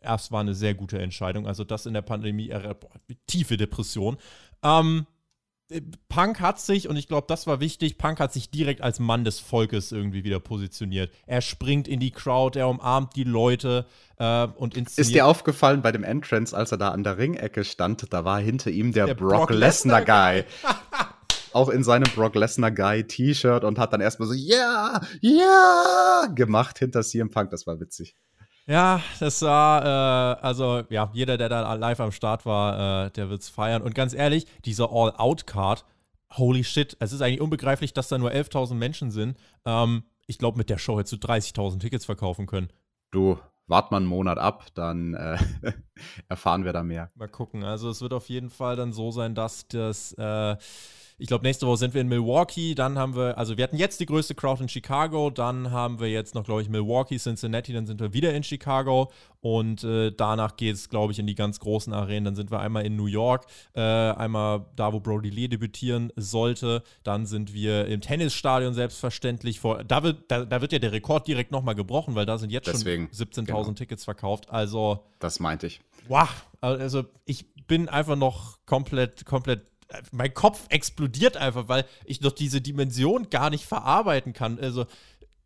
Das 0.01 0.31
war 0.31 0.41
eine 0.41 0.53
sehr 0.53 0.73
gute 0.73 0.99
Entscheidung. 0.99 1.47
Also 1.47 1.63
das 1.63 1.85
in 1.85 1.93
der 1.93 2.01
Pandemie, 2.01 2.49
äh, 2.49 2.75
boah, 2.77 2.89
tiefe 3.27 3.55
Depression. 3.55 4.17
Ähm, 4.61 5.07
Punk 6.09 6.39
hat 6.39 6.59
sich, 6.59 6.87
und 6.87 6.95
ich 6.95 7.07
glaube, 7.07 7.25
das 7.27 7.47
war 7.47 7.59
wichtig, 7.59 7.97
Punk 7.97 8.19
hat 8.19 8.33
sich 8.33 8.51
direkt 8.51 8.81
als 8.81 8.99
Mann 8.99 9.23
des 9.23 9.39
Volkes 9.39 9.91
irgendwie 9.91 10.23
wieder 10.23 10.39
positioniert. 10.39 11.11
Er 11.25 11.41
springt 11.41 11.87
in 11.87 11.99
die 11.99 12.11
Crowd, 12.11 12.57
er 12.57 12.69
umarmt 12.69 13.15
die 13.15 13.23
Leute 13.23 13.85
äh, 14.17 14.43
und 14.45 14.75
inszeniert. 14.75 14.97
Ist 14.97 15.13
dir 15.13 15.25
aufgefallen 15.25 15.81
bei 15.81 15.91
dem 15.91 16.03
Entrance, 16.03 16.55
als 16.55 16.71
er 16.71 16.77
da 16.77 16.89
an 16.89 17.03
der 17.03 17.17
Ringecke 17.17 17.63
stand, 17.63 18.11
da 18.13 18.25
war 18.25 18.39
hinter 18.39 18.71
ihm 18.71 18.91
der, 18.91 19.07
der 19.07 19.15
Brock, 19.15 19.47
Brock 19.47 19.49
Lesnar 19.51 20.03
Guy. 20.03 20.43
auch 21.53 21.69
in 21.69 21.83
seinem 21.83 22.11
Brock 22.15 22.35
Lesnar 22.35 22.71
Guy 22.71 23.03
T-Shirt 23.05 23.63
und 23.63 23.79
hat 23.79 23.93
dann 23.93 24.01
erstmal 24.01 24.27
so, 24.27 24.33
ja, 24.33 24.55
yeah, 24.55 25.01
ja, 25.21 26.23
yeah! 26.23 26.27
gemacht 26.33 26.79
hinter 26.79 27.01
CM 27.01 27.29
Punk. 27.29 27.51
Das 27.51 27.67
war 27.67 27.79
witzig. 27.79 28.15
Ja, 28.65 29.01
das 29.19 29.41
war, 29.41 29.83
äh, 29.83 30.41
also 30.41 30.83
ja, 30.89 31.09
jeder, 31.13 31.37
der 31.37 31.49
da 31.49 31.73
live 31.73 31.99
am 31.99 32.11
Start 32.11 32.45
war, 32.45 33.07
äh, 33.07 33.11
der 33.11 33.29
wird's 33.29 33.49
feiern. 33.49 33.81
Und 33.81 33.93
ganz 33.93 34.13
ehrlich, 34.13 34.45
diese 34.63 34.89
All-Out-Card, 34.89 35.83
holy 36.37 36.63
shit, 36.63 36.95
es 36.99 37.11
ist 37.11 37.21
eigentlich 37.21 37.41
unbegreiflich, 37.41 37.93
dass 37.93 38.07
da 38.07 38.17
nur 38.17 38.31
11.000 38.31 38.75
Menschen 38.75 39.11
sind. 39.11 39.37
Ähm, 39.65 40.03
ich 40.27 40.37
glaube, 40.37 40.57
mit 40.57 40.69
der 40.69 40.77
Show 40.77 40.97
hättest 40.97 41.23
du 41.23 41.27
30.000 41.27 41.79
Tickets 41.79 42.05
verkaufen 42.05 42.45
können. 42.45 42.69
Du, 43.11 43.37
wart 43.67 43.91
mal 43.91 43.97
einen 43.97 44.05
Monat 44.05 44.37
ab, 44.37 44.67
dann 44.73 45.13
äh, 45.13 45.37
erfahren 46.29 46.63
wir 46.63 46.71
da 46.71 46.83
mehr. 46.83 47.11
Mal 47.15 47.27
gucken. 47.27 47.63
Also 47.63 47.89
es 47.89 48.01
wird 48.01 48.13
auf 48.13 48.29
jeden 48.29 48.49
Fall 48.49 48.75
dann 48.75 48.93
so 48.93 49.11
sein, 49.11 49.35
dass 49.35 49.67
das 49.67 50.13
äh, 50.13 50.55
ich 51.17 51.27
glaube, 51.27 51.45
nächste 51.45 51.67
Woche 51.67 51.77
sind 51.77 51.93
wir 51.93 52.01
in 52.01 52.07
Milwaukee. 52.07 52.75
Dann 52.75 52.97
haben 52.97 53.15
wir, 53.15 53.37
also 53.37 53.57
wir 53.57 53.63
hatten 53.63 53.77
jetzt 53.77 53.99
die 53.99 54.05
größte 54.05 54.35
Crowd 54.35 54.61
in 54.61 54.69
Chicago. 54.69 55.29
Dann 55.29 55.71
haben 55.71 55.99
wir 55.99 56.09
jetzt 56.09 56.35
noch, 56.35 56.43
glaube 56.43 56.61
ich, 56.61 56.69
Milwaukee, 56.69 57.17
Cincinnati. 57.17 57.73
Dann 57.73 57.85
sind 57.85 57.99
wir 57.99 58.13
wieder 58.13 58.33
in 58.33 58.43
Chicago. 58.43 59.11
Und 59.41 59.83
äh, 59.83 60.11
danach 60.11 60.55
geht 60.55 60.75
es, 60.75 60.89
glaube 60.89 61.11
ich, 61.11 61.19
in 61.19 61.27
die 61.27 61.35
ganz 61.35 61.59
großen 61.59 61.93
Arenen. 61.93 62.25
Dann 62.25 62.35
sind 62.35 62.49
wir 62.49 62.61
einmal 62.61 62.85
in 62.85 62.95
New 62.95 63.07
York, 63.07 63.45
äh, 63.73 63.81
einmal 63.81 64.65
da, 64.75 64.93
wo 64.93 64.99
Brody 65.01 65.29
Lee 65.29 65.49
debütieren 65.49 66.11
sollte. 66.15 66.81
Dann 67.03 67.25
sind 67.25 67.53
wir 67.53 67.87
im 67.87 67.99
Tennisstadion 68.01 68.73
selbstverständlich. 68.73 69.59
Vor, 69.59 69.83
da, 69.83 70.01
wird, 70.01 70.31
da, 70.31 70.45
da 70.45 70.61
wird 70.61 70.71
ja 70.71 70.79
der 70.79 70.93
Rekord 70.93 71.27
direkt 71.27 71.51
nochmal 71.51 71.75
gebrochen, 71.75 72.15
weil 72.15 72.25
da 72.25 72.37
sind 72.37 72.51
jetzt 72.51 72.67
Deswegen, 72.67 73.09
schon 73.13 73.27
17.000 73.27 73.45
genau. 73.45 73.71
Tickets 73.73 74.05
verkauft. 74.05 74.49
Also. 74.49 75.03
Das 75.19 75.39
meinte 75.39 75.67
ich. 75.67 75.81
Wow. 76.07 76.29
Also 76.61 77.03
ich 77.25 77.45
bin 77.67 77.89
einfach 77.89 78.15
noch 78.15 78.59
komplett, 78.65 79.25
komplett 79.25 79.72
mein 80.11 80.33
Kopf 80.33 80.65
explodiert 80.69 81.37
einfach, 81.37 81.67
weil 81.67 81.85
ich 82.05 82.21
noch 82.21 82.31
diese 82.31 82.61
Dimension 82.61 83.29
gar 83.29 83.49
nicht 83.49 83.65
verarbeiten 83.65 84.33
kann. 84.33 84.59
Also, 84.59 84.85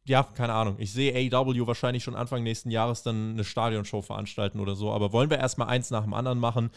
ja, 0.06 0.24
keine 0.24 0.54
Ahnung. 0.54 0.76
Ich 0.80 0.94
sehe 0.94 1.14
AEW 1.14 1.68
wahrscheinlich 1.68 2.04
schon 2.04 2.16
Anfang 2.16 2.44
nächsten 2.44 2.72
Jahres 2.72 3.04
dann 3.04 3.32
eine 3.32 3.44
Stadionshow 3.44 4.02
veranstalten 4.02 4.60
oder 4.60 4.76
so. 4.76 4.92
Aber 4.92 5.12
wollen 5.12 5.30
wir 5.30 5.38
erstmal 5.38 5.68
eins 5.68 5.92
nach 5.92 6.04
dem 6.04 6.14
anderen 6.14 6.40
machen? 6.40 6.72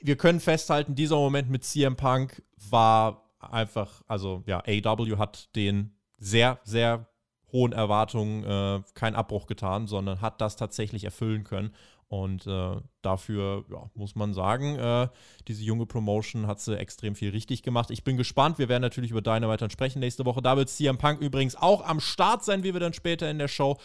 Wir 0.00 0.16
können 0.16 0.40
festhalten, 0.40 0.94
dieser 0.94 1.16
Moment 1.16 1.50
mit 1.50 1.64
CM 1.64 1.96
Punk 1.96 2.42
war 2.70 3.30
einfach, 3.38 4.02
also 4.06 4.42
ja, 4.46 4.62
AEW 4.66 5.18
hat 5.18 5.54
den 5.56 5.94
sehr, 6.18 6.58
sehr 6.64 7.06
hohen 7.52 7.72
Erwartungen 7.72 8.44
äh, 8.44 8.82
keinen 8.94 9.14
Abbruch 9.14 9.46
getan, 9.46 9.86
sondern 9.86 10.20
hat 10.20 10.40
das 10.40 10.56
tatsächlich 10.56 11.04
erfüllen 11.04 11.44
können. 11.44 11.72
Und 12.22 12.46
äh, 12.46 12.76
dafür 13.02 13.64
ja, 13.68 13.90
muss 13.96 14.14
man 14.14 14.34
sagen, 14.34 14.78
äh, 14.78 15.08
diese 15.48 15.64
junge 15.64 15.84
Promotion 15.84 16.46
hat 16.46 16.60
sie 16.60 16.78
extrem 16.78 17.16
viel 17.16 17.30
richtig 17.30 17.64
gemacht. 17.64 17.90
Ich 17.90 18.04
bin 18.04 18.16
gespannt. 18.16 18.58
Wir 18.58 18.68
werden 18.68 18.82
natürlich 18.82 19.10
über 19.10 19.20
Dynamite 19.20 19.58
dann 19.58 19.70
sprechen 19.70 19.98
nächste 19.98 20.24
Woche. 20.24 20.40
Da 20.40 20.56
wird 20.56 20.68
CM 20.68 20.96
Punk 20.96 21.20
übrigens 21.20 21.56
auch 21.56 21.84
am 21.84 21.98
Start 21.98 22.44
sein, 22.44 22.62
wie 22.62 22.72
wir 22.72 22.78
dann 22.78 22.92
später 22.92 23.28
in 23.28 23.38
der 23.38 23.48
Show 23.48 23.78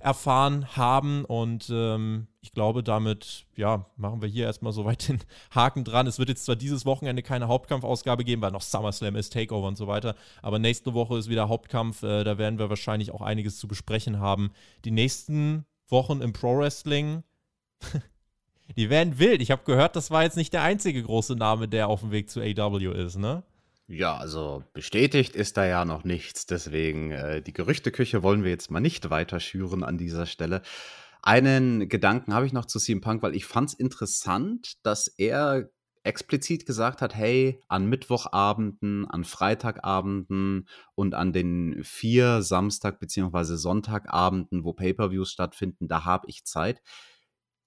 erfahren 0.00 0.66
haben. 0.74 1.26
Und 1.26 1.68
ähm, 1.70 2.26
ich 2.40 2.52
glaube, 2.52 2.82
damit 2.82 3.44
ja, 3.54 3.84
machen 3.98 4.22
wir 4.22 4.30
hier 4.30 4.46
erstmal 4.46 4.72
soweit 4.72 5.06
den 5.06 5.20
Haken 5.54 5.84
dran. 5.84 6.06
Es 6.06 6.18
wird 6.18 6.30
jetzt 6.30 6.46
zwar 6.46 6.56
dieses 6.56 6.86
Wochenende 6.86 7.22
keine 7.22 7.48
Hauptkampfausgabe 7.48 8.24
geben, 8.24 8.40
weil 8.40 8.50
noch 8.50 8.62
SummerSlam 8.62 9.14
ist, 9.14 9.34
Takeover 9.34 9.68
und 9.68 9.76
so 9.76 9.88
weiter. 9.88 10.14
Aber 10.40 10.58
nächste 10.58 10.94
Woche 10.94 11.18
ist 11.18 11.28
wieder 11.28 11.50
Hauptkampf. 11.50 12.02
Äh, 12.02 12.24
da 12.24 12.38
werden 12.38 12.58
wir 12.58 12.70
wahrscheinlich 12.70 13.10
auch 13.10 13.20
einiges 13.20 13.58
zu 13.58 13.68
besprechen 13.68 14.20
haben. 14.20 14.52
Die 14.86 14.90
nächsten 14.90 15.66
Wochen 15.90 16.22
im 16.22 16.32
Pro 16.32 16.56
Wrestling 16.56 17.22
Die 18.76 18.90
werden 18.90 19.18
wild. 19.18 19.40
Ich 19.40 19.50
habe 19.50 19.64
gehört, 19.64 19.94
das 19.96 20.10
war 20.10 20.24
jetzt 20.24 20.36
nicht 20.36 20.52
der 20.52 20.62
einzige 20.62 21.02
große 21.02 21.36
Name, 21.36 21.68
der 21.68 21.88
auf 21.88 22.00
dem 22.00 22.10
Weg 22.10 22.30
zu 22.30 22.40
AW 22.40 22.92
ist, 22.92 23.16
ne? 23.16 23.42
Ja, 23.86 24.16
also 24.16 24.64
bestätigt 24.72 25.36
ist 25.36 25.56
da 25.56 25.66
ja 25.66 25.84
noch 25.84 26.04
nichts. 26.04 26.46
Deswegen, 26.46 27.10
äh, 27.10 27.42
die 27.42 27.52
Gerüchteküche 27.52 28.22
wollen 28.22 28.42
wir 28.42 28.50
jetzt 28.50 28.70
mal 28.70 28.80
nicht 28.80 29.10
weiter 29.10 29.40
schüren 29.40 29.84
an 29.84 29.98
dieser 29.98 30.26
Stelle. 30.26 30.62
Einen 31.22 31.88
Gedanken 31.88 32.34
habe 32.34 32.46
ich 32.46 32.52
noch 32.52 32.64
zu 32.64 32.78
CM 32.78 33.00
Punk, 33.00 33.22
weil 33.22 33.34
ich 33.34 33.44
fand 33.44 33.70
es 33.70 33.74
interessant, 33.74 34.84
dass 34.84 35.08
er 35.08 35.68
explizit 36.02 36.66
gesagt 36.66 37.00
hat, 37.00 37.14
hey, 37.14 37.60
an 37.68 37.86
Mittwochabenden, 37.86 39.06
an 39.08 39.24
Freitagabenden 39.24 40.68
und 40.94 41.14
an 41.14 41.32
den 41.32 41.82
vier 41.82 42.42
Samstag- 42.42 43.00
bzw. 43.00 43.56
Sonntagabenden, 43.56 44.64
wo 44.64 44.74
Pay-per-Views 44.74 45.30
stattfinden, 45.30 45.88
da 45.88 46.04
habe 46.04 46.26
ich 46.28 46.44
Zeit. 46.44 46.82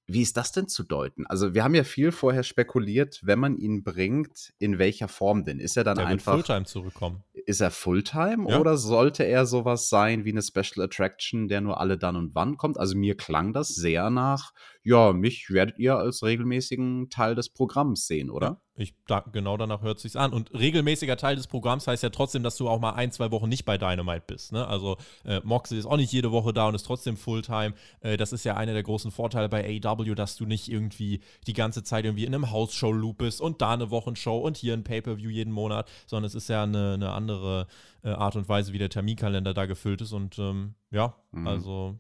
Wie 0.10 0.22
ist 0.22 0.38
das 0.38 0.54
denn 0.54 0.70
zu 0.70 0.84
deuten? 0.84 1.28
Also, 1.28 1.54
wir 1.54 1.66
haben 1.66 1.76
ja 1.76 1.84
viel 1.84 2.14
vorher 2.14 2.44
spekuliert, 2.44 3.20
wenn 3.24 3.40
man 3.40 3.58
ihn 3.58 3.84
bringt, 3.84 4.54
in 4.58 4.80
welcher 4.80 5.10
Form 5.10 5.44
denn? 5.44 5.60
Ist 5.60 5.76
er 5.76 5.84
dann 5.84 5.98
Der 5.98 6.08
einfach. 6.08 6.34
Fulltime 6.34 6.64
zurückkommen. 6.64 7.24
Ist 7.34 7.60
er 7.60 7.72
Fulltime 7.72 8.50
ja. 8.50 8.60
oder 8.60 8.78
sollte 8.78 9.24
er 9.24 9.46
sowas 9.46 9.90
sein 9.90 10.24
wie 10.24 10.32
eine 10.32 10.42
Special 10.42 10.86
Attraction, 10.86 11.50
der 11.50 11.60
nur 11.60 11.82
alle 11.82 11.98
dann 11.98 12.16
und 12.16 12.36
wann 12.36 12.56
kommt? 12.56 12.80
Also, 12.80 12.98
mir 12.98 13.18
klang 13.18 13.52
das 13.52 13.68
sehr 13.70 14.10
nach, 14.10 14.54
ja, 14.82 15.12
mich 15.12 15.50
werdet 15.50 15.78
ihr 15.78 15.98
als 15.98 16.24
regelmäßigen 16.24 17.10
Teil 17.10 17.36
des 17.36 17.50
Programms 17.50 18.08
sehen, 18.08 18.30
oder? 18.30 18.48
Ja. 18.48 18.62
Ich, 18.78 18.94
da, 19.08 19.24
genau 19.32 19.58
danach 19.58 19.82
hört 19.82 20.00
sich's 20.00 20.16
an. 20.16 20.32
Und 20.32 20.54
regelmäßiger 20.54 21.18
Teil 21.18 21.36
des 21.36 21.48
Programms 21.48 21.88
heißt 21.88 22.04
ja 22.04 22.10
trotzdem, 22.10 22.44
dass 22.44 22.58
du 22.58 22.70
auch 22.70 22.80
mal 22.80 22.92
ein, 22.92 23.12
zwei 23.12 23.32
Wochen 23.32 23.50
nicht 23.50 23.66
bei 23.66 23.78
Dynamite 23.78 24.24
bist. 24.28 24.52
Ne? 24.52 24.68
Also 24.68 24.98
äh, 25.26 25.42
Moxley 25.44 25.80
ist 25.80 25.88
auch 25.88 25.98
nicht 25.98 26.12
jede 26.12 26.32
Woche 26.32 26.54
da 26.54 26.68
und 26.68 26.76
ist 26.76 26.86
trotzdem 26.86 27.18
Fulltime. 27.18 27.74
Äh, 28.02 28.18
das 28.18 28.34
ist 28.34 28.46
ja 28.46 28.56
einer 28.56 28.74
der 28.74 28.84
großen 28.84 29.12
Vorteile 29.12 29.50
bei 29.50 29.82
AEW, 29.84 30.14
dass 30.14 30.36
du 30.36 30.46
nicht 30.46 30.70
irgendwie 30.70 31.22
die 31.48 31.54
ganze 31.54 31.84
Zeit 31.84 32.06
irgendwie 32.06 32.26
in 32.26 32.36
einem 32.36 32.52
House-Show-Loop 32.52 33.18
bist 33.18 33.42
und 33.42 33.62
da 33.62 33.74
eine 33.74 33.90
Wochenshow 33.90 34.38
und 34.38 34.58
hier 34.58 34.74
ein 34.74 34.84
Pay-Per-View 34.84 35.30
jeden 35.30 35.52
Monat, 35.52 35.90
sondern 36.06 36.26
es 36.26 36.36
ist 36.36 36.48
ja 36.48 36.64
eine, 36.64 36.94
eine 36.94 37.12
andere 37.12 37.68
äh, 38.04 38.10
Art 38.10 38.36
und 38.36 38.48
Weise, 38.48 38.74
wie 38.74 38.78
der 38.78 38.90
Terminkalender 38.90 39.54
da 39.56 39.66
gefüllt 39.66 40.02
ist. 40.02 40.14
Und 40.14 40.38
ähm, 40.38 40.76
ja, 40.92 41.16
mhm. 41.32 41.48
also 41.48 42.00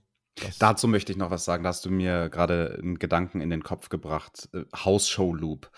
Dazu 0.59 0.87
möchte 0.87 1.11
ich 1.11 1.17
noch 1.17 1.31
was 1.31 1.45
sagen. 1.45 1.63
Da 1.63 1.69
hast 1.69 1.85
du 1.85 1.89
mir 1.89 2.29
gerade 2.29 2.77
einen 2.79 2.99
Gedanken 2.99 3.41
in 3.41 3.49
den 3.49 3.63
Kopf 3.63 3.89
gebracht. 3.89 4.49
Äh, 4.53 4.65
House 4.75 5.09
Show 5.09 5.33
Loop 5.33 5.71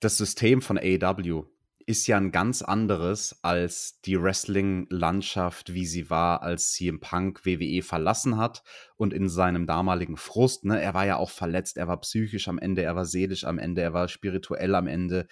das 0.00 0.16
System 0.16 0.62
von 0.62 0.78
AEW 0.78 1.44
ist 1.86 2.06
ja 2.06 2.16
ein 2.16 2.30
ganz 2.30 2.62
anderes 2.62 3.38
als 3.42 4.00
die 4.02 4.20
Wrestling-Landschaft, 4.20 5.74
wie 5.74 5.86
sie 5.86 6.08
war, 6.08 6.42
als 6.42 6.72
CM 6.72 7.00
Punk 7.00 7.44
WWE 7.44 7.82
verlassen 7.82 8.36
hat 8.36 8.62
und 8.96 9.12
in 9.12 9.28
seinem 9.28 9.66
damaligen 9.66 10.16
Frust, 10.16 10.64
ne, 10.64 10.80
er 10.80 10.94
war 10.94 11.04
ja 11.06 11.16
auch 11.16 11.30
verletzt, 11.30 11.78
er 11.78 11.88
war 11.88 12.00
psychisch 12.00 12.48
am 12.48 12.58
Ende, 12.58 12.82
er 12.82 12.96
war 12.96 13.06
seelisch 13.06 13.44
am 13.44 13.58
Ende, 13.58 13.82
er 13.82 13.92
war 13.92 14.08
spirituell 14.08 14.74
am 14.74 14.86
Ende, 14.86 15.26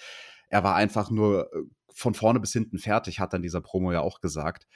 er 0.48 0.64
war 0.64 0.74
einfach 0.74 1.11
nur 1.11 1.52
äh, 1.52 1.62
von 1.92 2.14
vorne 2.14 2.40
bis 2.40 2.52
hinten 2.52 2.78
fertig, 2.78 3.20
hat 3.20 3.33
dann 3.33 3.42
dieser 3.42 3.61
Promo 3.61 3.92
ja 3.92 4.00
auch 4.00 4.20
gesagt. 4.20 4.66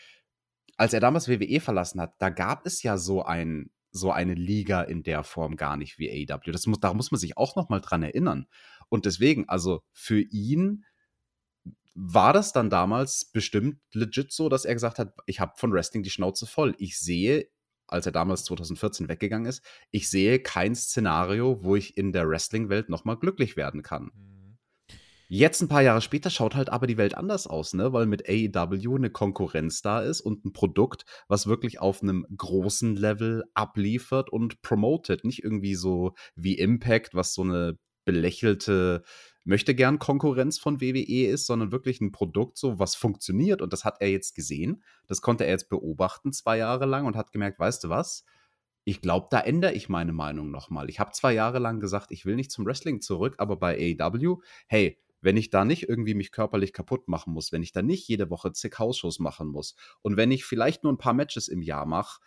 Als 0.76 0.92
er 0.92 1.00
damals 1.00 1.28
WWE 1.28 1.61
verlassen 1.61 2.00
hat, 2.00 2.14
da 2.18 2.31
gab 2.31 2.66
es 2.66 2.83
ja 2.83 2.96
so 2.96 3.24
ein 3.24 3.70
so 3.92 4.11
eine 4.11 4.35
Liga 4.35 4.83
in 4.83 5.02
der 5.02 5.22
Form 5.22 5.57
gar 5.57 5.76
nicht 5.76 5.98
wie 5.98 6.11
AEW. 6.11 6.50
Das 6.50 6.66
muss, 6.66 6.81
da 6.81 6.92
muss 6.94 7.11
man 7.11 7.20
sich 7.20 7.37
auch 7.37 7.57
noch 7.57 7.68
mal 7.68 7.81
dran 7.81 8.02
erinnern. 8.02 8.46
Und 8.88 9.07
deswegen, 9.07 9.48
also 9.48 9.83
für 9.92 10.20
ihn 10.20 10.85
war 11.94 12.33
das 12.33 12.52
dann 12.52 12.70
damals 12.70 13.26
bestimmt 13.33 13.78
legit 13.92 14.33
so, 14.33 14.48
dass 14.48 14.64
er 14.64 14.74
gesagt 14.74 14.98
hat, 14.98 15.14
ich 15.26 15.40
habe 15.40 15.52
von 15.57 15.72
Wrestling 15.72 16.02
die 16.02 16.11
Schnauze 16.11 16.46
voll. 16.46 16.74
Ich 16.78 16.98
sehe, 16.98 17.48
als 17.87 18.07
er 18.07 18.12
damals 18.12 18.44
2014 18.44 19.09
weggegangen 19.09 19.46
ist, 19.46 19.62
ich 19.90 20.09
sehe 20.09 20.40
kein 20.40 20.74
Szenario, 20.74 21.62
wo 21.62 21.76
ich 21.76 21.98
in 21.98 22.12
der 22.12 22.26
Wrestling-Welt 22.26 22.88
nochmal 22.88 23.18
glücklich 23.18 23.57
werden 23.57 23.83
kann. 23.83 24.11
Mhm. 24.14 24.31
Jetzt 25.34 25.62
ein 25.62 25.68
paar 25.68 25.80
Jahre 25.80 26.02
später 26.02 26.28
schaut 26.28 26.54
halt 26.54 26.68
aber 26.68 26.86
die 26.86 26.98
Welt 26.98 27.16
anders 27.16 27.46
aus, 27.46 27.72
ne? 27.72 27.94
Weil 27.94 28.04
mit 28.04 28.28
AEW 28.28 28.96
eine 28.96 29.08
Konkurrenz 29.08 29.80
da 29.80 30.02
ist 30.02 30.20
und 30.20 30.44
ein 30.44 30.52
Produkt, 30.52 31.06
was 31.26 31.46
wirklich 31.46 31.80
auf 31.80 32.02
einem 32.02 32.26
großen 32.36 32.96
Level 32.96 33.42
abliefert 33.54 34.28
und 34.28 34.60
promotet. 34.60 35.24
Nicht 35.24 35.42
irgendwie 35.42 35.74
so 35.74 36.12
wie 36.34 36.58
Impact, 36.58 37.14
was 37.14 37.32
so 37.32 37.44
eine 37.44 37.78
belächelte 38.04 39.04
möchte 39.44 39.74
gern 39.74 39.98
Konkurrenz 39.98 40.58
von 40.58 40.82
WWE 40.82 41.28
ist, 41.28 41.46
sondern 41.46 41.72
wirklich 41.72 42.02
ein 42.02 42.12
Produkt, 42.12 42.58
so 42.58 42.78
was 42.78 42.94
funktioniert. 42.94 43.62
Und 43.62 43.72
das 43.72 43.86
hat 43.86 44.02
er 44.02 44.08
jetzt 44.08 44.34
gesehen. 44.34 44.82
Das 45.06 45.22
konnte 45.22 45.44
er 45.44 45.52
jetzt 45.52 45.70
beobachten 45.70 46.34
zwei 46.34 46.58
Jahre 46.58 46.84
lang 46.84 47.06
und 47.06 47.16
hat 47.16 47.32
gemerkt, 47.32 47.58
weißt 47.58 47.84
du 47.84 47.88
was? 47.88 48.26
Ich 48.84 49.00
glaube, 49.00 49.28
da 49.30 49.40
ändere 49.40 49.72
ich 49.72 49.88
meine 49.88 50.12
Meinung 50.12 50.50
nochmal. 50.50 50.90
Ich 50.90 51.00
habe 51.00 51.12
zwei 51.12 51.32
Jahre 51.32 51.58
lang 51.58 51.80
gesagt, 51.80 52.10
ich 52.10 52.26
will 52.26 52.36
nicht 52.36 52.50
zum 52.50 52.66
Wrestling 52.66 53.00
zurück, 53.00 53.36
aber 53.38 53.56
bei 53.56 53.96
AEW, 53.98 54.42
hey, 54.66 54.98
wenn 55.22 55.37
ich 55.37 55.50
da 55.50 55.64
nicht 55.64 55.88
irgendwie 55.88 56.14
mich 56.14 56.30
körperlich 56.30 56.72
kaputt 56.72 57.08
machen 57.08 57.32
muss, 57.32 57.52
wenn 57.52 57.62
ich 57.62 57.72
da 57.72 57.80
nicht 57.80 58.06
jede 58.08 58.28
Woche 58.28 58.52
zig 58.52 58.78
Hausshows 58.78 59.18
machen 59.18 59.48
muss 59.48 59.74
und 60.02 60.16
wenn 60.16 60.30
ich 60.30 60.44
vielleicht 60.44 60.85
nur 60.85 60.92
ein 60.92 60.98
paar 60.98 61.14
Matches 61.14 61.48
im 61.48 61.62
Jahr 61.62 61.87
mache, 61.87 62.20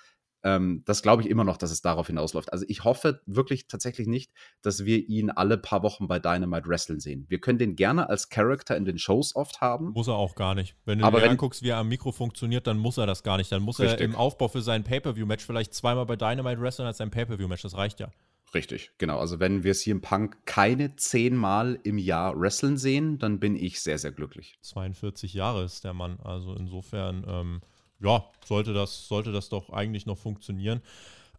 ähm, 0.45 0.84
das 0.86 1.01
glaube 1.01 1.23
ich 1.23 1.29
immer 1.29 1.43
noch, 1.43 1.58
dass 1.58 1.71
es 1.71 1.81
darauf 1.81 2.05
hinausläuft. 2.05 2.53
Also 2.53 2.65
ich 2.67 2.84
hoffe 2.84 3.21
wirklich 3.25 3.67
tatsächlich 3.67 4.05
nicht, 4.08 4.31
dass 4.62 4.86
wir 4.86 5.10
ihn 5.10 5.31
alle 5.31 5.58
paar 5.58 5.81
Wochen 5.81 6.08
bei 6.08 6.19
Dynamite 6.19 6.69
wrestlen 6.69 6.99
sehen. 6.99 7.25
Wir 7.27 7.41
können 7.41 7.58
den 7.58 7.75
gerne 7.75 8.10
als 8.10 8.29
Character 8.29 8.77
in 8.77 8.86
den 8.86 8.99
Shows 8.99 9.36
oft 9.36 9.60
haben. 9.60 9.89
Muss 9.93 10.08
er 10.08 10.13
auch 10.13 10.36
gar 10.36 10.53
nicht. 10.53 10.75
Wenn 10.86 10.99
du 10.99 11.05
Aber 11.05 11.19
dir 11.19 11.31
anguckst, 11.31 11.63
wie 11.63 11.69
er 11.69 11.77
am 11.77 11.88
Mikro 11.88 12.12
funktioniert, 12.12 12.67
dann 12.67 12.77
muss 12.77 12.97
er 12.97 13.08
das 13.08 13.23
gar 13.23 13.38
nicht. 13.38 13.51
Dann 13.51 13.63
muss 13.63 13.79
richtig. 13.79 13.99
er 13.99 14.05
im 14.05 14.15
Aufbau 14.15 14.47
für 14.47 14.62
sein 14.62 14.84
Pay-Per-View-Match 14.84 15.43
vielleicht 15.43 15.73
zweimal 15.73 16.05
bei 16.05 16.15
Dynamite 16.15 16.62
wrestlen 16.62 16.86
als 16.86 16.97
sein 16.97 17.10
Pay-Per-View-Match. 17.10 17.63
Das 17.63 17.75
reicht 17.75 17.99
ja. 17.99 18.12
Richtig, 18.55 18.91
genau. 18.97 19.19
Also 19.19 19.41
wenn 19.41 19.65
wir 19.65 19.73
CM 19.73 19.99
Punk 19.99 20.45
keine 20.45 20.95
zehnmal 20.95 21.77
im 21.83 21.97
Jahr 21.97 22.39
wrestlen 22.39 22.77
sehen, 22.77 23.19
dann 23.19 23.37
bin 23.37 23.57
ich 23.57 23.81
sehr, 23.81 23.99
sehr 23.99 24.13
glücklich. 24.13 24.57
42 24.61 25.33
Jahre 25.33 25.65
ist 25.65 25.83
der 25.83 25.93
Mann. 25.93 26.21
Also 26.23 26.55
insofern 26.55 27.25
ähm, 27.27 27.61
ja, 27.99 28.23
sollte 28.45 28.73
das, 28.73 29.09
sollte 29.09 29.33
das 29.33 29.49
doch 29.49 29.71
eigentlich 29.71 30.05
noch 30.05 30.17
funktionieren. 30.17 30.81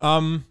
Ähm, 0.02 0.44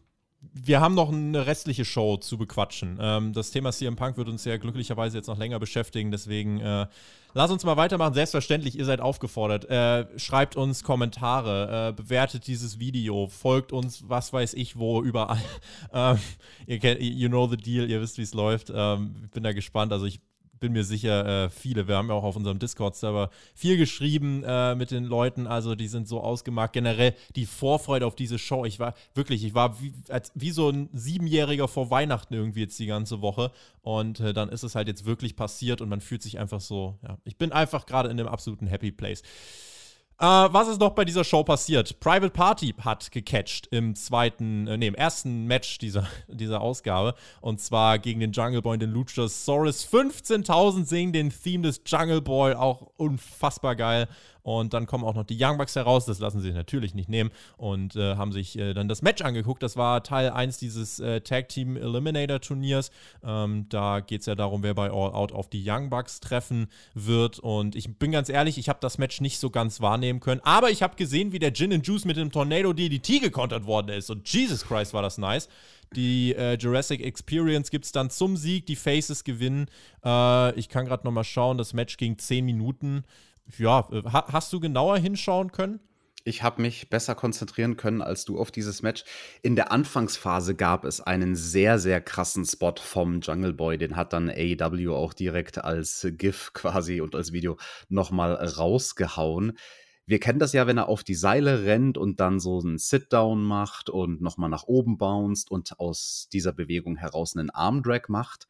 wir 0.54 0.82
haben 0.82 0.96
noch 0.96 1.12
eine 1.12 1.46
restliche 1.46 1.86
Show 1.86 2.18
zu 2.18 2.38
bequatschen. 2.38 2.98
Ähm, 3.02 3.34
das 3.34 3.52
Thema 3.52 3.72
CM 3.72 3.96
Punk 3.96 4.18
wird 4.18 4.28
uns 4.28 4.46
ja 4.46 4.58
glücklicherweise 4.58 5.18
jetzt 5.18 5.28
noch 5.28 5.38
länger 5.38 5.60
beschäftigen, 5.60 6.12
deswegen 6.12 6.60
äh, 6.60 6.88
lass 7.34 7.52
uns 7.52 7.64
mal 7.64 7.78
weitermachen. 7.78 8.14
Selbstverständlich, 8.14 8.78
ihr 8.78 8.86
seid 8.86 9.02
aufgefordert. 9.02 9.70
Äh, 9.70 10.08
schreibt 10.18 10.56
uns 10.56 10.84
Kommentare, 10.84 11.90
äh, 11.90 11.94
bewertet 11.94 12.48
dieses 12.48 12.80
Video, 12.80 13.28
folgt 13.28 13.72
uns, 13.72 14.08
was 14.08 14.34
weiß 14.34 14.54
ich 14.56 14.78
wo, 14.78 15.02
überall. 15.02 15.42
ähm, 15.94 16.20
ihr 16.68 16.80
kennt, 16.80 17.02
you 17.02 17.30
know 17.30 17.48
the 17.48 17.58
deal, 17.58 17.90
ihr 17.90 18.02
wisst, 18.02 18.18
wie 18.18 18.24
es 18.24 18.34
läuft. 18.34 18.72
Ähm, 18.74 19.16
ich 19.26 19.32
bin 19.32 19.44
da 19.44 19.54
gespannt. 19.54 19.92
Also 19.92 20.06
ich 20.06 20.20
bin 20.60 20.74
mir 20.74 20.84
sicher, 20.84 21.46
äh, 21.46 21.50
viele. 21.50 21.88
Wir 21.88 21.96
haben 21.96 22.10
ja 22.10 22.16
auch 22.16 22.24
auf 22.24 22.36
unserem 22.36 22.60
Discord-Server 22.60 23.30
viel 23.54 23.78
geschrieben 23.78 24.44
äh, 24.46 24.76
mit 24.76 24.92
den 24.92 25.04
Leuten. 25.04 25.48
Also 25.48 25.76
die 25.76 25.88
sind 25.88 26.08
so 26.08 26.22
ausgemacht. 26.22 26.74
Generell 26.74 27.14
die 27.36 27.46
Vorfreude 27.46 28.06
auf 28.06 28.16
diese 28.16 28.40
Show. 28.40 28.66
Ich 28.66 28.80
war 28.80 28.94
wirklich, 29.14 29.44
ich 29.44 29.54
war 29.54 29.82
wie, 29.82 29.94
als, 30.10 30.32
wie 30.36 30.52
so 30.52 30.70
ein 30.70 30.90
Siebenjähriger 30.94 31.68
vor 31.68 31.92
Weihnachten 31.92 32.34
irgendwie 32.34 32.62
jetzt 32.62 32.80
die 32.80 32.86
ganze 32.86 33.22
Woche. 33.22 33.52
Und 33.82 34.20
äh, 34.20 34.34
dann 34.34 34.50
ist 34.50 34.64
es 34.64 34.76
halt 34.76 34.88
jetzt 34.88 35.06
wirklich 35.06 35.36
passiert 35.36 35.82
und 35.82 35.90
man 35.90 36.02
fühlt 36.02 36.24
sich 36.24 36.40
einfach 36.40 36.62
so, 36.62 36.98
ja, 37.04 37.18
ich 37.24 37.38
bin 37.38 37.52
einfach 37.52 37.86
gerade 37.86 38.10
in 38.10 38.20
einem 38.20 38.30
absoluten 38.30 38.68
Happy 38.68 38.92
Place. 38.92 39.22
Uh, 40.18 40.48
was 40.50 40.70
ist 40.70 40.80
noch 40.80 40.92
bei 40.92 41.04
dieser 41.04 41.26
Show 41.26 41.44
passiert? 41.44 42.00
Private 42.00 42.30
Party 42.30 42.74
hat 42.80 43.12
gecatcht 43.12 43.68
im 43.72 43.96
zweiten, 43.96 44.66
äh, 44.66 44.78
nee, 44.78 44.88
im 44.88 44.96
ersten 44.96 45.46
Match 45.46 45.78
dieser, 45.78 46.08
dieser 46.30 46.62
Ausgabe. 46.62 47.16
Und 47.42 47.60
zwar 47.60 48.00
gegen 48.00 48.22
den 48.22 48.32
Jungle 48.32 48.62
Boy 48.62 48.76
und 48.76 48.82
den 48.82 48.92
Luchasaurus. 48.92 49.86
15.000 49.86 50.86
singen 50.86 51.12
den 51.12 51.32
Theme 51.32 51.64
des 51.64 51.82
Jungle 51.86 52.22
Boy. 52.22 52.54
Auch 52.54 52.94
unfassbar 52.96 53.76
geil. 53.76 54.08
Und 54.46 54.76
dann 54.76 54.86
kommen 54.86 55.04
auch 55.04 55.16
noch 55.16 55.24
die 55.24 55.38
Young 55.40 55.58
Bucks 55.58 55.76
heraus, 55.76 56.06
das 56.06 56.20
lassen 56.20 56.40
sie 56.40 56.50
sich 56.50 56.54
natürlich 56.54 56.94
nicht 56.94 57.10
nehmen 57.10 57.32
und 57.58 57.96
äh, 57.96 58.16
haben 58.16 58.32
sich 58.32 58.60
äh, 58.60 58.76
dann 58.76 58.88
das 58.88 59.02
Match 59.02 59.24
angeguckt. 59.24 59.64
Das 59.64 59.76
war 59.76 60.04
Teil 60.04 60.30
1 60.30 60.60
dieses 60.60 61.00
äh, 61.00 61.22
Tag 61.22 61.50
Team 61.50 61.76
Eliminator 61.76 62.40
Turniers. 62.40 62.92
Ähm, 63.24 63.66
da 63.70 64.02
geht 64.02 64.20
es 64.20 64.28
ja 64.28 64.36
darum, 64.36 64.62
wer 64.62 64.76
bei 64.76 64.92
All 64.92 65.16
Out 65.16 65.32
auf 65.32 65.50
die 65.50 65.64
Young 65.68 65.90
Bucks 65.90 66.20
treffen 66.20 66.68
wird. 66.94 67.40
Und 67.40 67.76
ich 67.76 67.98
bin 67.98 68.12
ganz 68.12 68.30
ehrlich, 68.30 68.60
ich 68.60 68.70
habe 68.70 68.78
das 68.84 69.00
Match 69.00 69.20
nicht 69.20 69.40
so 69.40 69.50
ganz 69.50 69.82
wahrnehmen 69.82 70.20
können. 70.20 70.42
Aber 70.44 70.70
ich 70.70 70.84
habe 70.84 70.96
gesehen, 70.96 71.32
wie 71.32 71.40
der 71.40 71.52
Gin 71.52 71.74
and 71.74 71.88
Juice 71.88 72.06
mit 72.06 72.18
dem 72.18 72.32
Tornado 72.32 72.72
DDT 72.72 73.24
gekontert 73.24 73.66
worden 73.66 73.90
ist. 73.90 74.12
Und 74.12 74.32
Jesus 74.32 74.64
Christ 74.68 74.94
war 74.94 75.02
das 75.02 75.18
nice. 75.18 75.50
Die 75.96 76.36
äh, 76.36 76.54
Jurassic 76.54 77.02
Experience 77.02 77.72
gibt 77.72 77.86
es 77.86 77.92
dann 77.92 78.12
zum 78.12 78.38
Sieg. 78.38 78.68
Die 78.68 78.76
Faces 78.76 79.24
gewinnen. 79.24 79.66
Äh, 80.06 80.54
ich 80.60 80.70
kann 80.70 80.86
gerade 80.86 81.04
nochmal 81.04 81.24
schauen. 81.24 81.58
Das 81.58 81.74
Match 81.74 81.98
ging 81.98 82.20
10 82.20 82.46
Minuten 82.46 83.06
ja, 83.58 83.88
äh, 83.92 84.02
hast 84.06 84.52
du 84.54 84.60
genauer 84.60 84.98
hinschauen 84.98 85.52
können? 85.52 85.80
Ich 86.28 86.42
habe 86.42 86.64
mich 86.64 86.90
besser 86.90 87.14
konzentrieren 87.14 87.78
können 87.78 88.02
als 88.02 88.26
du 88.26 88.40
auf 88.40 88.50
dieses 88.50 88.82
Match. 88.82 89.04
In 89.44 89.56
der 89.56 89.72
Anfangsphase 89.72 90.56
gab 90.56 90.84
es 90.84 91.00
einen 91.00 91.36
sehr, 91.36 91.78
sehr 91.78 92.02
krassen 92.02 92.46
Spot 92.46 92.74
vom 92.80 93.22
Jungle 93.22 93.54
Boy. 93.54 93.78
Den 93.78 93.96
hat 93.96 94.12
dann 94.12 94.32
AEW 94.32 94.96
auch 94.96 95.14
direkt 95.14 95.64
als 95.64 96.08
GIF 96.18 96.52
quasi 96.54 97.00
und 97.00 97.14
als 97.14 97.32
Video 97.32 97.58
nochmal 97.90 98.34
rausgehauen. 98.34 99.54
Wir 100.08 100.20
kennen 100.20 100.40
das 100.40 100.54
ja, 100.54 100.66
wenn 100.66 100.78
er 100.78 100.90
auf 100.90 101.04
die 101.04 101.14
Seile 101.14 101.64
rennt 101.64 101.96
und 101.96 102.20
dann 102.20 102.40
so 102.40 102.60
einen 102.60 102.80
Sit-Down 102.80 103.44
macht 103.44 103.92
und 103.92 104.20
nochmal 104.20 104.50
nach 104.50 104.64
oben 104.64 104.98
bounced 104.98 105.52
und 105.52 105.80
aus 105.80 106.28
dieser 106.34 106.54
Bewegung 106.54 106.96
heraus 106.96 107.36
einen 107.36 107.52
Armdrag 107.52 108.10
macht 108.10 108.48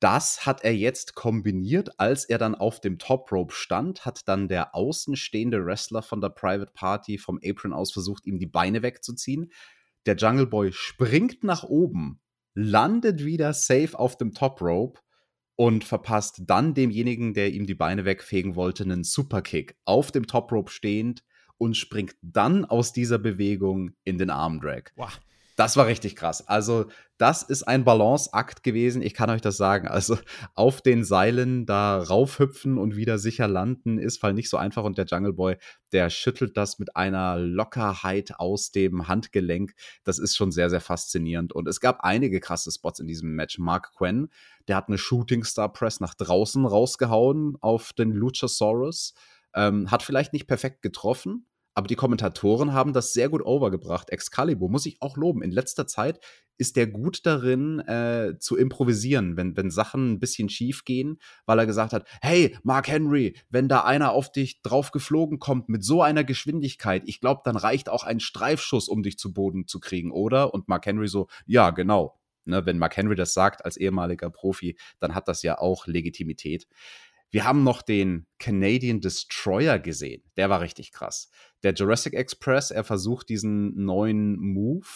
das 0.00 0.44
hat 0.44 0.62
er 0.62 0.74
jetzt 0.74 1.14
kombiniert, 1.14 1.98
als 1.98 2.24
er 2.24 2.38
dann 2.38 2.54
auf 2.54 2.80
dem 2.80 2.98
Top 2.98 3.32
Rope 3.32 3.54
stand, 3.54 4.04
hat 4.04 4.28
dann 4.28 4.48
der 4.48 4.74
außenstehende 4.74 5.64
Wrestler 5.64 6.02
von 6.02 6.20
der 6.20 6.28
Private 6.28 6.72
Party 6.74 7.18
vom 7.18 7.40
Apron 7.42 7.72
aus 7.72 7.92
versucht, 7.92 8.26
ihm 8.26 8.38
die 8.38 8.46
Beine 8.46 8.82
wegzuziehen. 8.82 9.50
Der 10.04 10.16
Jungle 10.16 10.46
Boy 10.46 10.72
springt 10.72 11.42
nach 11.44 11.64
oben, 11.64 12.20
landet 12.54 13.24
wieder 13.24 13.52
safe 13.54 13.98
auf 13.98 14.16
dem 14.16 14.32
Top 14.32 14.60
Rope 14.60 15.00
und 15.56 15.84
verpasst 15.84 16.42
dann 16.46 16.74
demjenigen, 16.74 17.32
der 17.32 17.52
ihm 17.52 17.66
die 17.66 17.74
Beine 17.74 18.04
wegfegen 18.04 18.54
wollte, 18.54 18.84
einen 18.84 19.02
Superkick 19.02 19.76
auf 19.86 20.12
dem 20.12 20.26
Top 20.26 20.52
Rope 20.52 20.70
stehend 20.70 21.24
und 21.56 21.76
springt 21.76 22.14
dann 22.20 22.66
aus 22.66 22.92
dieser 22.92 23.18
Bewegung 23.18 23.92
in 24.04 24.18
den 24.18 24.28
Armdrag. 24.28 24.92
Wow. 24.96 25.18
Das 25.56 25.78
war 25.78 25.86
richtig 25.86 26.16
krass. 26.16 26.46
Also, 26.46 26.84
das 27.16 27.42
ist 27.42 27.62
ein 27.62 27.82
Balanceakt 27.82 28.62
gewesen. 28.62 29.00
Ich 29.00 29.14
kann 29.14 29.30
euch 29.30 29.40
das 29.40 29.56
sagen. 29.56 29.88
Also, 29.88 30.18
auf 30.54 30.82
den 30.82 31.02
Seilen 31.02 31.64
da 31.64 31.96
raufhüpfen 31.96 32.76
und 32.76 32.94
wieder 32.94 33.18
sicher 33.18 33.48
landen 33.48 33.98
ist 33.98 34.22
halt 34.22 34.34
nicht 34.34 34.50
so 34.50 34.58
einfach. 34.58 34.84
Und 34.84 34.98
der 34.98 35.06
Jungle 35.06 35.32
Boy, 35.32 35.56
der 35.92 36.10
schüttelt 36.10 36.58
das 36.58 36.78
mit 36.78 36.94
einer 36.94 37.38
Lockerheit 37.38 38.38
aus 38.38 38.70
dem 38.70 39.08
Handgelenk. 39.08 39.72
Das 40.04 40.18
ist 40.18 40.36
schon 40.36 40.52
sehr, 40.52 40.68
sehr 40.68 40.82
faszinierend. 40.82 41.54
Und 41.54 41.68
es 41.68 41.80
gab 41.80 42.00
einige 42.00 42.38
krasse 42.40 42.70
Spots 42.70 43.00
in 43.00 43.06
diesem 43.06 43.34
Match. 43.34 43.58
Mark 43.58 43.94
Quinn, 43.96 44.28
der 44.68 44.76
hat 44.76 44.88
eine 44.88 44.98
Shooting 44.98 45.42
Star 45.44 45.72
Press 45.72 46.00
nach 46.00 46.14
draußen 46.14 46.66
rausgehauen 46.66 47.56
auf 47.62 47.94
den 47.94 48.12
Luchasaurus. 48.12 49.14
Ähm, 49.54 49.90
hat 49.90 50.02
vielleicht 50.02 50.34
nicht 50.34 50.46
perfekt 50.46 50.82
getroffen, 50.82 51.46
aber 51.76 51.88
die 51.88 51.94
Kommentatoren 51.94 52.72
haben 52.72 52.94
das 52.94 53.12
sehr 53.12 53.28
gut 53.28 53.44
overgebracht. 53.44 54.08
Excalibur 54.08 54.70
muss 54.70 54.86
ich 54.86 55.02
auch 55.02 55.18
loben. 55.18 55.42
In 55.42 55.50
letzter 55.50 55.86
Zeit 55.86 56.18
ist 56.56 56.76
der 56.76 56.86
gut 56.86 57.26
darin, 57.26 57.80
äh, 57.80 58.38
zu 58.38 58.56
improvisieren, 58.56 59.36
wenn, 59.36 59.58
wenn 59.58 59.70
Sachen 59.70 60.12
ein 60.12 60.18
bisschen 60.18 60.48
schief 60.48 60.86
gehen, 60.86 61.18
weil 61.44 61.58
er 61.58 61.66
gesagt 61.66 61.92
hat, 61.92 62.08
hey, 62.22 62.56
Mark 62.62 62.88
Henry, 62.88 63.36
wenn 63.50 63.68
da 63.68 63.82
einer 63.82 64.12
auf 64.12 64.32
dich 64.32 64.62
drauf 64.62 64.90
geflogen 64.90 65.38
kommt 65.38 65.68
mit 65.68 65.84
so 65.84 66.00
einer 66.00 66.24
Geschwindigkeit, 66.24 67.02
ich 67.04 67.20
glaube, 67.20 67.42
dann 67.44 67.56
reicht 67.56 67.90
auch 67.90 68.04
ein 68.04 68.20
Streifschuss, 68.20 68.88
um 68.88 69.02
dich 69.02 69.18
zu 69.18 69.34
Boden 69.34 69.66
zu 69.66 69.78
kriegen, 69.78 70.12
oder? 70.12 70.54
Und 70.54 70.68
Mark 70.68 70.86
Henry 70.86 71.08
so, 71.08 71.28
ja, 71.44 71.70
genau. 71.72 72.18
Ne, 72.46 72.64
wenn 72.64 72.78
Mark 72.78 72.96
Henry 72.96 73.16
das 73.16 73.34
sagt 73.34 73.64
als 73.64 73.76
ehemaliger 73.76 74.30
Profi, 74.30 74.78
dann 75.00 75.14
hat 75.14 75.26
das 75.28 75.42
ja 75.42 75.58
auch 75.58 75.86
Legitimität. 75.88 76.68
Wir 77.30 77.44
haben 77.44 77.64
noch 77.64 77.82
den 77.82 78.26
Canadian 78.38 79.00
Destroyer 79.00 79.78
gesehen. 79.78 80.22
Der 80.36 80.48
war 80.48 80.60
richtig 80.60 80.92
krass. 80.92 81.28
Der 81.62 81.74
Jurassic 81.74 82.14
Express, 82.14 82.70
er 82.70 82.84
versucht 82.84 83.28
diesen 83.28 83.84
neuen 83.84 84.38
Move, 84.38 84.86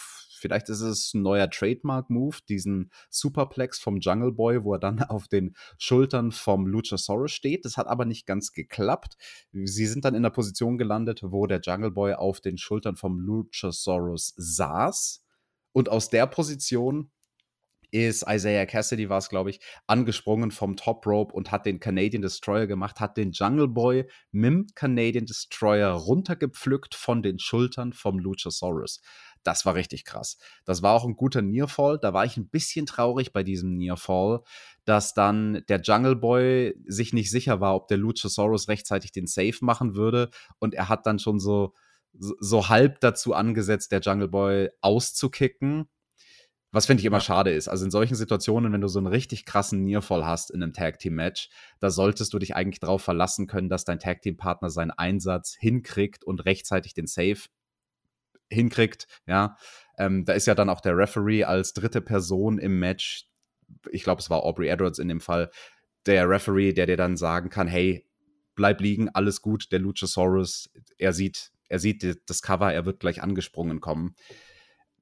vielleicht 0.41 0.69
ist 0.69 0.81
es 0.81 1.13
ein 1.13 1.21
neuer 1.21 1.49
Trademark-Move, 1.49 2.37
diesen 2.49 2.91
Superplex 3.09 3.79
vom 3.79 3.97
Jungle 3.97 4.31
Boy, 4.31 4.63
wo 4.63 4.73
er 4.73 4.79
dann 4.79 5.01
auf 5.03 5.27
den 5.27 5.55
Schultern 5.77 6.31
vom 6.31 6.67
Luchasaurus 6.67 7.31
steht. 7.31 7.63
Das 7.63 7.77
hat 7.77 7.87
aber 7.87 8.05
nicht 8.05 8.25
ganz 8.25 8.51
geklappt. 8.51 9.15
Sie 9.51 9.85
sind 9.85 10.03
dann 10.03 10.15
in 10.15 10.23
der 10.23 10.31
Position 10.31 10.77
gelandet, 10.77 11.21
wo 11.23 11.45
der 11.47 11.61
Jungle 11.61 11.91
Boy 11.91 12.13
auf 12.13 12.41
den 12.41 12.57
Schultern 12.57 12.95
vom 12.95 13.19
Luchasaurus 13.19 14.33
saß. 14.35 15.23
Und 15.73 15.87
aus 15.87 16.09
der 16.09 16.27
Position 16.27 17.11
ist 17.91 18.25
Isaiah 18.27 18.65
Cassidy, 18.65 19.09
war 19.09 19.17
es, 19.17 19.29
glaube 19.29 19.49
ich, 19.49 19.59
angesprungen 19.85 20.51
vom 20.51 20.75
Top 20.75 21.05
Rope 21.05 21.33
und 21.33 21.51
hat 21.51 21.65
den 21.65 21.79
Canadian 21.79 22.21
Destroyer 22.21 22.67
gemacht, 22.67 22.99
hat 22.99 23.17
den 23.17 23.31
Jungle 23.31 23.67
Boy 23.67 24.09
mit 24.31 24.51
dem 24.51 24.67
Canadian 24.75 25.25
Destroyer 25.25 25.91
runtergepflückt 25.91 26.95
von 26.95 27.21
den 27.21 27.37
Schultern 27.37 27.93
vom 27.93 28.17
Luchasaurus. 28.17 29.01
Das 29.43 29.65
war 29.65 29.75
richtig 29.75 30.05
krass. 30.05 30.37
Das 30.65 30.83
war 30.83 30.93
auch 30.93 31.03
ein 31.03 31.15
guter 31.15 31.41
Nearfall. 31.41 31.97
Da 31.99 32.13
war 32.13 32.25
ich 32.25 32.37
ein 32.37 32.47
bisschen 32.47 32.85
traurig 32.85 33.33
bei 33.33 33.43
diesem 33.43 33.75
Nearfall, 33.75 34.41
dass 34.85 35.13
dann 35.13 35.63
der 35.67 35.81
Jungle 35.81 36.15
Boy 36.15 36.75
sich 36.85 37.11
nicht 37.13 37.31
sicher 37.31 37.59
war, 37.59 37.75
ob 37.75 37.87
der 37.87 37.97
Luchasaurus 37.97 38.67
rechtzeitig 38.67 39.11
den 39.11 39.27
Save 39.27 39.57
machen 39.61 39.95
würde. 39.95 40.29
Und 40.59 40.75
er 40.75 40.89
hat 40.89 41.05
dann 41.07 41.19
schon 41.19 41.39
so, 41.39 41.73
so 42.13 42.69
halb 42.69 42.99
dazu 42.99 43.33
angesetzt, 43.33 43.91
der 43.91 44.01
Jungle 44.01 44.27
Boy 44.27 44.69
auszukicken 44.81 45.89
was 46.71 46.85
finde 46.85 47.01
ich 47.01 47.05
immer 47.05 47.17
ja. 47.17 47.21
schade 47.21 47.51
ist. 47.51 47.67
Also 47.67 47.85
in 47.85 47.91
solchen 47.91 48.15
Situationen, 48.15 48.71
wenn 48.71 48.81
du 48.81 48.87
so 48.87 48.99
einen 48.99 49.07
richtig 49.07 49.45
krassen 49.45 49.83
Nearfall 49.83 50.25
hast 50.25 50.51
in 50.51 50.63
einem 50.63 50.73
Tag 50.73 50.99
Team 50.99 51.15
Match, 51.15 51.49
da 51.79 51.89
solltest 51.89 52.33
du 52.33 52.39
dich 52.39 52.55
eigentlich 52.55 52.79
darauf 52.79 53.01
verlassen 53.01 53.47
können, 53.47 53.69
dass 53.69 53.83
dein 53.83 53.99
Tag 53.99 54.21
Team 54.21 54.37
Partner 54.37 54.69
seinen 54.69 54.91
Einsatz 54.91 55.55
hinkriegt 55.59 56.23
und 56.23 56.45
rechtzeitig 56.45 56.93
den 56.93 57.07
Save 57.07 57.39
hinkriegt. 58.49 59.07
Ja, 59.27 59.57
ähm, 59.97 60.23
da 60.25 60.33
ist 60.33 60.47
ja 60.47 60.55
dann 60.55 60.69
auch 60.69 60.81
der 60.81 60.97
Referee 60.97 61.43
als 61.43 61.73
dritte 61.73 62.01
Person 62.01 62.57
im 62.57 62.79
Match. 62.79 63.27
Ich 63.91 64.03
glaube, 64.03 64.21
es 64.21 64.29
war 64.29 64.43
Aubrey 64.43 64.69
Edwards 64.69 64.99
in 64.99 65.09
dem 65.09 65.21
Fall. 65.21 65.51
Der 66.05 66.29
Referee, 66.29 66.73
der 66.73 66.85
dir 66.85 66.97
dann 66.97 67.17
sagen 67.17 67.49
kann, 67.49 67.67
hey, 67.67 68.07
bleib 68.55 68.81
liegen, 68.81 69.09
alles 69.09 69.41
gut. 69.41 69.71
Der 69.71 69.79
Luchasaurus, 69.79 70.69
er 70.97 71.13
sieht, 71.13 71.51
er 71.67 71.79
sieht 71.79 72.17
das 72.27 72.41
Cover, 72.41 72.73
er 72.73 72.85
wird 72.85 72.99
gleich 72.99 73.21
angesprungen 73.21 73.81
kommen 73.81 74.15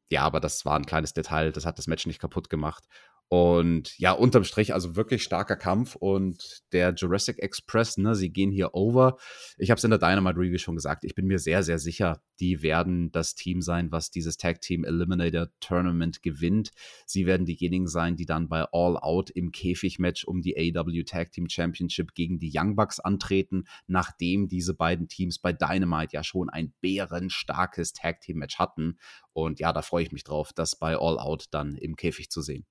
ja, 0.10 0.24
aber 0.24 0.40
das 0.40 0.66
war 0.66 0.76
ein 0.78 0.86
kleines 0.86 1.14
Detail, 1.14 1.52
das 1.52 1.66
hat 1.66 1.78
das 1.78 1.88
Match 1.88 2.06
nicht 2.08 2.20
kaputt 2.20 2.50
gemacht. 2.50 2.86
Und 3.32 3.96
ja, 4.00 4.12
unterm 4.12 4.44
Strich, 4.44 4.74
also 4.74 4.96
wirklich 4.96 5.22
starker 5.24 5.56
Kampf. 5.56 5.96
Und 5.96 6.64
der 6.72 6.96
Jurassic 6.96 7.38
Express, 7.38 7.98
ne, 7.98 8.16
sie 8.16 8.32
gehen 8.32 8.52
hier 8.52 8.74
over. 8.74 9.18
Ich 9.60 9.70
habe 9.70 9.78
es 9.78 9.84
in 9.84 9.92
der 9.92 10.00
Dynamite 10.00 10.40
Review 10.40 10.58
schon 10.58 10.76
gesagt. 10.76 11.06
Ich 11.06 11.14
bin 11.14 11.28
mir 11.28 11.38
sehr, 11.38 11.62
sehr 11.62 11.78
sicher, 11.78 12.24
die 12.40 12.64
werden 12.64 13.12
das 13.12 13.36
Team 13.36 13.62
sein, 13.62 13.92
was 13.92 14.10
dieses 14.10 14.38
Tag 14.38 14.62
Team 14.62 14.84
Eliminator 14.84 15.50
Tournament 15.60 16.24
gewinnt. 16.24 16.72
Sie 17.06 17.28
werden 17.28 17.46
diejenigen 17.46 17.88
sein, 17.88 18.16
die 18.16 18.26
dann 18.26 18.50
bei 18.50 18.66
All 18.72 18.98
Out 18.98 19.30
im 19.30 19.52
Käfigmatch 19.52 20.26
um 20.26 20.42
die 20.42 20.58
AW 20.58 21.04
Tag 21.04 21.32
Team 21.32 21.48
Championship 21.48 22.16
gegen 22.16 22.40
die 22.40 22.52
Young 22.52 22.76
Bucks 22.76 23.00
antreten, 23.00 23.66
nachdem 23.86 24.48
diese 24.48 24.74
beiden 24.74 25.08
Teams 25.08 25.38
bei 25.38 25.54
Dynamite 25.54 26.14
ja 26.14 26.24
schon 26.24 26.50
ein 26.50 26.74
bärenstarkes 26.82 27.94
Tag 27.94 28.22
Team 28.22 28.40
Match 28.40 28.58
hatten. 28.58 28.98
Und 29.34 29.60
ja, 29.60 29.72
da 29.72 29.84
freue 29.84 30.02
ich 30.02 30.12
mich 30.12 30.24
drauf, 30.24 30.52
das 30.52 30.76
bei 30.76 30.98
All 30.98 31.20
Out 31.20 31.46
dann 31.52 31.76
im 31.76 31.96
Käfig 31.96 32.32
zu 32.32 32.42
sehen. 32.42 32.66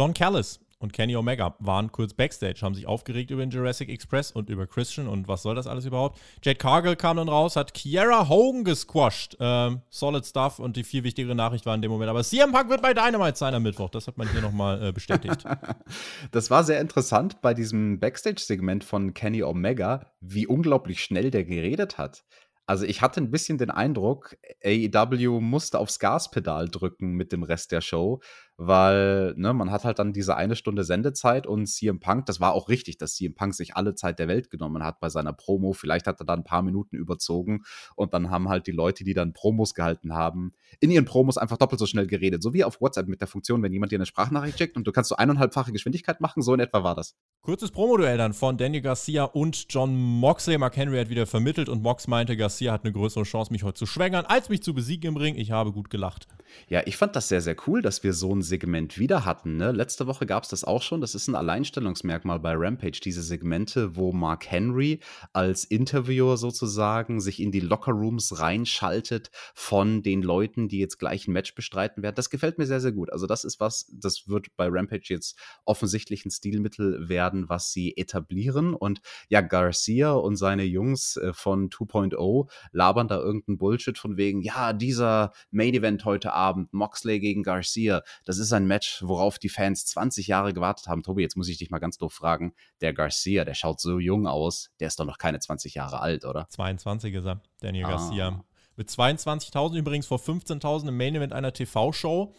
Don 0.00 0.14
Callis 0.14 0.60
und 0.78 0.94
Kenny 0.94 1.14
Omega 1.14 1.54
waren 1.58 1.92
kurz 1.92 2.14
backstage, 2.14 2.60
haben 2.62 2.74
sich 2.74 2.86
aufgeregt 2.86 3.30
über 3.30 3.44
den 3.44 3.50
Jurassic 3.50 3.90
Express 3.90 4.32
und 4.32 4.48
über 4.48 4.66
Christian 4.66 5.08
und 5.08 5.28
was 5.28 5.42
soll 5.42 5.54
das 5.54 5.66
alles 5.66 5.84
überhaupt. 5.84 6.18
Jade 6.42 6.56
Cargill 6.56 6.96
kam 6.96 7.18
dann 7.18 7.28
raus, 7.28 7.54
hat 7.54 7.74
Kiera 7.74 8.26
Hogan 8.30 8.64
gesquashed. 8.64 9.36
Ähm, 9.40 9.82
solid 9.90 10.24
Stuff 10.24 10.58
und 10.58 10.78
die 10.78 10.84
viel 10.84 11.04
wichtigere 11.04 11.34
Nachricht 11.34 11.66
war 11.66 11.74
in 11.74 11.82
dem 11.82 11.90
Moment. 11.90 12.08
Aber 12.08 12.24
CM 12.24 12.50
Punk 12.50 12.70
wird 12.70 12.80
bei 12.80 12.94
Dynamite 12.94 13.36
sein 13.36 13.54
am 13.54 13.62
Mittwoch. 13.62 13.90
Das 13.90 14.06
hat 14.06 14.16
man 14.16 14.26
hier 14.32 14.40
nochmal 14.40 14.82
äh, 14.82 14.92
bestätigt. 14.92 15.44
das 16.30 16.50
war 16.50 16.64
sehr 16.64 16.80
interessant 16.80 17.42
bei 17.42 17.52
diesem 17.52 18.00
Backstage-Segment 18.00 18.82
von 18.82 19.12
Kenny 19.12 19.42
Omega, 19.42 20.06
wie 20.22 20.46
unglaublich 20.46 21.04
schnell 21.04 21.30
der 21.30 21.44
geredet 21.44 21.98
hat. 21.98 22.24
Also 22.70 22.84
ich 22.84 23.02
hatte 23.02 23.20
ein 23.20 23.32
bisschen 23.32 23.58
den 23.58 23.72
Eindruck, 23.72 24.36
AEW 24.64 25.40
musste 25.40 25.80
aufs 25.80 25.98
Gaspedal 25.98 26.68
drücken 26.68 27.14
mit 27.14 27.32
dem 27.32 27.42
Rest 27.42 27.72
der 27.72 27.80
Show, 27.80 28.20
weil 28.62 29.32
ne, 29.38 29.54
man 29.54 29.70
hat 29.70 29.84
halt 29.84 29.98
dann 29.98 30.12
diese 30.12 30.36
eine 30.36 30.54
Stunde 30.54 30.84
Sendezeit 30.84 31.46
und 31.46 31.66
CM 31.66 31.98
Punk, 31.98 32.26
das 32.26 32.40
war 32.40 32.52
auch 32.52 32.68
richtig, 32.68 32.98
dass 32.98 33.14
CM 33.14 33.34
Punk 33.34 33.54
sich 33.54 33.74
alle 33.74 33.94
Zeit 33.94 34.18
der 34.18 34.28
Welt 34.28 34.50
genommen 34.50 34.84
hat 34.84 35.00
bei 35.00 35.08
seiner 35.08 35.32
Promo. 35.32 35.72
Vielleicht 35.72 36.06
hat 36.06 36.20
er 36.20 36.26
da 36.26 36.34
ein 36.34 36.44
paar 36.44 36.60
Minuten 36.60 36.96
überzogen 36.96 37.62
und 37.96 38.12
dann 38.12 38.28
haben 38.28 38.50
halt 38.50 38.66
die 38.66 38.72
Leute, 38.72 39.02
die 39.02 39.14
dann 39.14 39.32
Promos 39.32 39.72
gehalten 39.72 40.12
haben, 40.12 40.52
in 40.78 40.90
ihren 40.90 41.06
Promos 41.06 41.38
einfach 41.38 41.56
doppelt 41.56 41.78
so 41.78 41.86
schnell 41.86 42.06
geredet. 42.06 42.42
So 42.42 42.52
wie 42.52 42.62
auf 42.62 42.82
WhatsApp 42.82 43.08
mit 43.08 43.22
der 43.22 43.28
Funktion, 43.28 43.62
wenn 43.62 43.72
jemand 43.72 43.92
dir 43.92 43.96
eine 43.96 44.04
Sprachnachricht 44.04 44.58
schickt 44.58 44.76
und 44.76 44.86
du 44.86 44.92
kannst 44.92 45.08
so 45.08 45.16
eineinhalbfache 45.16 45.72
Geschwindigkeit 45.72 46.20
machen, 46.20 46.42
so 46.42 46.52
in 46.52 46.60
etwa 46.60 46.84
war 46.84 46.94
das. 46.94 47.16
Kurzes 47.40 47.70
Promoduell 47.70 48.18
dann 48.18 48.34
von 48.34 48.58
Daniel 48.58 48.82
Garcia 48.82 49.24
und 49.24 49.64
John 49.70 49.96
Moxley. 49.96 50.58
Mark 50.58 50.76
Henry 50.76 50.98
hat 50.98 51.08
wieder 51.08 51.26
vermittelt 51.26 51.70
und 51.70 51.80
Mox 51.80 52.08
meinte, 52.08 52.36
Garcia 52.36 52.74
hat 52.74 52.84
eine 52.84 52.92
größere 52.92 53.24
Chance, 53.24 53.54
mich 53.54 53.62
heute 53.62 53.78
zu 53.78 53.86
schwängern, 53.86 54.26
als 54.26 54.50
mich 54.50 54.62
zu 54.62 54.74
besiegen 54.74 55.08
im 55.08 55.16
Ring. 55.16 55.36
Ich 55.36 55.50
habe 55.50 55.72
gut 55.72 55.88
gelacht. 55.88 56.28
Ja, 56.68 56.82
ich 56.86 56.96
fand 56.96 57.16
das 57.16 57.28
sehr, 57.28 57.40
sehr 57.40 57.56
cool, 57.66 57.82
dass 57.82 58.02
wir 58.02 58.12
so 58.12 58.34
ein 58.34 58.42
Segment 58.42 58.98
wieder 58.98 59.24
hatten. 59.24 59.56
Ne? 59.56 59.72
Letzte 59.72 60.06
Woche 60.06 60.26
gab 60.26 60.44
es 60.44 60.48
das 60.48 60.64
auch 60.64 60.82
schon. 60.82 61.00
Das 61.00 61.14
ist 61.14 61.28
ein 61.28 61.34
Alleinstellungsmerkmal 61.34 62.38
bei 62.40 62.54
Rampage, 62.54 63.00
diese 63.02 63.22
Segmente, 63.22 63.96
wo 63.96 64.12
Mark 64.12 64.50
Henry 64.50 65.00
als 65.32 65.64
Interviewer 65.64 66.36
sozusagen 66.36 67.20
sich 67.20 67.40
in 67.40 67.52
die 67.52 67.60
Lockerrooms 67.60 68.38
reinschaltet 68.38 69.30
von 69.54 70.02
den 70.02 70.22
Leuten, 70.22 70.68
die 70.68 70.78
jetzt 70.78 70.98
gleich 70.98 71.26
ein 71.26 71.32
Match 71.32 71.54
bestreiten 71.54 72.02
werden. 72.02 72.14
Das 72.14 72.30
gefällt 72.30 72.58
mir 72.58 72.66
sehr, 72.66 72.80
sehr 72.80 72.92
gut. 72.92 73.12
Also 73.12 73.26
das 73.26 73.44
ist 73.44 73.60
was, 73.60 73.86
das 73.92 74.28
wird 74.28 74.56
bei 74.56 74.68
Rampage 74.68 75.06
jetzt 75.08 75.38
offensichtlich 75.64 76.24
ein 76.24 76.30
Stilmittel 76.30 77.08
werden, 77.08 77.48
was 77.48 77.72
sie 77.72 77.96
etablieren. 77.96 78.74
Und 78.74 79.00
ja, 79.28 79.40
Garcia 79.40 80.12
und 80.12 80.36
seine 80.36 80.64
Jungs 80.64 81.16
äh, 81.16 81.32
von 81.32 81.70
2.0 81.70 82.48
labern 82.72 83.08
da 83.08 83.18
irgendeinen 83.18 83.58
Bullshit 83.58 83.98
von 83.98 84.16
wegen, 84.16 84.42
ja, 84.42 84.72
dieser 84.72 85.32
Main 85.50 85.74
Event 85.74 86.04
heute 86.04 86.32
Abend, 86.32 86.39
Moxley 86.70 87.20
gegen 87.20 87.42
Garcia, 87.42 88.02
das 88.24 88.38
ist 88.38 88.52
ein 88.52 88.66
Match, 88.66 89.02
worauf 89.02 89.38
die 89.38 89.48
Fans 89.48 89.86
20 89.86 90.26
Jahre 90.26 90.52
gewartet 90.52 90.86
haben. 90.86 91.02
Tobi, 91.02 91.22
jetzt 91.22 91.36
muss 91.36 91.48
ich 91.48 91.58
dich 91.58 91.70
mal 91.70 91.78
ganz 91.78 91.98
doof 91.98 92.12
fragen. 92.12 92.54
Der 92.80 92.92
Garcia, 92.92 93.44
der 93.44 93.54
schaut 93.54 93.80
so 93.80 93.98
jung 93.98 94.26
aus, 94.26 94.70
der 94.80 94.88
ist 94.88 94.98
doch 94.98 95.04
noch 95.04 95.18
keine 95.18 95.38
20 95.38 95.74
Jahre 95.74 96.00
alt, 96.00 96.24
oder? 96.24 96.46
22 96.48 97.14
ist 97.14 97.26
er, 97.26 97.40
Daniel 97.60 97.86
ah. 97.86 97.90
Garcia. 97.90 98.44
Mit 98.76 98.88
22.000 98.88 99.76
übrigens 99.76 100.06
vor 100.06 100.18
15.000 100.18 100.88
im 100.88 100.96
Main 100.96 101.14
Event 101.14 101.32
einer 101.32 101.52
TV-Show. 101.52 102.34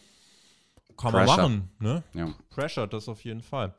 Kann 0.97 1.11
Pressure. 1.11 1.25
man 1.25 1.37
machen, 1.37 1.71
ne? 1.79 2.03
Ja. 2.13 2.33
Pressure, 2.49 2.87
das 2.87 3.07
auf 3.07 3.23
jeden 3.23 3.41
Fall. 3.41 3.73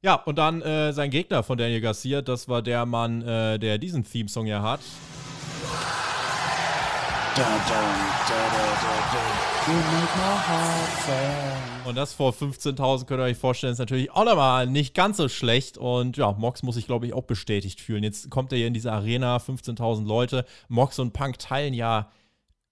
Ja, 0.00 0.14
und 0.14 0.36
dann 0.36 0.62
äh, 0.62 0.92
sein 0.92 1.10
Gegner 1.10 1.42
von 1.42 1.58
Daniel 1.58 1.80
Garcia, 1.80 2.22
das 2.22 2.48
war 2.48 2.60
der 2.60 2.86
Mann, 2.86 3.22
äh, 3.22 3.58
der 3.58 3.78
diesen 3.78 4.04
Theme-Song 4.04 4.46
ja 4.46 4.62
hat. 4.62 4.80
Und 11.86 11.96
das 11.96 12.12
vor 12.12 12.32
15.000 12.32 13.06
könnt 13.06 13.20
ihr 13.20 13.24
euch 13.24 13.38
vorstellen, 13.38 13.72
ist 13.72 13.78
natürlich 13.78 14.10
auch 14.10 14.24
nochmal 14.24 14.66
nicht 14.66 14.94
ganz 14.94 15.16
so 15.16 15.28
schlecht. 15.28 15.78
Und 15.78 16.16
ja, 16.16 16.32
Mox 16.32 16.62
muss 16.62 16.74
sich, 16.74 16.86
glaube 16.86 17.06
ich, 17.06 17.14
auch 17.14 17.24
bestätigt 17.24 17.80
fühlen. 17.80 18.04
Jetzt 18.04 18.30
kommt 18.30 18.52
er 18.52 18.58
hier 18.58 18.66
in 18.66 18.74
diese 18.74 18.92
Arena, 18.92 19.38
15.000 19.38 20.06
Leute. 20.06 20.44
Mox 20.68 20.98
und 20.98 21.12
Punk 21.12 21.38
teilen 21.38 21.74
ja 21.74 22.10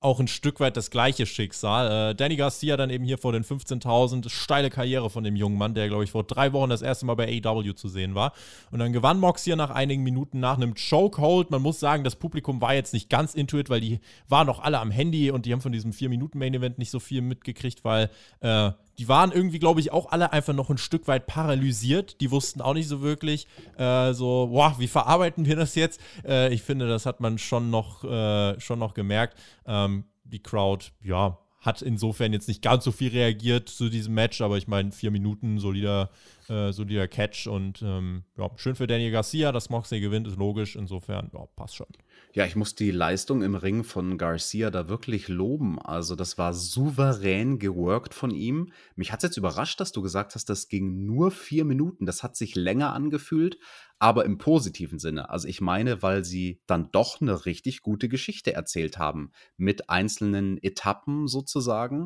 auch 0.01 0.19
ein 0.19 0.29
Stück 0.29 0.61
weit 0.61 0.77
das 0.77 0.91
gleiche 0.91 1.27
Schicksal. 1.27 2.11
Äh, 2.11 2.15
Danny 2.15 2.37
Garcia 2.37 2.77
dann 2.79 2.89
eben 2.89 3.05
hier 3.05 3.19
vor 3.19 3.33
den 3.33 3.45
15.000, 3.45 4.31
steile 4.31 4.71
Karriere 4.71 5.11
von 5.11 5.25
dem 5.25 5.37
jungen 5.37 5.59
Mann, 5.59 5.75
der, 5.75 5.89
glaube 5.89 6.05
ich, 6.05 6.11
vor 6.11 6.25
drei 6.25 6.55
Wochen 6.55 6.71
das 6.71 6.81
erste 6.81 7.05
Mal 7.05 7.17
bei 7.17 7.41
AEW 7.45 7.75
zu 7.75 7.89
sehen 7.89 8.15
war. 8.15 8.33
Und 8.71 8.79
dann 8.79 8.95
gewann 8.95 9.21
Mox 9.21 9.45
hier 9.45 9.57
nach 9.57 9.71
einigen 9.71 10.03
Minuten 10.03 10.41
nach 10.41 10.57
einem 10.57 10.75
Chokehold. 10.75 11.51
Man 11.51 11.61
muss 11.61 11.81
sagen, 11.81 12.03
das 12.03 12.17
Publikum 12.17 12.63
war 12.63 12.75
jetzt 12.75 12.95
nicht 12.95 13.11
ganz 13.11 13.35
intuit, 13.35 13.69
weil 13.69 13.83
die 13.83 14.01
waren 14.27 14.47
noch 14.47 14.61
alle 14.61 14.79
am 14.81 14.91
Handy 14.91 15.31
und 15.31 15.45
die 15.45 15.53
haben 15.53 15.61
von 15.61 15.73
diesem 15.73 15.93
4-Minuten-Main-Event 15.93 16.79
nicht 16.79 16.91
so 16.91 16.99
viel 16.99 17.21
mitgekriegt, 17.21 17.85
weil 17.85 18.09
äh, 18.41 18.71
die 19.01 19.09
waren 19.09 19.33
irgendwie, 19.33 19.59
glaube 19.59 19.81
ich, 19.81 19.93
auch 19.93 20.13
alle 20.13 20.31
einfach 20.35 20.53
noch 20.53 20.69
ein 20.69 20.77
Stück 20.77 21.09
weit 21.09 21.27
paralysiert. 21.27 22.21
Die 22.21 22.31
wussten 22.31 22.61
auch 22.61 22.75
nicht 22.75 22.87
so 22.87 23.01
wirklich, 23.01 23.47
äh, 23.79 24.13
so, 24.13 24.49
boah, 24.53 24.75
wie 24.79 24.89
verarbeiten 24.89 25.47
wir 25.47 25.57
das 25.57 25.75
jetzt? 25.75 26.03
Äh, 26.23 26.53
ich 26.53 26.61
finde, 26.61 26.87
das 26.87 27.07
hat 27.07 27.19
man 27.19 27.39
schon 27.39 27.71
noch, 27.71 28.05
äh, 28.05 28.61
schon 28.61 28.79
noch 28.79 28.93
gemerkt. 28.93 29.39
Ähm, 29.65 30.05
die 30.25 30.43
Crowd, 30.43 30.89
ja, 31.03 31.39
hat 31.61 31.81
insofern 31.81 32.35
jetzt 32.35 32.47
nicht 32.47 32.61
ganz 32.61 32.85
so 32.85 32.93
viel 32.93 33.11
reagiert 33.11 33.71
zu 33.71 33.89
diesem 33.89 34.13
Match, 34.13 34.43
aber 34.43 34.59
ich 34.59 34.69
meine, 34.69 34.93
vier 34.93 35.11
Minuten 35.11 35.59
solider 35.59 36.11
äh, 36.51 36.73
solider 36.73 37.07
Catch 37.09 37.47
und 37.47 37.81
ähm, 37.81 38.25
ja, 38.37 38.51
schön 38.57 38.75
für 38.75 38.87
Daniel 38.87 39.13
Garcia, 39.13 39.53
dass 39.53 39.71
Moxley 39.71 40.01
gewinnt, 40.01 40.27
ist 40.27 40.37
logisch. 40.37 40.77
Insofern, 40.77 41.31
ja, 41.33 41.47
passt 41.57 41.77
schon. 41.77 41.87
Ja, 42.33 42.45
ich 42.47 42.55
muss 42.55 42.77
die 42.77 42.93
Leistung 42.93 43.43
im 43.43 43.57
Ring 43.57 43.83
von 43.83 44.17
Garcia 44.17 44.71
da 44.71 44.89
wirklich 44.89 45.27
loben. 45.27 45.81
Also, 45.81 46.15
das 46.15 46.39
war 46.39 46.55
souverän 46.55 47.59
geworkt 47.59 48.15
von 48.15 48.31
ihm. 48.31 48.73
Mich 48.95 49.11
hat 49.11 49.19
es 49.19 49.31
jetzt 49.31 49.37
überrascht, 49.37 49.81
dass 49.81 49.91
du 49.91 50.01
gesagt 50.01 50.37
hast, 50.37 50.49
das 50.49 50.69
ging 50.69 51.05
nur 51.07 51.33
vier 51.33 51.65
Minuten. 51.65 52.07
Das 52.07 52.23
hat 52.23 52.37
sich 52.37 52.55
länger 52.55 52.93
angefühlt, 52.93 53.59
aber 53.99 54.25
im 54.27 54.39
positiven 54.39 55.01
Sinne. 55.01 55.29
Also, 55.29 55.49
ich 55.49 55.61
meine, 55.61 56.03
weil 56.03 56.25
sie 56.25 56.61
dann 56.69 56.93
doch 56.93 57.21
eine 57.21 57.47
richtig 57.47 57.83
gute 57.83 58.09
Geschichte 58.09 58.53
erzählt 58.53 58.97
haben. 58.97 59.33
Mit 59.57 59.91
einzelnen 59.91 60.57
Etappen 60.63 61.27
sozusagen. 61.27 62.05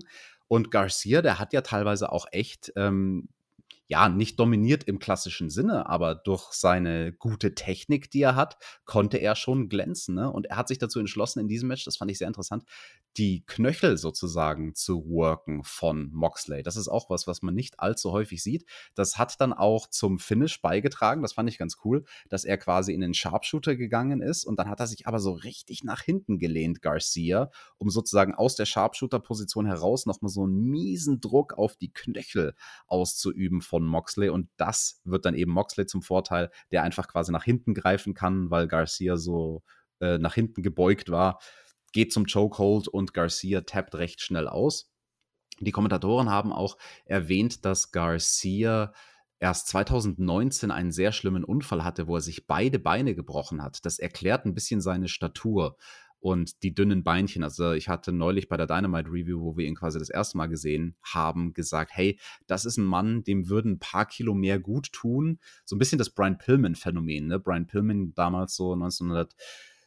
Und 0.48 0.70
Garcia, 0.70 1.20
der 1.20 1.38
hat 1.38 1.52
ja 1.52 1.60
teilweise 1.60 2.10
auch 2.10 2.26
echt 2.32 2.72
ähm, 2.76 3.28
ja, 3.86 4.08
nicht 4.08 4.40
dominiert 4.40 4.84
im 4.84 4.98
klassischen 4.98 5.50
Sinne, 5.50 5.86
aber 5.88 6.14
durch 6.14 6.52
seine 6.52 7.12
gute 7.12 7.54
Technik, 7.54 8.10
die 8.10 8.22
er 8.22 8.34
hat, 8.34 8.56
konnte 8.86 9.18
er 9.18 9.36
schon 9.36 9.68
glänzen. 9.68 10.14
Ne? 10.14 10.30
Und 10.30 10.46
er 10.46 10.56
hat 10.56 10.68
sich 10.68 10.78
dazu 10.78 11.00
entschlossen, 11.00 11.40
in 11.40 11.48
diesem 11.48 11.68
Match, 11.68 11.84
das 11.84 11.98
fand 11.98 12.10
ich 12.10 12.18
sehr 12.18 12.28
interessant, 12.28 12.64
die 13.16 13.44
Knöchel 13.46 13.96
sozusagen 13.96 14.74
zu 14.74 15.08
worken 15.08 15.62
von 15.64 16.10
Moxley. 16.12 16.62
Das 16.62 16.76
ist 16.76 16.88
auch 16.88 17.10
was, 17.10 17.26
was 17.26 17.42
man 17.42 17.54
nicht 17.54 17.78
allzu 17.78 18.10
häufig 18.10 18.42
sieht. 18.42 18.64
Das 18.94 19.18
hat 19.18 19.40
dann 19.40 19.52
auch 19.52 19.86
zum 19.88 20.18
Finish 20.18 20.60
beigetragen. 20.62 21.22
Das 21.22 21.34
fand 21.34 21.48
ich 21.48 21.58
ganz 21.58 21.76
cool, 21.84 22.04
dass 22.28 22.44
er 22.44 22.58
quasi 22.58 22.92
in 22.92 23.00
den 23.00 23.14
Sharpshooter 23.14 23.76
gegangen 23.76 24.20
ist 24.20 24.44
und 24.44 24.58
dann 24.58 24.68
hat 24.68 24.80
er 24.80 24.86
sich 24.86 25.06
aber 25.06 25.20
so 25.20 25.32
richtig 25.32 25.84
nach 25.84 26.02
hinten 26.02 26.38
gelehnt, 26.38 26.82
Garcia, 26.82 27.50
um 27.78 27.90
sozusagen 27.90 28.34
aus 28.34 28.56
der 28.56 28.66
Sharpshooter-Position 28.66 29.66
heraus 29.66 30.06
nochmal 30.06 30.30
so 30.30 30.44
einen 30.44 30.64
miesen 30.64 31.20
Druck 31.20 31.52
auf 31.52 31.76
die 31.76 31.92
Knöchel 31.92 32.54
auszuüben 32.86 33.60
von 33.74 33.86
Moxley 33.86 34.28
und 34.28 34.48
das 34.56 35.00
wird 35.02 35.24
dann 35.24 35.34
eben 35.34 35.50
Moxley 35.50 35.86
zum 35.86 36.00
Vorteil, 36.00 36.50
der 36.70 36.84
einfach 36.84 37.08
quasi 37.08 37.32
nach 37.32 37.42
hinten 37.42 37.74
greifen 37.74 38.14
kann, 38.14 38.50
weil 38.50 38.68
Garcia 38.68 39.16
so 39.16 39.64
äh, 40.00 40.18
nach 40.18 40.34
hinten 40.34 40.62
gebeugt 40.62 41.10
war 41.10 41.40
geht 41.92 42.12
zum 42.12 42.26
Chokehold 42.26 42.88
und 42.88 43.14
Garcia 43.14 43.62
tappt 43.62 43.94
recht 43.94 44.20
schnell 44.20 44.48
aus. 44.48 44.92
Die 45.60 45.70
Kommentatoren 45.70 46.28
haben 46.28 46.52
auch 46.52 46.76
erwähnt, 47.04 47.64
dass 47.64 47.92
Garcia 47.92 48.92
erst 49.38 49.68
2019 49.68 50.70
einen 50.70 50.90
sehr 50.90 51.12
schlimmen 51.12 51.44
Unfall 51.44 51.84
hatte, 51.84 52.08
wo 52.08 52.16
er 52.16 52.20
sich 52.20 52.46
beide 52.46 52.78
Beine 52.78 53.14
gebrochen 53.14 53.62
hat. 53.62 53.84
Das 53.86 53.98
erklärt 53.98 54.44
ein 54.44 54.54
bisschen 54.54 54.80
seine 54.80 55.06
Statur 55.08 55.76
und 56.24 56.62
die 56.62 56.74
dünnen 56.74 57.04
Beinchen. 57.04 57.44
Also 57.44 57.72
ich 57.72 57.90
hatte 57.90 58.10
neulich 58.10 58.48
bei 58.48 58.56
der 58.56 58.66
Dynamite 58.66 59.10
Review, 59.10 59.42
wo 59.42 59.58
wir 59.58 59.66
ihn 59.66 59.74
quasi 59.74 59.98
das 59.98 60.08
erste 60.08 60.38
Mal 60.38 60.46
gesehen 60.46 60.96
haben, 61.02 61.52
gesagt, 61.52 61.90
hey, 61.92 62.18
das 62.46 62.64
ist 62.64 62.78
ein 62.78 62.86
Mann, 62.86 63.24
dem 63.24 63.50
würden 63.50 63.72
ein 63.72 63.78
paar 63.78 64.06
Kilo 64.06 64.32
mehr 64.32 64.58
gut 64.58 64.90
tun. 64.90 65.38
So 65.66 65.76
ein 65.76 65.78
bisschen 65.78 65.98
das 65.98 66.08
Brian 66.08 66.38
Pillman 66.38 66.76
Phänomen. 66.76 67.26
Ne? 67.26 67.38
Brian 67.38 67.66
Pillman 67.66 68.14
damals 68.14 68.56
so 68.56 68.72
1900 68.72 69.34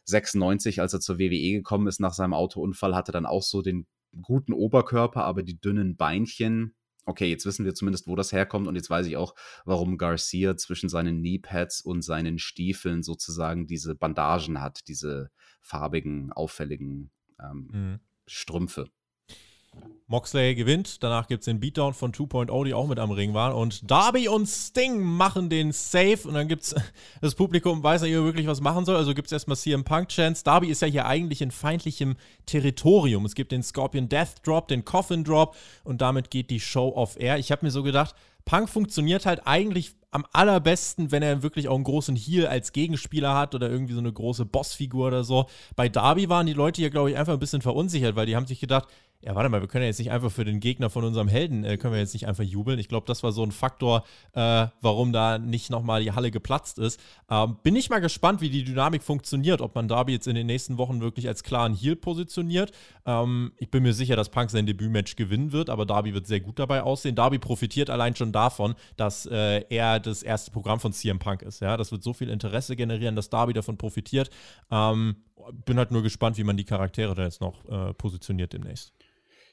96, 0.04 0.80
als 0.80 0.94
er 0.94 1.00
zur 1.00 1.18
WWE 1.18 1.54
gekommen 1.54 1.88
ist 1.88 1.98
nach 1.98 2.14
seinem 2.14 2.34
Autounfall, 2.34 2.94
hatte 2.94 3.10
dann 3.12 3.26
auch 3.26 3.42
so 3.42 3.60
den 3.60 3.86
guten 4.22 4.52
Oberkörper, 4.52 5.24
aber 5.24 5.42
die 5.42 5.60
dünnen 5.60 5.96
Beinchen. 5.96 6.76
Okay, 7.08 7.30
jetzt 7.30 7.46
wissen 7.46 7.64
wir 7.64 7.74
zumindest, 7.74 8.06
wo 8.06 8.16
das 8.16 8.32
herkommt 8.32 8.68
und 8.68 8.76
jetzt 8.76 8.90
weiß 8.90 9.06
ich 9.06 9.16
auch, 9.16 9.34
warum 9.64 9.96
Garcia 9.96 10.58
zwischen 10.58 10.90
seinen 10.90 11.20
Kneepads 11.20 11.80
und 11.80 12.02
seinen 12.02 12.38
Stiefeln 12.38 13.02
sozusagen 13.02 13.66
diese 13.66 13.94
Bandagen 13.94 14.60
hat, 14.60 14.86
diese 14.88 15.30
farbigen, 15.62 16.32
auffälligen 16.32 17.10
ähm, 17.40 17.68
mhm. 17.72 18.00
Strümpfe. 18.26 18.90
Moxley 20.10 20.54
gewinnt, 20.54 21.02
danach 21.02 21.28
gibt 21.28 21.42
es 21.42 21.44
den 21.44 21.60
Beatdown 21.60 21.92
von 21.92 22.12
2.0, 22.12 22.64
die 22.64 22.72
auch 22.72 22.86
mit 22.86 22.98
am 22.98 23.10
Ring 23.10 23.34
waren. 23.34 23.52
Und 23.52 23.90
Darby 23.90 24.26
und 24.28 24.46
Sting 24.46 25.02
machen 25.02 25.50
den 25.50 25.70
Save. 25.70 26.20
Und 26.24 26.32
dann 26.32 26.48
gibt 26.48 26.62
es 26.62 26.74
das 27.20 27.34
Publikum, 27.34 27.82
weiß 27.82 28.02
ja 28.02 28.24
wirklich, 28.24 28.46
was 28.46 28.62
machen 28.62 28.86
soll. 28.86 28.96
Also 28.96 29.12
gibt 29.12 29.26
es 29.26 29.32
erstmal 29.32 29.58
CM 29.58 29.84
Punk 29.84 30.08
Chance. 30.08 30.44
Darby 30.44 30.68
ist 30.68 30.80
ja 30.80 30.88
hier 30.88 31.04
eigentlich 31.04 31.42
in 31.42 31.50
feindlichem 31.50 32.16
Territorium. 32.46 33.26
Es 33.26 33.34
gibt 33.34 33.52
den 33.52 33.62
Scorpion 33.62 34.08
Death 34.08 34.36
Drop, 34.44 34.68
den 34.68 34.86
Coffin 34.86 35.24
Drop. 35.24 35.54
Und 35.84 36.00
damit 36.00 36.30
geht 36.30 36.48
die 36.48 36.60
Show 36.60 36.88
off 36.96 37.20
air. 37.20 37.38
Ich 37.38 37.52
habe 37.52 37.66
mir 37.66 37.70
so 37.70 37.82
gedacht, 37.82 38.14
Punk 38.46 38.70
funktioniert 38.70 39.26
halt 39.26 39.46
eigentlich 39.46 39.94
am 40.10 40.24
allerbesten, 40.32 41.12
wenn 41.12 41.22
er 41.22 41.42
wirklich 41.42 41.68
auch 41.68 41.74
einen 41.74 41.84
großen 41.84 42.16
Heal 42.16 42.46
als 42.46 42.72
Gegenspieler 42.72 43.34
hat 43.34 43.54
oder 43.54 43.68
irgendwie 43.68 43.92
so 43.92 43.98
eine 43.98 44.10
große 44.10 44.46
Bossfigur 44.46 45.08
oder 45.08 45.22
so. 45.22 45.50
Bei 45.76 45.90
Darby 45.90 46.30
waren 46.30 46.46
die 46.46 46.54
Leute 46.54 46.80
hier, 46.80 46.88
glaube 46.88 47.10
ich, 47.10 47.18
einfach 47.18 47.34
ein 47.34 47.38
bisschen 47.38 47.60
verunsichert, 47.60 48.16
weil 48.16 48.24
die 48.24 48.36
haben 48.36 48.46
sich 48.46 48.58
gedacht, 48.58 48.88
ja, 49.20 49.34
warte 49.34 49.48
mal, 49.48 49.60
wir 49.60 49.66
können 49.66 49.82
ja 49.82 49.88
jetzt 49.88 49.98
nicht 49.98 50.12
einfach 50.12 50.30
für 50.30 50.44
den 50.44 50.60
Gegner 50.60 50.90
von 50.90 51.04
unserem 51.04 51.26
Helden, 51.26 51.64
äh, 51.64 51.76
können 51.76 51.92
wir 51.92 51.98
jetzt 51.98 52.12
nicht 52.12 52.28
einfach 52.28 52.44
jubeln. 52.44 52.78
Ich 52.78 52.88
glaube, 52.88 53.06
das 53.06 53.24
war 53.24 53.32
so 53.32 53.42
ein 53.42 53.50
Faktor, 53.50 54.04
äh, 54.32 54.68
warum 54.80 55.12
da 55.12 55.38
nicht 55.38 55.70
nochmal 55.70 56.04
die 56.04 56.12
Halle 56.12 56.30
geplatzt 56.30 56.78
ist. 56.78 57.00
Ähm, 57.28 57.56
bin 57.64 57.74
ich 57.74 57.90
mal 57.90 57.98
gespannt, 57.98 58.40
wie 58.40 58.48
die 58.48 58.62
Dynamik 58.62 59.02
funktioniert, 59.02 59.60
ob 59.60 59.74
man 59.74 59.88
Darby 59.88 60.12
jetzt 60.12 60.28
in 60.28 60.36
den 60.36 60.46
nächsten 60.46 60.78
Wochen 60.78 61.00
wirklich 61.00 61.26
als 61.26 61.42
klaren 61.42 61.74
Heal 61.74 61.96
positioniert. 61.96 62.70
Ähm, 63.06 63.50
ich 63.56 63.70
bin 63.72 63.82
mir 63.82 63.92
sicher, 63.92 64.14
dass 64.14 64.28
Punk 64.28 64.50
sein 64.50 64.66
Debütmatch 64.66 65.16
gewinnen 65.16 65.50
wird, 65.50 65.68
aber 65.68 65.84
Darby 65.84 66.14
wird 66.14 66.28
sehr 66.28 66.40
gut 66.40 66.60
dabei 66.60 66.84
aussehen. 66.84 67.16
Darby 67.16 67.40
profitiert 67.40 67.90
allein 67.90 68.14
schon 68.14 68.30
davon, 68.30 68.76
dass 68.96 69.26
äh, 69.26 69.64
er 69.68 69.98
das 69.98 70.22
erste 70.22 70.52
Programm 70.52 70.78
von 70.78 70.92
CM 70.92 71.18
Punk 71.18 71.42
ist. 71.42 71.60
Ja? 71.60 71.76
Das 71.76 71.90
wird 71.90 72.04
so 72.04 72.12
viel 72.12 72.28
Interesse 72.28 72.76
generieren, 72.76 73.16
dass 73.16 73.30
Darby 73.30 73.52
davon 73.52 73.78
profitiert. 73.78 74.30
Ähm, 74.70 75.16
bin 75.64 75.78
halt 75.78 75.90
nur 75.90 76.02
gespannt, 76.02 76.36
wie 76.38 76.44
man 76.44 76.56
die 76.56 76.64
Charaktere 76.64 77.14
da 77.14 77.24
jetzt 77.24 77.40
noch 77.40 77.64
äh, 77.68 77.94
positioniert 77.94 78.52
demnächst. 78.52 78.92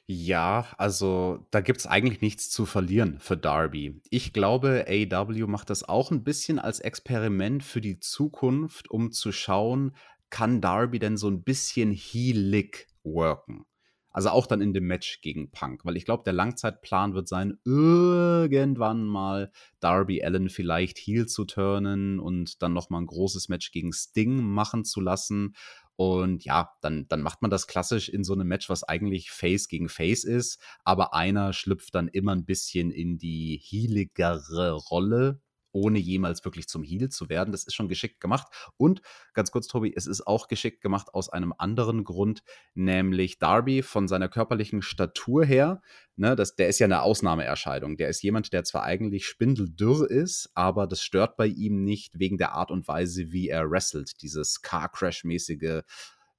Ja, 0.08 0.68
also 0.78 1.44
da 1.50 1.60
gibt 1.60 1.80
es 1.80 1.86
eigentlich 1.86 2.20
nichts 2.20 2.48
zu 2.48 2.64
verlieren 2.64 3.18
für 3.18 3.36
Darby. 3.36 4.00
Ich 4.10 4.32
glaube, 4.32 4.86
AEW 4.88 5.48
macht 5.48 5.68
das 5.68 5.82
auch 5.82 6.12
ein 6.12 6.22
bisschen 6.22 6.60
als 6.60 6.78
Experiment 6.78 7.64
für 7.64 7.80
die 7.80 7.98
Zukunft, 7.98 8.88
um 8.88 9.10
zu 9.10 9.32
schauen, 9.32 9.96
kann 10.30 10.60
Darby 10.60 11.00
denn 11.00 11.16
so 11.16 11.28
ein 11.28 11.42
bisschen 11.42 11.90
heelig 11.92 12.86
worken? 13.02 13.64
Also 14.12 14.30
auch 14.30 14.46
dann 14.46 14.60
in 14.60 14.72
dem 14.72 14.86
Match 14.86 15.20
gegen 15.22 15.50
Punk, 15.50 15.84
weil 15.84 15.96
ich 15.96 16.04
glaube, 16.04 16.22
der 16.24 16.32
Langzeitplan 16.32 17.12
wird 17.14 17.28
sein, 17.28 17.58
irgendwann 17.64 19.04
mal 19.04 19.50
Darby 19.80 20.22
Allen 20.22 20.48
vielleicht 20.48 20.98
heel 20.98 21.26
zu 21.26 21.44
turnen 21.44 22.18
und 22.18 22.62
dann 22.62 22.72
nochmal 22.72 23.02
ein 23.02 23.06
großes 23.06 23.48
Match 23.48 23.72
gegen 23.72 23.92
Sting 23.92 24.40
machen 24.42 24.84
zu 24.84 25.00
lassen 25.00 25.54
und 25.96 26.44
ja, 26.44 26.72
dann, 26.82 27.08
dann 27.08 27.22
macht 27.22 27.42
man 27.42 27.50
das 27.50 27.66
klassisch 27.66 28.08
in 28.08 28.22
so 28.22 28.34
einem 28.34 28.46
Match, 28.46 28.68
was 28.68 28.84
eigentlich 28.84 29.30
Face 29.30 29.68
gegen 29.68 29.88
Face 29.88 30.24
ist, 30.24 30.60
aber 30.84 31.14
einer 31.14 31.52
schlüpft 31.52 31.94
dann 31.94 32.08
immer 32.08 32.32
ein 32.34 32.44
bisschen 32.44 32.90
in 32.90 33.18
die 33.18 33.58
healigere 33.62 34.72
Rolle, 34.72 35.40
ohne 35.76 35.98
jemals 35.98 36.42
wirklich 36.44 36.68
zum 36.68 36.82
Heal 36.82 37.10
zu 37.10 37.28
werden. 37.28 37.52
Das 37.52 37.64
ist 37.64 37.74
schon 37.74 37.88
geschickt 37.88 38.18
gemacht. 38.18 38.46
Und 38.78 39.02
ganz 39.34 39.50
kurz, 39.50 39.66
Tobi, 39.68 39.92
es 39.94 40.06
ist 40.06 40.26
auch 40.26 40.48
geschickt 40.48 40.80
gemacht 40.80 41.12
aus 41.12 41.28
einem 41.28 41.52
anderen 41.58 42.02
Grund, 42.02 42.42
nämlich 42.74 43.38
Darby 43.38 43.82
von 43.82 44.08
seiner 44.08 44.28
körperlichen 44.28 44.80
Statur 44.80 45.44
her, 45.44 45.82
ne, 46.16 46.34
das, 46.34 46.56
der 46.56 46.68
ist 46.68 46.78
ja 46.78 46.86
eine 46.86 47.02
Ausnahmeerscheinung. 47.02 47.98
Der 47.98 48.08
ist 48.08 48.22
jemand, 48.22 48.54
der 48.54 48.64
zwar 48.64 48.84
eigentlich 48.84 49.26
spindeldürr 49.26 50.10
ist, 50.10 50.50
aber 50.54 50.86
das 50.86 51.02
stört 51.02 51.36
bei 51.36 51.46
ihm 51.46 51.84
nicht 51.84 52.18
wegen 52.18 52.38
der 52.38 52.52
Art 52.52 52.70
und 52.70 52.88
Weise, 52.88 53.30
wie 53.30 53.48
er 53.50 53.70
wrestelt. 53.70 54.22
Dieses 54.22 54.62
Car 54.62 54.90
Crash-mäßige 54.90 55.82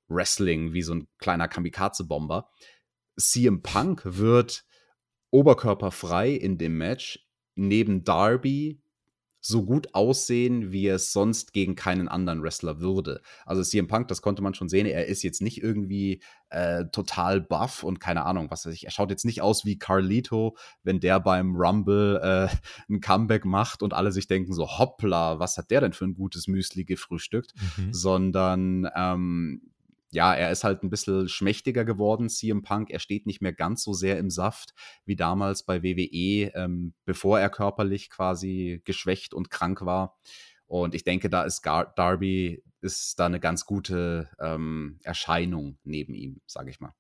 Wrestling, 0.08 0.74
wie 0.74 0.82
so 0.82 0.96
ein 0.96 1.08
kleiner 1.20 1.48
Kamikaze-Bomber. 1.48 2.50
CM 3.20 3.62
Punk 3.62 4.02
wird 4.04 4.66
oberkörperfrei 5.30 6.32
in 6.32 6.58
dem 6.58 6.78
Match 6.78 7.20
neben 7.56 8.04
Darby 8.04 8.82
so 9.48 9.64
gut 9.64 9.94
aussehen, 9.94 10.74
wie 10.74 10.88
es 10.88 11.14
sonst 11.14 11.54
gegen 11.54 11.76
keinen 11.76 12.10
anderen 12.10 12.44
Wrestler 12.44 12.82
würde. 12.82 13.22
Also 13.46 13.64
CM 13.64 13.88
Punk, 13.88 14.10
das 14.10 14.22
konnte 14.22 14.42
man 14.42 14.54
schon 14.54 14.68
sehen, 14.68 14.86
er 14.86 15.06
ist 15.06 15.24
jetzt 15.24 15.42
nicht 15.42 15.64
irgendwie 15.64 16.22
äh, 16.50 16.86
total 16.92 17.40
buff 17.40 17.84
und 17.84 18.00
keine 18.02 18.26
Ahnung, 18.26 18.52
was 18.52 18.66
weiß 18.66 18.74
ich. 18.74 18.86
Er 18.86 18.92
schaut 18.92 19.10
jetzt 19.10 19.24
nicht 19.24 19.42
aus 19.42 19.64
wie 19.64 19.80
Carlito, 19.80 20.58
wenn 20.84 21.00
der 21.00 21.22
beim 21.22 21.56
Rumble 21.56 22.20
äh, 22.22 22.48
ein 22.90 23.00
Comeback 23.00 23.46
macht 23.46 23.84
und 23.84 23.94
alle 23.94 24.12
sich 24.12 24.28
denken 24.28 24.54
so, 24.54 24.68
hoppla, 24.68 25.40
was 25.40 25.58
hat 25.58 25.72
der 25.72 25.80
denn 25.80 25.94
für 25.94 26.06
ein 26.06 26.14
gutes 26.14 26.48
Müsli 26.48 26.84
gefrühstückt? 26.84 27.54
Mhm. 27.78 27.94
Sondern 27.94 28.90
ähm, 28.96 29.62
ja, 30.12 30.34
er 30.34 30.52
ist 30.52 30.64
halt 30.64 30.84
ein 30.84 30.90
bisschen 30.90 31.28
schmächtiger 31.28 31.84
geworden, 31.84 32.30
CM 32.30 32.62
Punk. 32.62 32.90
Er 32.90 33.00
steht 33.00 33.26
nicht 33.26 33.42
mehr 33.42 33.54
ganz 33.54 33.84
so 33.84 33.94
sehr 33.94 34.18
im 34.18 34.30
Saft 34.30 34.74
wie 35.06 35.16
damals 35.16 35.64
bei 35.64 35.84
WWE, 35.84 36.52
ähm, 36.56 36.94
bevor 37.06 37.40
er 37.40 37.50
körperlich 37.50 38.10
quasi 38.10 38.82
geschwächt 38.86 39.34
und 39.34 39.50
krank 39.50 39.82
war. 39.82 40.18
Und 40.66 40.96
ich 40.96 41.04
denke, 41.04 41.30
da 41.30 41.44
ist 41.44 41.62
Gar 41.62 41.94
Darby 41.96 42.64
ist 42.82 43.20
da 43.20 43.26
eine 43.26 43.40
ganz 43.40 43.66
gute 43.66 44.30
ähm, 44.40 45.00
Erscheinung 45.04 45.78
neben 45.84 46.14
ihm, 46.14 46.42
sage 46.46 46.70
ich 46.70 46.80
mal. 46.80 46.94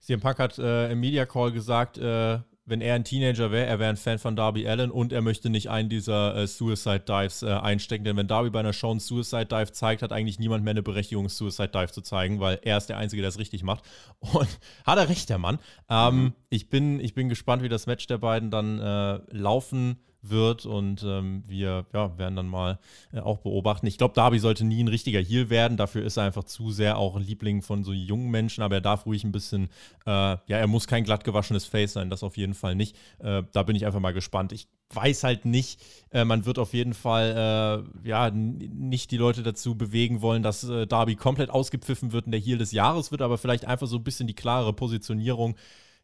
CM 0.00 0.20
Punk 0.20 0.38
hat 0.38 0.58
äh, 0.58 0.92
im 0.92 1.00
Media 1.00 1.24
Call 1.24 1.50
gesagt, 1.52 1.98
äh, 1.98 2.40
wenn 2.66 2.80
er 2.80 2.94
ein 2.94 3.04
Teenager 3.04 3.50
wäre, 3.50 3.66
er 3.66 3.78
wäre 3.78 3.90
ein 3.90 3.96
Fan 3.96 4.18
von 4.18 4.36
Darby 4.36 4.66
Allen 4.66 4.90
und 4.90 5.12
er 5.12 5.20
möchte 5.20 5.50
nicht 5.50 5.68
einen 5.68 5.90
dieser 5.90 6.34
äh, 6.34 6.46
Suicide 6.46 7.00
Dives 7.00 7.42
äh, 7.42 7.50
einstecken. 7.50 8.04
Denn 8.04 8.16
wenn 8.16 8.26
Darby 8.26 8.50
bei 8.50 8.60
einer 8.60 8.72
Show 8.72 8.90
einen 8.90 9.00
Suicide 9.00 9.46
Dive 9.46 9.72
zeigt, 9.72 10.02
hat 10.02 10.12
eigentlich 10.12 10.38
niemand 10.38 10.64
mehr 10.64 10.70
eine 10.70 10.82
Berechtigung, 10.82 11.28
Suicide 11.28 11.68
Dive 11.68 11.92
zu 11.92 12.00
zeigen, 12.00 12.40
weil 12.40 12.58
er 12.62 12.78
ist 12.78 12.86
der 12.86 12.96
Einzige, 12.96 13.20
der 13.20 13.28
es 13.28 13.38
richtig 13.38 13.62
macht. 13.62 13.84
Und 14.18 14.48
hat 14.84 14.98
er 14.98 15.08
recht, 15.08 15.28
der 15.28 15.38
Mann. 15.38 15.58
Ähm, 15.90 16.16
mhm. 16.16 16.32
ich, 16.48 16.70
bin, 16.70 17.00
ich 17.00 17.14
bin 17.14 17.28
gespannt, 17.28 17.62
wie 17.62 17.68
das 17.68 17.86
Match 17.86 18.06
der 18.06 18.18
beiden 18.18 18.50
dann 18.50 18.78
äh, 18.78 19.20
laufen 19.30 19.98
wird 20.30 20.66
und 20.66 21.02
ähm, 21.02 21.44
wir 21.46 21.86
ja, 21.92 22.18
werden 22.18 22.36
dann 22.36 22.48
mal 22.48 22.78
äh, 23.12 23.20
auch 23.20 23.38
beobachten. 23.38 23.86
Ich 23.86 23.98
glaube, 23.98 24.14
Darby 24.14 24.38
sollte 24.38 24.64
nie 24.64 24.82
ein 24.82 24.88
richtiger 24.88 25.20
Heal 25.20 25.50
werden. 25.50 25.76
Dafür 25.76 26.04
ist 26.04 26.16
er 26.16 26.24
einfach 26.24 26.44
zu 26.44 26.70
sehr 26.70 26.98
auch 26.98 27.16
ein 27.16 27.22
Liebling 27.22 27.62
von 27.62 27.84
so 27.84 27.92
jungen 27.92 28.30
Menschen, 28.30 28.62
aber 28.62 28.76
er 28.76 28.80
darf 28.80 29.06
ruhig 29.06 29.24
ein 29.24 29.32
bisschen, 29.32 29.68
äh, 30.06 30.10
ja, 30.10 30.40
er 30.46 30.66
muss 30.66 30.86
kein 30.86 31.04
glatt 31.04 31.24
gewaschenes 31.24 31.64
Face 31.64 31.92
sein, 31.92 32.10
das 32.10 32.22
auf 32.22 32.36
jeden 32.36 32.54
Fall 32.54 32.74
nicht. 32.74 32.96
Äh, 33.18 33.42
da 33.52 33.62
bin 33.62 33.76
ich 33.76 33.86
einfach 33.86 34.00
mal 34.00 34.12
gespannt. 34.12 34.52
Ich 34.52 34.68
weiß 34.90 35.24
halt 35.24 35.44
nicht, 35.44 35.80
äh, 36.10 36.24
man 36.24 36.46
wird 36.46 36.58
auf 36.58 36.72
jeden 36.72 36.94
Fall 36.94 37.84
äh, 38.04 38.08
ja 38.08 38.30
nicht 38.30 39.10
die 39.10 39.16
Leute 39.16 39.42
dazu 39.42 39.76
bewegen 39.76 40.22
wollen, 40.22 40.42
dass 40.42 40.64
äh, 40.64 40.86
Darby 40.86 41.16
komplett 41.16 41.50
ausgepfiffen 41.50 42.12
wird 42.12 42.26
und 42.26 42.32
der 42.32 42.40
Heal 42.40 42.58
des 42.58 42.72
Jahres 42.72 43.10
wird, 43.10 43.22
aber 43.22 43.38
vielleicht 43.38 43.64
einfach 43.66 43.86
so 43.86 43.96
ein 43.96 44.04
bisschen 44.04 44.26
die 44.26 44.34
klare 44.34 44.72
Positionierung 44.72 45.56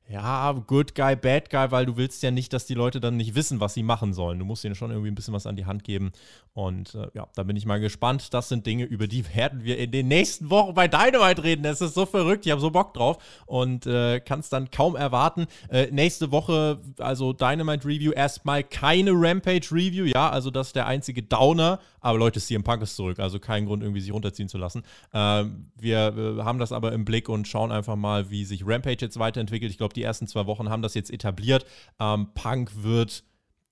ja, 0.08 0.50
Good 0.52 0.96
Guy, 0.96 1.14
Bad 1.14 1.50
Guy, 1.50 1.70
weil 1.70 1.86
du 1.86 1.96
willst 1.96 2.22
ja 2.24 2.32
nicht, 2.32 2.52
dass 2.52 2.66
die 2.66 2.74
Leute 2.74 3.00
dann 3.00 3.16
nicht 3.16 3.36
wissen, 3.36 3.60
was 3.60 3.74
sie 3.74 3.84
machen 3.84 4.12
sollen. 4.12 4.40
Du 4.40 4.44
musst 4.44 4.64
ihnen 4.64 4.74
schon 4.74 4.90
irgendwie 4.90 5.10
ein 5.10 5.14
bisschen 5.14 5.34
was 5.34 5.46
an 5.46 5.54
die 5.54 5.66
Hand 5.66 5.84
geben. 5.84 6.10
Und 6.52 6.96
äh, 6.96 7.06
ja, 7.14 7.28
da 7.36 7.44
bin 7.44 7.54
ich 7.54 7.64
mal 7.64 7.78
gespannt. 7.78 8.34
Das 8.34 8.48
sind 8.48 8.66
Dinge, 8.66 8.84
über 8.84 9.06
die 9.06 9.24
werden 9.36 9.62
wir 9.62 9.78
in 9.78 9.92
den 9.92 10.08
nächsten 10.08 10.50
Wochen 10.50 10.74
bei 10.74 10.88
Dynamite 10.88 11.44
reden. 11.44 11.62
Das 11.62 11.80
ist 11.80 11.94
so 11.94 12.06
verrückt. 12.06 12.44
Ich 12.44 12.50
habe 12.50 12.60
so 12.60 12.72
Bock 12.72 12.92
drauf 12.92 13.18
und 13.46 13.86
äh, 13.86 14.18
kann 14.18 14.40
es 14.40 14.48
dann 14.48 14.72
kaum 14.72 14.96
erwarten. 14.96 15.46
Äh, 15.68 15.86
nächste 15.92 16.32
Woche, 16.32 16.80
also 16.98 17.32
Dynamite 17.32 17.86
Review, 17.86 18.10
erstmal 18.10 18.64
keine 18.64 19.12
Rampage 19.12 19.68
Review. 19.70 20.06
Ja, 20.06 20.28
also 20.28 20.50
das 20.50 20.68
ist 20.68 20.76
der 20.76 20.88
einzige 20.88 21.22
Downer. 21.22 21.78
Aber 22.00 22.18
Leute, 22.18 22.40
CM 22.40 22.62
Punk 22.62 22.82
ist 22.82 22.96
zurück. 22.96 23.18
Also 23.18 23.38
kein 23.38 23.66
Grund, 23.66 23.82
irgendwie 23.82 24.00
sich 24.00 24.12
runterziehen 24.12 24.48
zu 24.48 24.58
lassen. 24.58 24.82
Ähm, 25.12 25.70
wir, 25.76 26.36
wir 26.36 26.44
haben 26.44 26.58
das 26.58 26.72
aber 26.72 26.92
im 26.92 27.04
Blick 27.04 27.28
und 27.28 27.48
schauen 27.48 27.72
einfach 27.72 27.96
mal, 27.96 28.30
wie 28.30 28.44
sich 28.44 28.66
Rampage 28.66 28.98
jetzt 29.00 29.18
weiterentwickelt. 29.18 29.70
Ich 29.70 29.78
glaube, 29.78 29.94
die 29.94 30.02
ersten 30.02 30.26
zwei 30.26 30.46
Wochen 30.46 30.68
haben 30.68 30.82
das 30.82 30.94
jetzt 30.94 31.10
etabliert. 31.10 31.64
Ähm, 31.98 32.28
Punk 32.34 32.82
wird 32.82 33.24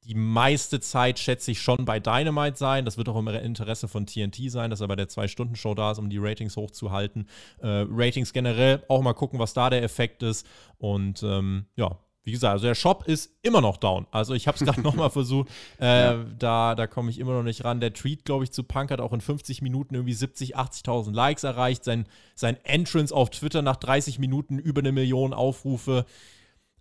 die 0.05 0.15
meiste 0.15 0.81
Zeit, 0.81 1.19
schätze 1.19 1.51
ich, 1.51 1.61
schon 1.61 1.85
bei 1.85 2.01
Dynamite 2.01 2.57
sein. 2.57 2.85
Das 2.87 2.97
wird 2.97 3.09
auch 3.11 3.19
im 3.19 3.29
Interesse 3.29 3.89
von 3.89 4.07
TNT 4.07 4.51
sein, 4.51 4.71
dass 4.71 4.81
er 4.81 4.89
bei 4.89 4.97
der 4.97 5.09
Zwei-Stunden-Show 5.09 5.75
da 5.75 5.93
ist, 5.93 5.99
um 5.99 6.09
die 6.09 6.19
Ratings 6.19 6.57
hochzuhalten. 6.57 7.29
Äh, 7.59 7.85
Ratings 7.91 8.33
generell 8.33 8.83
auch 8.89 9.03
mal 9.03 9.13
gucken, 9.13 9.39
was 9.39 9.53
da 9.53 9.69
der 9.69 9.83
Effekt 9.83 10.23
ist. 10.23 10.47
Und 10.79 11.23
ähm, 11.23 11.67
ja, 11.77 11.99
wie 12.29 12.33
gesagt, 12.33 12.53
also 12.53 12.67
der 12.67 12.75
Shop 12.75 13.05
ist 13.07 13.33
immer 13.41 13.63
noch 13.63 13.79
down. 13.79 14.07
Also 14.11 14.35
ich 14.35 14.47
habe 14.47 14.59
es 14.59 14.63
gerade 14.63 14.81
nochmal 14.83 15.09
versucht. 15.09 15.49
Äh, 15.81 15.87
ja. 15.87 16.25
Da, 16.39 16.75
da 16.75 16.87
komme 16.87 17.09
ich 17.09 17.19
immer 17.19 17.33
noch 17.33 17.43
nicht 17.43 17.65
ran. 17.65 17.81
Der 17.81 17.95
Tweet, 17.95 18.27
glaube 18.27 18.45
ich, 18.45 18.53
zu 18.53 18.65
Punk 18.65 18.91
hat 18.91 19.01
auch 19.01 19.15
in 19.15 19.23
50 19.23 19.63
Minuten 19.63 19.95
irgendwie 19.95 20.13
70, 20.13 20.59
80.000 20.59 21.15
Likes 21.15 21.45
erreicht. 21.45 21.85
Sein, 21.85 22.05
sein 22.35 22.63
Entrance 22.65 23.15
auf 23.15 23.31
Twitter 23.31 23.63
nach 23.63 23.77
30 23.77 24.19
Minuten 24.19 24.59
über 24.59 24.83
eine 24.83 24.93
Million 24.93 25.33
Aufrufe. 25.33 26.05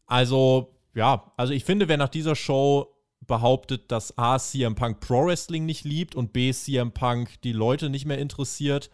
Also, 0.05 0.75
ja, 0.93 1.31
also 1.37 1.53
ich 1.53 1.63
finde, 1.63 1.87
wer 1.87 1.97
nach 1.97 2.09
dieser 2.09 2.35
Show 2.35 2.93
behauptet, 3.25 3.89
dass 3.89 4.17
A, 4.17 4.37
CM 4.39 4.75
Punk 4.75 4.99
Pro 4.99 5.27
Wrestling 5.27 5.65
nicht 5.65 5.85
liebt 5.85 6.13
und 6.13 6.33
B, 6.33 6.51
CM 6.51 6.91
Punk 6.91 7.41
die 7.43 7.53
Leute 7.53 7.89
nicht 7.89 8.05
mehr 8.05 8.19
interessiert, 8.19 8.89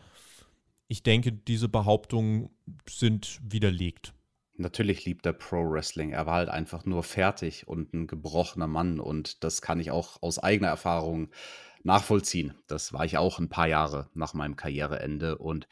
ich 0.87 1.01
denke, 1.01 1.31
diese 1.31 1.67
Behauptungen 1.67 2.51
sind 2.87 3.39
widerlegt. 3.41 4.13
Natürlich 4.55 5.05
liebt 5.05 5.25
er 5.25 5.33
Pro 5.33 5.69
Wrestling. 5.69 6.11
Er 6.11 6.25
war 6.25 6.35
halt 6.35 6.49
einfach 6.49 6.85
nur 6.85 7.03
fertig 7.03 7.67
und 7.67 7.93
ein 7.93 8.07
gebrochener 8.07 8.67
Mann. 8.67 8.99
Und 8.99 9.43
das 9.43 9.61
kann 9.61 9.79
ich 9.79 9.91
auch 9.91 10.21
aus 10.21 10.39
eigener 10.39 10.69
Erfahrung 10.69 11.29
nachvollziehen. 11.83 12.53
Das 12.67 12.93
war 12.93 13.03
ich 13.03 13.17
auch 13.17 13.39
ein 13.39 13.49
paar 13.49 13.67
Jahre 13.67 14.09
nach 14.13 14.33
meinem 14.33 14.55
Karriereende. 14.55 15.37
Und 15.37 15.67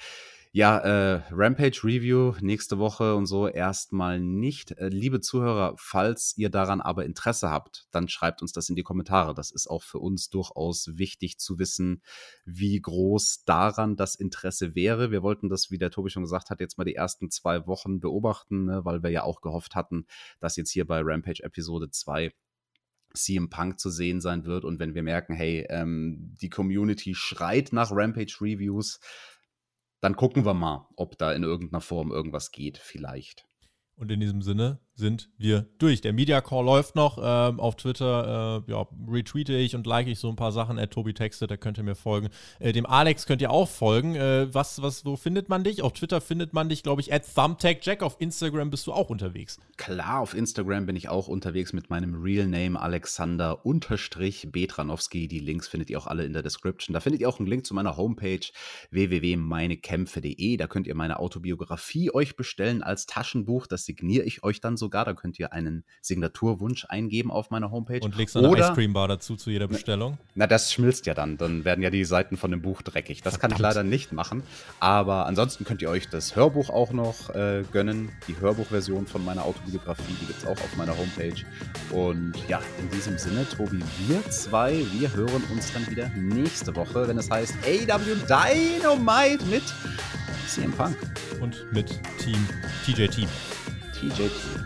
ja, 0.53 0.79
äh, 0.79 1.21
Rampage 1.31 1.79
Review 1.85 2.33
nächste 2.41 2.77
Woche 2.77 3.15
und 3.15 3.25
so 3.25 3.47
erstmal 3.47 4.19
nicht. 4.19 4.71
Äh, 4.73 4.89
liebe 4.89 5.21
Zuhörer, 5.21 5.75
falls 5.77 6.33
ihr 6.35 6.49
daran 6.49 6.81
aber 6.81 7.05
Interesse 7.05 7.49
habt, 7.49 7.87
dann 7.91 8.09
schreibt 8.09 8.41
uns 8.41 8.51
das 8.51 8.67
in 8.67 8.75
die 8.75 8.83
Kommentare. 8.83 9.33
Das 9.33 9.51
ist 9.51 9.67
auch 9.67 9.81
für 9.81 9.99
uns 9.99 10.29
durchaus 10.29 10.97
wichtig 10.97 11.39
zu 11.39 11.57
wissen, 11.57 12.01
wie 12.43 12.81
groß 12.81 13.45
daran 13.45 13.95
das 13.95 14.15
Interesse 14.15 14.75
wäre. 14.75 15.09
Wir 15.09 15.23
wollten 15.23 15.47
das, 15.47 15.71
wie 15.71 15.77
der 15.77 15.89
Tobi 15.89 16.09
schon 16.09 16.23
gesagt 16.23 16.49
hat, 16.49 16.59
jetzt 16.59 16.77
mal 16.77 16.83
die 16.83 16.95
ersten 16.95 17.31
zwei 17.31 17.65
Wochen 17.65 18.01
beobachten, 18.01 18.65
ne, 18.65 18.83
weil 18.83 19.03
wir 19.03 19.09
ja 19.09 19.23
auch 19.23 19.39
gehofft 19.39 19.75
hatten, 19.75 20.05
dass 20.41 20.57
jetzt 20.57 20.71
hier 20.71 20.85
bei 20.85 20.99
Rampage 21.01 21.43
Episode 21.43 21.91
2 21.91 22.33
CM 23.13 23.49
Punk 23.49 23.79
zu 23.79 23.89
sehen 23.89 24.21
sein 24.21 24.45
wird. 24.45 24.65
Und 24.65 24.79
wenn 24.79 24.95
wir 24.95 25.03
merken, 25.03 25.33
hey, 25.33 25.65
ähm, 25.69 26.35
die 26.41 26.49
Community 26.49 27.15
schreit 27.15 27.73
nach 27.73 27.91
Rampage 27.91 28.37
Reviews, 28.41 28.99
dann 30.01 30.15
gucken 30.15 30.45
wir 30.45 30.53
mal, 30.53 30.87
ob 30.95 31.17
da 31.17 31.31
in 31.31 31.43
irgendeiner 31.43 31.81
Form 31.81 32.11
irgendwas 32.11 32.51
geht, 32.51 32.77
vielleicht. 32.77 33.45
Und 33.95 34.11
in 34.11 34.19
diesem 34.19 34.41
Sinne 34.41 34.79
sind 34.95 35.29
wir 35.37 35.67
durch. 35.79 36.01
Der 36.01 36.13
Media 36.13 36.41
Call 36.41 36.65
läuft 36.65 36.95
noch. 36.95 37.17
Ähm, 37.21 37.59
auf 37.59 37.75
Twitter 37.75 38.63
äh, 38.67 38.71
ja, 38.71 38.87
retweete 39.09 39.53
ich 39.53 39.75
und 39.75 39.87
like 39.87 40.07
ich 40.07 40.19
so 40.19 40.29
ein 40.29 40.35
paar 40.35 40.51
Sachen. 40.51 40.77
At 40.77 40.91
Tobi 40.91 41.13
Texte, 41.13 41.47
da 41.47 41.57
könnt 41.57 41.77
ihr 41.77 41.83
mir 41.83 41.95
folgen. 41.95 42.29
Äh, 42.59 42.73
dem 42.73 42.85
Alex 42.85 43.25
könnt 43.25 43.41
ihr 43.41 43.51
auch 43.51 43.69
folgen. 43.69 44.15
Äh, 44.15 44.53
was, 44.53 44.81
was, 44.81 45.05
wo 45.05 45.15
findet 45.15 45.49
man 45.49 45.63
dich? 45.63 45.81
Auf 45.81 45.93
Twitter 45.93 46.21
findet 46.21 46.53
man 46.53 46.69
dich, 46.69 46.83
glaube 46.83 47.01
ich, 47.01 47.13
at 47.13 47.23
ThumbtackJack. 47.33 48.03
Auf 48.03 48.17
Instagram 48.19 48.69
bist 48.69 48.85
du 48.87 48.93
auch 48.93 49.09
unterwegs. 49.09 49.59
Klar, 49.77 50.19
auf 50.19 50.33
Instagram 50.33 50.85
bin 50.85 50.95
ich 50.95 51.09
auch 51.09 51.27
unterwegs 51.27 51.73
mit 51.73 51.89
meinem 51.89 52.21
Real 52.21 52.47
Name 52.47 52.79
Alexander 52.79 53.65
unterstrich 53.65 54.49
Betranowski. 54.51 55.27
Die 55.27 55.39
Links 55.39 55.67
findet 55.67 55.89
ihr 55.89 55.97
auch 55.97 56.07
alle 56.07 56.25
in 56.25 56.33
der 56.33 56.43
Description. 56.43 56.93
Da 56.93 56.99
findet 56.99 57.21
ihr 57.21 57.29
auch 57.29 57.39
einen 57.39 57.47
Link 57.47 57.65
zu 57.65 57.73
meiner 57.73 57.97
Homepage 57.97 58.45
www.meinekämpfe.de. 58.91 60.57
Da 60.57 60.67
könnt 60.67 60.87
ihr 60.87 60.95
meine 60.95 61.19
Autobiografie 61.19 62.13
euch 62.13 62.35
bestellen 62.35 62.83
als 62.83 63.05
Taschenbuch. 63.05 63.67
Das 63.67 63.85
signiere 63.85 64.25
ich 64.25 64.43
euch 64.43 64.59
dann 64.59 64.77
sogar. 64.81 65.05
Da 65.05 65.13
könnt 65.13 65.39
ihr 65.39 65.53
einen 65.53 65.85
Signaturwunsch 66.01 66.85
eingeben 66.89 67.31
auf 67.31 67.49
meiner 67.49 67.71
Homepage. 67.71 68.01
Und 68.01 68.17
legst 68.17 68.35
eine 68.35 68.49
Oder, 68.49 68.65
Ice 68.65 68.73
Cream 68.73 68.91
Bar 68.91 69.07
dazu 69.07 69.37
zu 69.37 69.49
jeder 69.49 69.69
Bestellung? 69.69 70.17
Na, 70.35 70.47
das 70.47 70.73
schmilzt 70.73 71.05
ja 71.05 71.13
dann. 71.13 71.37
Dann 71.37 71.63
werden 71.63 71.81
ja 71.81 71.89
die 71.89 72.03
Seiten 72.03 72.35
von 72.35 72.51
dem 72.51 72.61
Buch 72.61 72.81
dreckig. 72.81 73.21
Das 73.21 73.35
Verdammt. 73.35 73.53
kann 73.53 73.57
ich 73.57 73.61
leider 73.61 73.83
nicht 73.83 74.11
machen. 74.11 74.43
Aber 74.81 75.25
ansonsten 75.27 75.63
könnt 75.63 75.81
ihr 75.81 75.89
euch 75.89 76.09
das 76.09 76.35
Hörbuch 76.35 76.69
auch 76.69 76.91
noch 76.91 77.29
äh, 77.29 77.63
gönnen. 77.71 78.09
Die 78.27 78.37
Hörbuchversion 78.37 79.07
von 79.07 79.23
meiner 79.23 79.45
Autobiografie, 79.45 80.15
die 80.19 80.25
gibt 80.25 80.39
es 80.39 80.45
auch 80.45 80.51
auf 80.51 80.75
meiner 80.75 80.97
Homepage. 80.97 81.45
Und 81.91 82.33
ja, 82.49 82.59
in 82.79 82.89
diesem 82.89 83.17
Sinne, 83.17 83.47
Tobi, 83.47 83.79
wir 84.07 84.29
zwei, 84.29 84.85
wir 84.93 85.13
hören 85.13 85.43
uns 85.53 85.71
dann 85.71 85.89
wieder 85.89 86.09
nächste 86.09 86.75
Woche, 86.75 87.07
wenn 87.07 87.17
es 87.17 87.29
heißt 87.29 87.55
AW 87.65 88.15
Dynamite 88.27 89.45
mit 89.45 89.63
CM 90.47 90.71
Punk. 90.73 90.97
Und 91.39 91.71
mit 91.71 91.87
Team 92.19 92.37
TJ 92.85 93.07
Team. 93.07 93.27
TJ 94.01 94.29
Team. 94.33 94.61